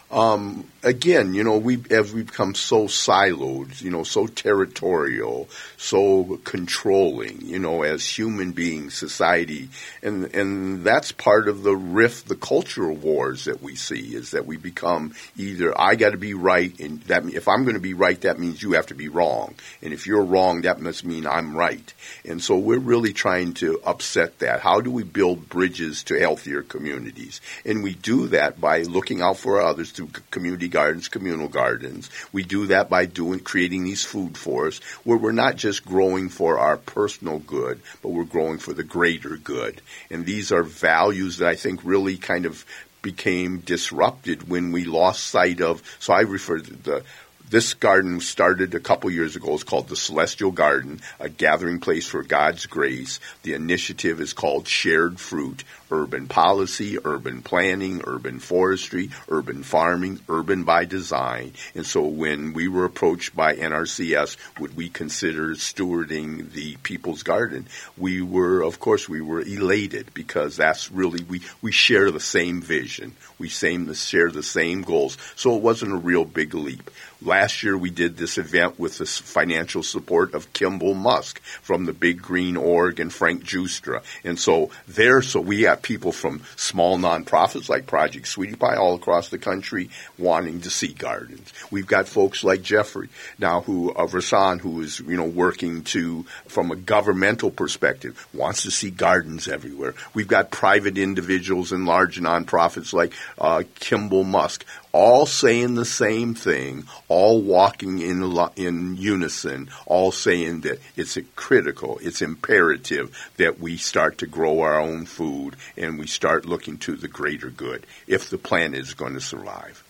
Um, 0.10 0.66
again, 0.84 1.34
you 1.34 1.44
know, 1.44 1.58
we 1.58 1.84
as 1.90 2.14
we 2.14 2.24
become 2.24 2.56
so 2.56 2.86
siloed, 2.86 3.82
you 3.82 3.92
know, 3.92 4.04
so 4.04 4.26
territorial, 4.26 5.50
so 5.76 6.40
controlling, 6.46 7.42
you 7.42 7.60
know, 7.60 7.84
as 7.84 8.08
human 8.08 8.54
beings, 8.54 8.94
society, 8.94 9.68
and 10.02 10.34
and 10.34 10.86
that's 10.86 11.12
part 11.12 11.50
of 11.50 11.64
the 11.64 11.76
rift, 11.76 12.30
the 12.30 12.38
cultural 12.38 12.96
wars 12.96 13.44
that 13.46 13.62
we 13.62 13.76
see 13.76 14.16
is 14.16 14.32
that 14.32 14.46
we 14.46 14.56
become 14.56 15.14
either 15.36 15.78
I 15.80 15.96
got 15.96 16.12
to 16.12 16.18
be 16.18 16.34
right, 16.34 16.78
and 16.80 17.02
that 17.04 17.26
if 17.26 17.50
I'm 17.50 17.64
going 17.64 17.76
to 17.76 17.82
be 17.82 17.94
right, 17.94 18.20
that 18.22 18.40
means 18.40 18.64
you 18.64 18.74
have 18.74 18.88
to 18.88 18.96
be 18.96 19.10
wrong, 19.10 19.56
and 19.82 19.92
if 19.92 20.08
you're 20.08 20.24
wrong, 20.24 20.62
that 20.62 20.80
must 20.80 21.04
mean 21.04 21.28
I'm 21.28 21.54
right, 21.54 21.94
and 22.24 22.42
so 22.42 22.58
we're 22.58 22.80
really 22.80 23.12
trying 23.12 23.56
to 23.56 23.82
upset 23.84 24.40
that. 24.40 24.62
How 24.62 24.80
do 24.80 24.90
we 24.90 25.04
build 25.04 25.50
bridges 25.50 26.04
to 26.04 26.18
healthier 26.18 26.62
communities? 26.62 27.42
And 27.66 27.84
we 27.84 27.94
do 27.94 28.28
that 28.30 28.62
by 28.62 28.84
looking 28.84 29.22
out 29.22 29.38
for 29.38 29.62
others 29.62 29.92
through 29.98 30.10
community 30.32 30.68
gardens, 30.68 31.08
communal 31.08 31.50
gardens. 31.50 32.10
We 32.32 32.44
do 32.44 32.68
that 32.68 32.90
by 32.90 33.06
doing 33.06 33.40
creating 33.40 33.84
these 33.84 34.06
food 34.06 34.38
forests 34.38 34.84
where 35.04 35.18
we're 35.18 35.32
not 35.32 35.56
just 35.58 35.86
growing 35.86 36.30
for 36.30 36.60
our 36.60 36.78
personal 36.78 37.40
good, 37.40 37.82
but 38.02 38.10
we're 38.10 38.24
growing 38.24 38.60
for 38.60 38.74
the 38.74 38.84
greater 38.84 39.38
good. 39.38 39.82
And 40.10 40.26
these 40.26 40.52
are 40.52 40.64
values 40.64 41.38
that 41.38 41.50
I 41.50 41.56
think 41.56 41.82
really 41.84 42.18
kind 42.18 42.46
of 42.46 42.64
became 43.02 43.60
disrupted 43.60 44.50
when 44.50 44.72
we 44.72 44.86
lost 44.86 45.26
sight 45.26 45.62
of. 45.62 45.82
So 46.00 46.14
I 46.14 46.22
refer 46.22 46.60
to 46.60 46.74
the 46.74 47.04
this 47.50 47.74
garden 47.74 48.20
started 48.20 48.76
a 48.76 48.80
couple 48.80 49.10
years 49.10 49.38
ago. 49.38 49.54
It's 49.54 49.64
called 49.64 49.88
the 49.88 49.96
Celestial 49.96 50.52
Garden, 50.52 51.00
a 51.20 51.30
gathering 51.30 51.80
place 51.80 52.06
for 52.06 52.22
God's 52.22 52.66
grace. 52.66 53.22
The 53.44 53.54
initiative 53.54 54.20
is 54.20 54.34
called 54.34 54.68
Shared 54.68 55.18
Fruit, 55.18 55.64
urban 55.90 56.28
policy, 56.28 56.98
urban 57.06 57.42
planning, 57.42 58.02
urban 58.06 58.40
forestry, 58.40 59.12
urban 59.30 59.64
farming, 59.64 60.20
urban 60.28 60.66
by 60.66 60.84
design. 60.84 61.54
And 61.74 61.86
so 61.86 62.06
when 62.06 62.52
we 62.52 62.68
were 62.68 62.84
approached 62.84 63.34
by 63.34 63.56
NRCS, 63.56 64.36
would 64.60 64.76
we 64.76 64.90
consider 64.90 65.50
stewarding 65.56 66.52
the 66.52 66.76
People's 66.84 67.24
Garden? 67.24 67.68
We 67.98 68.22
were, 68.22 68.62
of 68.62 68.80
course, 68.80 69.08
we 69.08 69.22
were 69.22 69.42
elated 69.42 70.14
because 70.14 70.58
that's 70.58 70.92
really, 70.92 71.24
we, 71.24 71.42
we 71.62 71.72
share 71.72 72.12
the 72.12 72.20
same 72.20 72.62
vision. 72.62 73.16
We 73.40 73.50
same, 73.50 73.94
share 73.94 74.32
the 74.32 74.44
same 74.44 74.82
goals. 74.82 75.18
So 75.36 75.56
it 75.56 75.62
wasn't 75.62 75.94
a 75.94 75.98
real 75.98 76.26
big 76.26 76.54
leap. 76.54 76.90
Last 77.22 77.64
year 77.64 77.78
we 77.78 77.90
did 77.90 78.18
this 78.18 78.38
event 78.38 78.80
with 78.80 79.00
the 79.00 79.06
financial 79.06 79.84
support 79.84 80.34
of 80.34 80.52
Kimbal 80.54 80.96
Musk 80.96 81.42
from 81.42 81.86
the 81.86 81.94
Big 81.94 82.22
Green 82.22 82.56
Org 82.56 83.00
and 83.00 83.12
Frank 83.12 83.44
Giustra. 83.44 84.04
And 84.24 84.40
so 84.40 84.70
there, 84.88 85.22
so 85.22 85.42
we 85.42 85.64
have 85.64 85.82
people 85.82 86.12
from 86.12 86.44
small 86.56 86.98
nonprofits 86.98 87.70
like 87.70 87.88
Project 87.88 88.28
Sweetie 88.28 88.56
Pie 88.56 88.76
all 88.76 88.96
across 88.96 89.30
the 89.30 89.38
country 89.38 89.90
wanting 90.18 90.62
to 90.62 90.70
see 90.70 90.94
gardens. 90.94 91.52
We've 91.72 91.88
got 91.88 92.08
folks 92.08 92.44
like 92.44 92.62
Jeffrey 92.62 93.10
now 93.40 93.62
who 93.62 93.90
of 93.92 94.12
Rashawn 94.12 94.62
who 94.62 94.82
is 94.82 95.00
you 95.00 95.18
know 95.18 95.26
working 95.26 95.84
to 95.86 96.24
from 96.48 96.72
a 96.72 96.76
governmental 96.76 97.52
perspective 97.52 98.28
wants 98.34 98.64
to 98.64 98.72
see 98.72 98.92
gardens 98.92 99.48
everywhere. 99.48 99.96
We've 100.14 100.28
got 100.28 100.52
private 100.52 100.98
individuals 100.98 101.72
and 101.72 101.86
large 101.86 102.20
nonprofits 102.20 102.94
like 102.94 103.14
uh, 103.40 103.64
Kimbal 103.80 104.26
Musk 104.26 104.66
all 104.98 105.28
saying 105.28 105.76
the 105.76 105.86
same 105.86 106.34
thing, 106.34 106.84
all 107.08 107.40
walking 107.40 108.00
in 108.00 108.36
in 108.56 108.98
unison, 108.98 109.70
all 109.86 110.12
saying 110.12 110.62
that 110.62 110.80
it's 110.96 111.20
critical, 111.36 112.00
it's 112.02 112.20
imperative 112.20 113.16
that 113.38 113.60
we 113.60 113.78
start 113.78 114.18
to 114.18 114.26
grow 114.26 114.62
our 114.62 114.82
own 114.82 115.06
food 115.06 115.56
and 115.78 116.00
we 116.00 116.08
start 116.08 116.48
looking 116.48 116.80
to 116.80 116.96
the 116.96 117.08
greater 117.08 117.52
good 117.52 117.86
if 118.08 118.32
the 118.32 118.40
planet 118.40 118.80
is 118.80 118.96
going 118.96 119.14
to 119.14 119.22
survive. 119.22 119.84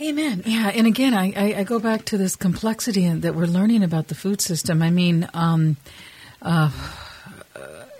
Amen. 0.00 0.42
Yeah, 0.46 0.68
and 0.68 0.86
again, 0.86 1.12
I, 1.12 1.34
I, 1.36 1.54
I, 1.58 1.64
go 1.64 1.78
back 1.78 2.06
to 2.06 2.16
this 2.16 2.34
complexity 2.34 3.06
that 3.06 3.34
we're 3.34 3.44
learning 3.44 3.82
about 3.82 4.08
the 4.08 4.14
food 4.14 4.40
system. 4.40 4.80
I 4.80 4.88
mean, 4.88 5.28
um, 5.34 5.76
uh, 6.40 6.70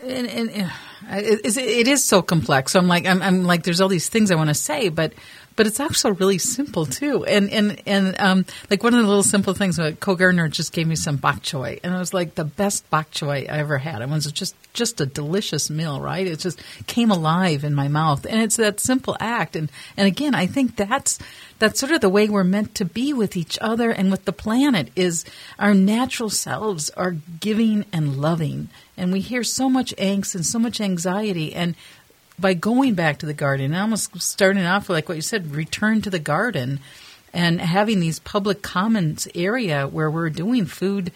and, 0.03 0.27
and, 0.27 0.51
and 0.51 0.73
it, 1.11 1.57
it 1.57 1.89
is 1.89 2.05
so 2.05 2.23
complex. 2.23 2.73
So 2.73 2.81
I'm 2.81 2.89
like, 2.89 3.07
I'm, 3.07 3.23
I'm 3.23 3.45
like, 3.45 3.63
there's 3.63 3.81
all 3.81 3.89
these 3.89 4.09
things 4.09 4.31
I 4.31 4.35
want 4.35 4.49
to 4.49 4.55
say, 4.55 4.89
but 4.89 5.13
but 5.57 5.67
it's 5.67 5.81
also 5.81 6.13
really 6.15 6.39
simple 6.39 6.87
too. 6.87 7.25
And 7.25 7.51
and 7.51 7.83
and 7.87 8.19
um, 8.19 8.47
like 8.71 8.83
one 8.83 8.95
of 8.95 9.03
the 9.03 9.07
little 9.07 9.23
simple 9.23 9.55
things, 9.55 9.79
uh, 9.79 9.93
Co 10.01 10.15
Gardner 10.15 10.49
just 10.49 10.73
gave 10.73 10.87
me 10.87 10.97
some 10.97 11.17
bok 11.17 11.43
choy, 11.43 11.79
and 11.83 11.95
it 11.95 11.99
was 11.99 12.15
like 12.15 12.35
the 12.35 12.45
best 12.45 12.89
bok 12.91 13.11
choy 13.11 13.49
I 13.51 13.59
ever 13.59 13.79
had. 13.79 14.03
It 14.03 14.09
was 14.09 14.31
just 14.33 14.55
just 14.73 15.01
a 15.01 15.07
delicious 15.07 15.69
meal, 15.69 16.01
right? 16.01 16.27
It 16.27 16.39
just 16.39 16.63
came 16.87 17.11
alive 17.11 17.65
in 17.65 17.75
my 17.75 17.89
mouth, 17.89 18.25
and 18.25 18.41
it's 18.41 18.57
that 18.57 18.81
simple 18.81 19.17
act. 19.21 19.57
And 19.57 19.71
and 19.97 20.07
again, 20.07 20.35
I 20.35 20.47
think 20.47 20.77
that's 20.77 21.19
that's 21.59 21.79
sort 21.79 21.93
of 21.93 22.01
the 22.01 22.09
way 22.09 22.29
we're 22.29 22.45
meant 22.45 22.75
to 22.77 22.85
be 22.85 23.13
with 23.13 23.37
each 23.37 23.59
other 23.61 23.91
and 23.91 24.11
with 24.11 24.25
the 24.25 24.33
planet. 24.33 24.91
Is 24.97 25.25
our 25.59 25.75
natural 25.75 26.31
selves 26.31 26.91
are 26.91 27.17
giving 27.41 27.85
and 27.93 28.17
loving, 28.17 28.69
and 29.03 29.13
we 29.13 29.21
hear 29.21 29.43
so 29.43 29.69
much 29.69 29.93
angst 29.97 30.37
and 30.37 30.47
so 30.47 30.61
much 30.61 30.81
anxiety, 30.81 31.53
and 31.53 31.75
by 32.39 32.55
going 32.55 32.95
back 32.95 33.19
to 33.19 33.27
the 33.27 33.35
garden, 33.35 33.75
almost 33.75 34.23
starting 34.23 34.65
off 34.65 34.89
like 34.89 35.09
what 35.09 35.17
you 35.17 35.23
said, 35.23 35.51
return 35.51 36.01
to 36.01 36.09
the 36.09 36.21
garden, 36.21 36.79
and 37.35 37.61
having 37.61 37.99
these 37.99 38.21
public 38.21 38.63
commons 38.63 39.27
area 39.35 39.89
where 39.89 40.09
we're 40.09 40.31
doing 40.31 40.67
food. 40.67 41.11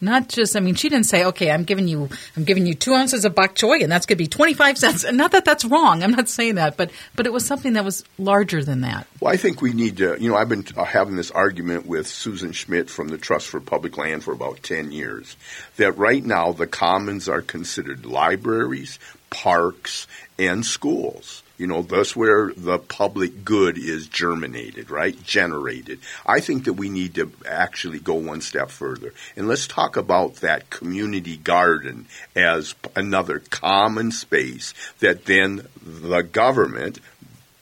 Not 0.00 0.28
just, 0.28 0.54
I 0.56 0.60
mean, 0.60 0.74
she 0.74 0.88
didn't 0.88 1.06
say, 1.06 1.24
okay, 1.24 1.50
I'm 1.50 1.64
giving 1.64 1.88
you, 1.88 2.08
I'm 2.36 2.44
giving 2.44 2.66
you 2.66 2.74
two 2.74 2.94
ounces 2.94 3.24
of 3.24 3.34
bok 3.34 3.54
choy, 3.54 3.82
and 3.82 3.90
that's 3.90 4.06
going 4.06 4.16
to 4.16 4.22
be 4.22 4.28
25 4.28 4.78
cents. 4.78 5.04
And 5.04 5.16
not 5.16 5.32
that 5.32 5.44
that's 5.44 5.64
wrong. 5.64 6.02
I'm 6.02 6.12
not 6.12 6.28
saying 6.28 6.54
that, 6.54 6.76
but, 6.76 6.90
but 7.16 7.26
it 7.26 7.32
was 7.32 7.44
something 7.44 7.72
that 7.72 7.84
was 7.84 8.04
larger 8.18 8.62
than 8.62 8.82
that. 8.82 9.06
Well, 9.20 9.32
I 9.32 9.36
think 9.36 9.60
we 9.60 9.72
need 9.72 9.96
to, 9.96 10.16
you 10.20 10.30
know, 10.30 10.36
I've 10.36 10.48
been 10.48 10.64
uh, 10.76 10.84
having 10.84 11.16
this 11.16 11.30
argument 11.32 11.86
with 11.86 12.06
Susan 12.06 12.52
Schmidt 12.52 12.88
from 12.90 13.08
the 13.08 13.18
Trust 13.18 13.48
for 13.48 13.60
Public 13.60 13.96
Land 13.96 14.22
for 14.22 14.32
about 14.32 14.62
10 14.62 14.92
years 14.92 15.36
that 15.76 15.92
right 15.98 16.24
now 16.24 16.52
the 16.52 16.66
commons 16.66 17.28
are 17.28 17.42
considered 17.42 18.06
libraries, 18.06 18.98
parks, 19.30 20.06
and 20.38 20.64
schools. 20.64 21.42
You 21.58 21.66
know, 21.66 21.82
that's 21.82 22.14
where 22.14 22.52
the 22.56 22.78
public 22.78 23.44
good 23.44 23.76
is 23.78 24.06
germinated, 24.06 24.90
right? 24.90 25.20
Generated. 25.24 25.98
I 26.24 26.38
think 26.38 26.64
that 26.64 26.74
we 26.74 26.88
need 26.88 27.16
to 27.16 27.32
actually 27.44 27.98
go 27.98 28.14
one 28.14 28.40
step 28.40 28.70
further. 28.70 29.12
And 29.36 29.48
let's 29.48 29.66
talk 29.66 29.96
about 29.96 30.36
that 30.36 30.70
community 30.70 31.36
garden 31.36 32.06
as 32.36 32.76
another 32.94 33.40
common 33.50 34.12
space 34.12 34.72
that 35.00 35.24
then 35.24 35.66
the 35.82 36.22
government, 36.22 37.00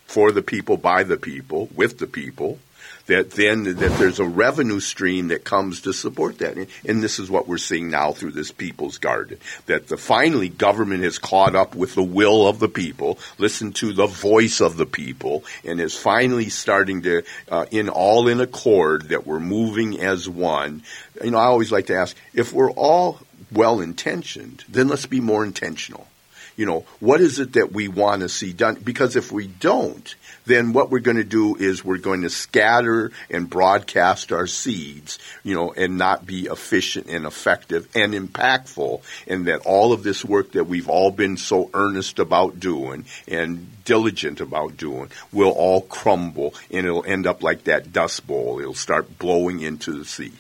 for 0.07 0.31
the 0.31 0.43
people, 0.43 0.77
by 0.77 1.03
the 1.03 1.17
people, 1.17 1.71
with 1.75 1.99
the 1.99 2.07
people, 2.07 2.59
that 3.07 3.33
then 3.33 3.65
that 3.65 3.99
there's 3.99 4.19
a 4.19 4.25
revenue 4.25 4.81
stream 4.81 5.29
that 5.29 5.45
comes 5.45 5.83
to 5.83 5.93
support 5.93 6.39
that. 6.39 6.57
And, 6.57 7.03
this 7.03 7.19
is 7.19 7.31
what 7.31 7.47
we're 7.47 7.59
seeing 7.59 7.91
now 7.91 8.13
through 8.13 8.33
this 8.33 8.51
People's 8.51 8.99
Garden. 8.99 9.39
That 9.67 9.89
the 9.89 9.97
finally 9.97 10.49
government 10.49 11.05
has 11.05 11.19
caught 11.19 11.55
up 11.55 11.75
with 11.75 11.95
the 11.95 12.03
will 12.03 12.49
of 12.49 12.59
the 12.59 12.69
people, 12.69 13.19
listened 13.39 13.77
to 13.77 13.93
the 13.93 14.07
voice 14.07 14.61
of 14.61 14.77
the 14.77 14.87
people, 14.87 15.45
and 15.65 15.81
is 15.81 15.95
finally 15.97 16.49
starting 16.49 17.03
to, 17.03 17.23
uh, 17.49 17.67
in 17.71 17.89
all 17.89 18.29
in 18.29 18.41
accord, 18.41 19.11
that 19.11 19.27
we're 19.27 19.39
moving 19.39 20.01
as 20.01 20.29
one. 20.29 20.83
You 21.23 21.31
know, 21.31 21.39
I 21.39 21.45
always 21.45 21.71
like 21.71 21.87
to 21.87 21.97
ask 21.97 22.17
if 22.35 22.53
we're 22.53 22.73
all 22.73 23.21
well 23.53 23.81
intentioned, 23.81 24.65
then 24.69 24.89
let's 24.89 25.07
be 25.07 25.21
more 25.21 25.45
intentional 25.45 26.09
you 26.57 26.67
know, 26.67 26.85
what 27.01 27.21
is 27.21 27.39
it 27.39 27.53
that 27.53 27.73
we 27.73 27.89
want 27.89 28.23
to 28.23 28.29
see 28.29 28.53
done? 28.53 28.77
Because 28.83 29.15
if 29.15 29.31
we 29.31 29.47
don't, 29.47 30.15
then 30.47 30.73
what 30.73 30.91
we're 30.91 31.01
going 31.01 31.19
to 31.19 31.25
do 31.25 31.57
is 31.57 31.85
we're 31.85 31.99
going 31.99 32.23
to 32.23 32.31
scatter 32.31 33.13
and 33.31 33.49
broadcast 33.49 34.33
our 34.33 34.47
seeds, 34.47 35.19
you 35.43 35.55
know, 35.55 35.73
and 35.73 35.99
not 35.99 36.25
be 36.25 36.47
efficient 36.47 37.09
and 37.09 37.27
effective 37.27 37.89
and 37.95 38.15
impactful. 38.15 39.03
And 39.27 39.47
that 39.47 39.67
all 39.67 39.93
of 39.93 40.03
this 40.03 40.25
work 40.25 40.53
that 40.53 40.65
we've 40.65 40.89
all 40.89 41.11
been 41.11 41.37
so 41.37 41.71
earnest 41.75 42.19
about 42.19 42.59
doing 42.59 43.05
and 43.29 43.85
diligent 43.85 44.41
about 44.41 44.77
doing 44.77 45.11
will 45.33 45.51
all 45.51 45.83
crumble 45.83 46.55
and 46.71 46.87
it'll 46.87 47.05
end 47.05 47.27
up 47.27 47.43
like 47.43 47.65
that 47.65 47.93
dust 47.93 48.27
bowl. 48.27 48.61
It'll 48.61 48.75
start 48.75 49.19
blowing 49.19 49.61
into 49.61 49.93
the 49.93 50.05
sea. 50.05 50.33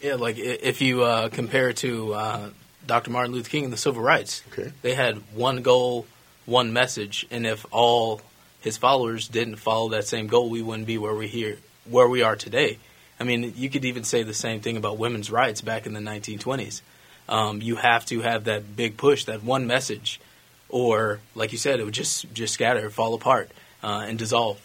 Yeah, 0.00 0.14
like 0.14 0.38
if 0.38 0.80
you 0.80 1.02
uh, 1.02 1.28
compare 1.28 1.68
it 1.68 1.76
to 1.78 2.14
uh, 2.14 2.50
Dr. 2.90 3.12
Martin 3.12 3.32
Luther 3.32 3.48
King 3.48 3.62
and 3.62 3.72
the 3.72 3.76
civil 3.76 4.02
rights, 4.02 4.42
okay. 4.52 4.72
they 4.82 4.94
had 4.94 5.18
one 5.32 5.62
goal, 5.62 6.08
one 6.44 6.72
message, 6.72 7.24
and 7.30 7.46
if 7.46 7.64
all 7.70 8.20
his 8.60 8.76
followers 8.76 9.28
didn't 9.28 9.56
follow 9.56 9.90
that 9.90 10.08
same 10.08 10.26
goal, 10.26 10.50
we 10.50 10.60
wouldn't 10.60 10.88
be 10.88 10.98
where 10.98 11.14
we 11.14 11.28
here 11.28 11.58
where 11.88 12.08
we 12.08 12.22
are 12.22 12.34
today. 12.34 12.78
I 13.20 13.22
mean, 13.22 13.54
you 13.56 13.70
could 13.70 13.84
even 13.84 14.02
say 14.02 14.24
the 14.24 14.34
same 14.34 14.60
thing 14.60 14.76
about 14.76 14.98
women's 14.98 15.30
rights 15.30 15.60
back 15.60 15.86
in 15.86 15.92
the 15.92 16.00
1920s. 16.00 16.82
Um, 17.28 17.62
you 17.62 17.76
have 17.76 18.04
to 18.06 18.22
have 18.22 18.42
that 18.44 18.74
big 18.74 18.96
push, 18.96 19.24
that 19.26 19.44
one 19.44 19.68
message, 19.68 20.20
or 20.68 21.20
like 21.36 21.52
you 21.52 21.58
said, 21.58 21.78
it 21.78 21.84
would 21.84 21.94
just 21.94 22.34
just 22.34 22.54
scatter, 22.54 22.90
fall 22.90 23.14
apart, 23.14 23.52
uh, 23.84 24.04
and 24.04 24.18
dissolve. 24.18 24.60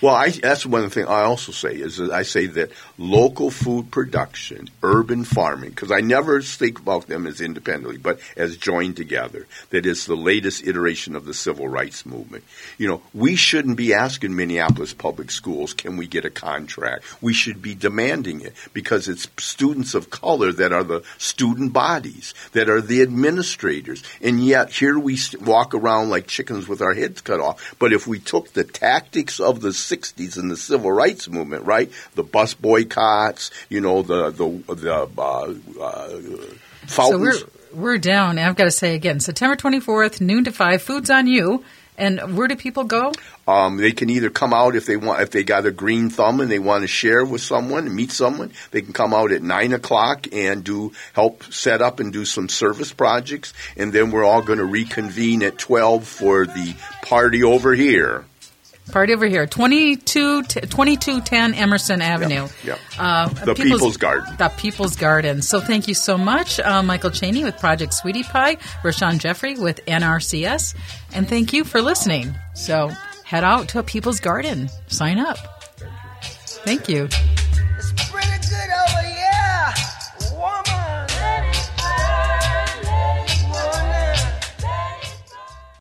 Well, 0.00 0.14
I, 0.14 0.28
that's 0.28 0.66
one 0.66 0.90
thing 0.90 1.06
I 1.06 1.22
also 1.22 1.50
say 1.50 1.76
is 1.76 1.98
I 1.98 2.22
say 2.22 2.46
that 2.46 2.72
local 2.98 3.50
food 3.50 3.90
production, 3.90 4.68
urban 4.82 5.24
farming, 5.24 5.70
because 5.70 5.90
I 5.90 6.00
never 6.00 6.42
think 6.42 6.78
about 6.78 7.06
them 7.06 7.26
as 7.26 7.40
independently, 7.40 7.96
but 7.96 8.20
as 8.36 8.56
joined 8.56 8.96
together. 8.96 9.46
That 9.70 9.86
is 9.86 10.04
the 10.04 10.16
latest 10.16 10.66
iteration 10.66 11.16
of 11.16 11.24
the 11.24 11.32
civil 11.32 11.68
rights 11.68 12.04
movement. 12.04 12.44
You 12.76 12.88
know, 12.88 13.02
we 13.14 13.36
shouldn't 13.36 13.76
be 13.76 13.94
asking 13.94 14.36
Minneapolis 14.36 14.92
public 14.92 15.30
schools, 15.30 15.72
can 15.72 15.96
we 15.96 16.06
get 16.06 16.24
a 16.24 16.30
contract? 16.30 17.04
We 17.22 17.32
should 17.32 17.62
be 17.62 17.74
demanding 17.74 18.42
it 18.42 18.54
because 18.72 19.08
it's 19.08 19.28
students 19.38 19.94
of 19.94 20.10
color 20.10 20.52
that 20.52 20.72
are 20.72 20.84
the 20.84 21.02
student 21.18 21.72
bodies, 21.72 22.34
that 22.52 22.68
are 22.68 22.82
the 22.82 23.00
administrators. 23.00 24.02
And 24.20 24.44
yet 24.44 24.70
here 24.70 24.98
we 24.98 25.18
walk 25.40 25.74
around 25.74 26.10
like 26.10 26.26
chickens 26.26 26.68
with 26.68 26.82
our 26.82 26.94
heads 26.94 27.20
cut 27.20 27.40
off. 27.40 27.74
But 27.78 27.92
if 27.92 28.06
we 28.06 28.18
took 28.18 28.52
the 28.52 28.64
tactics 28.64 29.40
of 29.44 29.60
the 29.60 29.68
60s 29.68 30.36
and 30.36 30.50
the 30.50 30.56
civil 30.56 30.90
rights 30.90 31.28
movement, 31.28 31.64
right? 31.64 31.90
The 32.14 32.24
bus 32.24 32.54
boycotts, 32.54 33.50
you 33.68 33.80
know, 33.80 34.02
the 34.02 34.30
the 34.30 34.74
the 34.74 34.94
uh, 34.94 35.06
uh, 35.20 35.54
fountains. 36.86 36.88
So 36.88 37.18
we're 37.18 37.82
we're 37.82 37.98
down. 37.98 38.38
I've 38.38 38.56
got 38.56 38.64
to 38.64 38.70
say 38.70 38.94
again, 38.94 39.20
September 39.20 39.56
24th, 39.56 40.20
noon 40.20 40.44
to 40.44 40.52
five. 40.52 40.82
Food's 40.82 41.10
on 41.10 41.26
you. 41.26 41.64
And 41.96 42.36
where 42.36 42.48
do 42.48 42.56
people 42.56 42.84
go? 42.84 43.12
Um, 43.46 43.76
they 43.76 43.92
can 43.92 44.10
either 44.10 44.28
come 44.28 44.52
out 44.52 44.74
if 44.74 44.84
they 44.86 44.96
want, 44.96 45.20
if 45.20 45.30
they 45.30 45.44
got 45.44 45.64
a 45.64 45.70
green 45.70 46.10
thumb 46.10 46.40
and 46.40 46.50
they 46.50 46.58
want 46.58 46.82
to 46.82 46.88
share 46.88 47.24
with 47.24 47.40
someone 47.40 47.86
and 47.86 47.94
meet 47.94 48.10
someone. 48.10 48.50
They 48.72 48.82
can 48.82 48.92
come 48.92 49.14
out 49.14 49.30
at 49.30 49.42
nine 49.42 49.72
o'clock 49.72 50.26
and 50.32 50.64
do 50.64 50.92
help 51.12 51.44
set 51.52 51.82
up 51.82 52.00
and 52.00 52.12
do 52.12 52.24
some 52.24 52.48
service 52.48 52.92
projects, 52.92 53.52
and 53.76 53.92
then 53.92 54.10
we're 54.10 54.24
all 54.24 54.42
going 54.42 54.58
to 54.58 54.64
reconvene 54.64 55.44
at 55.44 55.58
twelve 55.58 56.08
for 56.08 56.46
the 56.46 56.74
party 57.02 57.44
over 57.44 57.74
here. 57.74 58.24
Party 58.92 59.14
over 59.14 59.26
here, 59.26 59.46
22, 59.46 60.42
2210 60.42 61.54
Emerson 61.54 62.02
Avenue. 62.02 62.48
Yep. 62.64 62.78
Uh, 62.98 63.28
the 63.28 63.54
People's, 63.54 63.56
People's, 63.56 63.96
Garden. 63.96 64.34
The 64.36 64.48
People's 64.50 64.96
Garden. 64.96 65.42
So 65.42 65.60
thank 65.60 65.88
you 65.88 65.94
so 65.94 66.18
much, 66.18 66.60
uh, 66.60 66.82
Michael 66.82 67.10
Chaney 67.10 67.44
with 67.44 67.58
Project 67.58 67.94
Sweetie 67.94 68.22
Pie, 68.22 68.56
Rashawn 68.82 69.18
Jeffrey 69.18 69.56
with 69.56 69.84
NRCS, 69.86 70.74
and 71.14 71.28
thank 71.28 71.52
you 71.52 71.64
for 71.64 71.80
listening. 71.80 72.34
So 72.54 72.90
head 73.24 73.42
out 73.42 73.68
to 73.68 73.78
a 73.78 73.82
People's 73.82 74.20
Garden. 74.20 74.68
Sign 74.86 75.18
up. 75.18 75.38
Thank 76.64 76.88
you. 76.88 77.08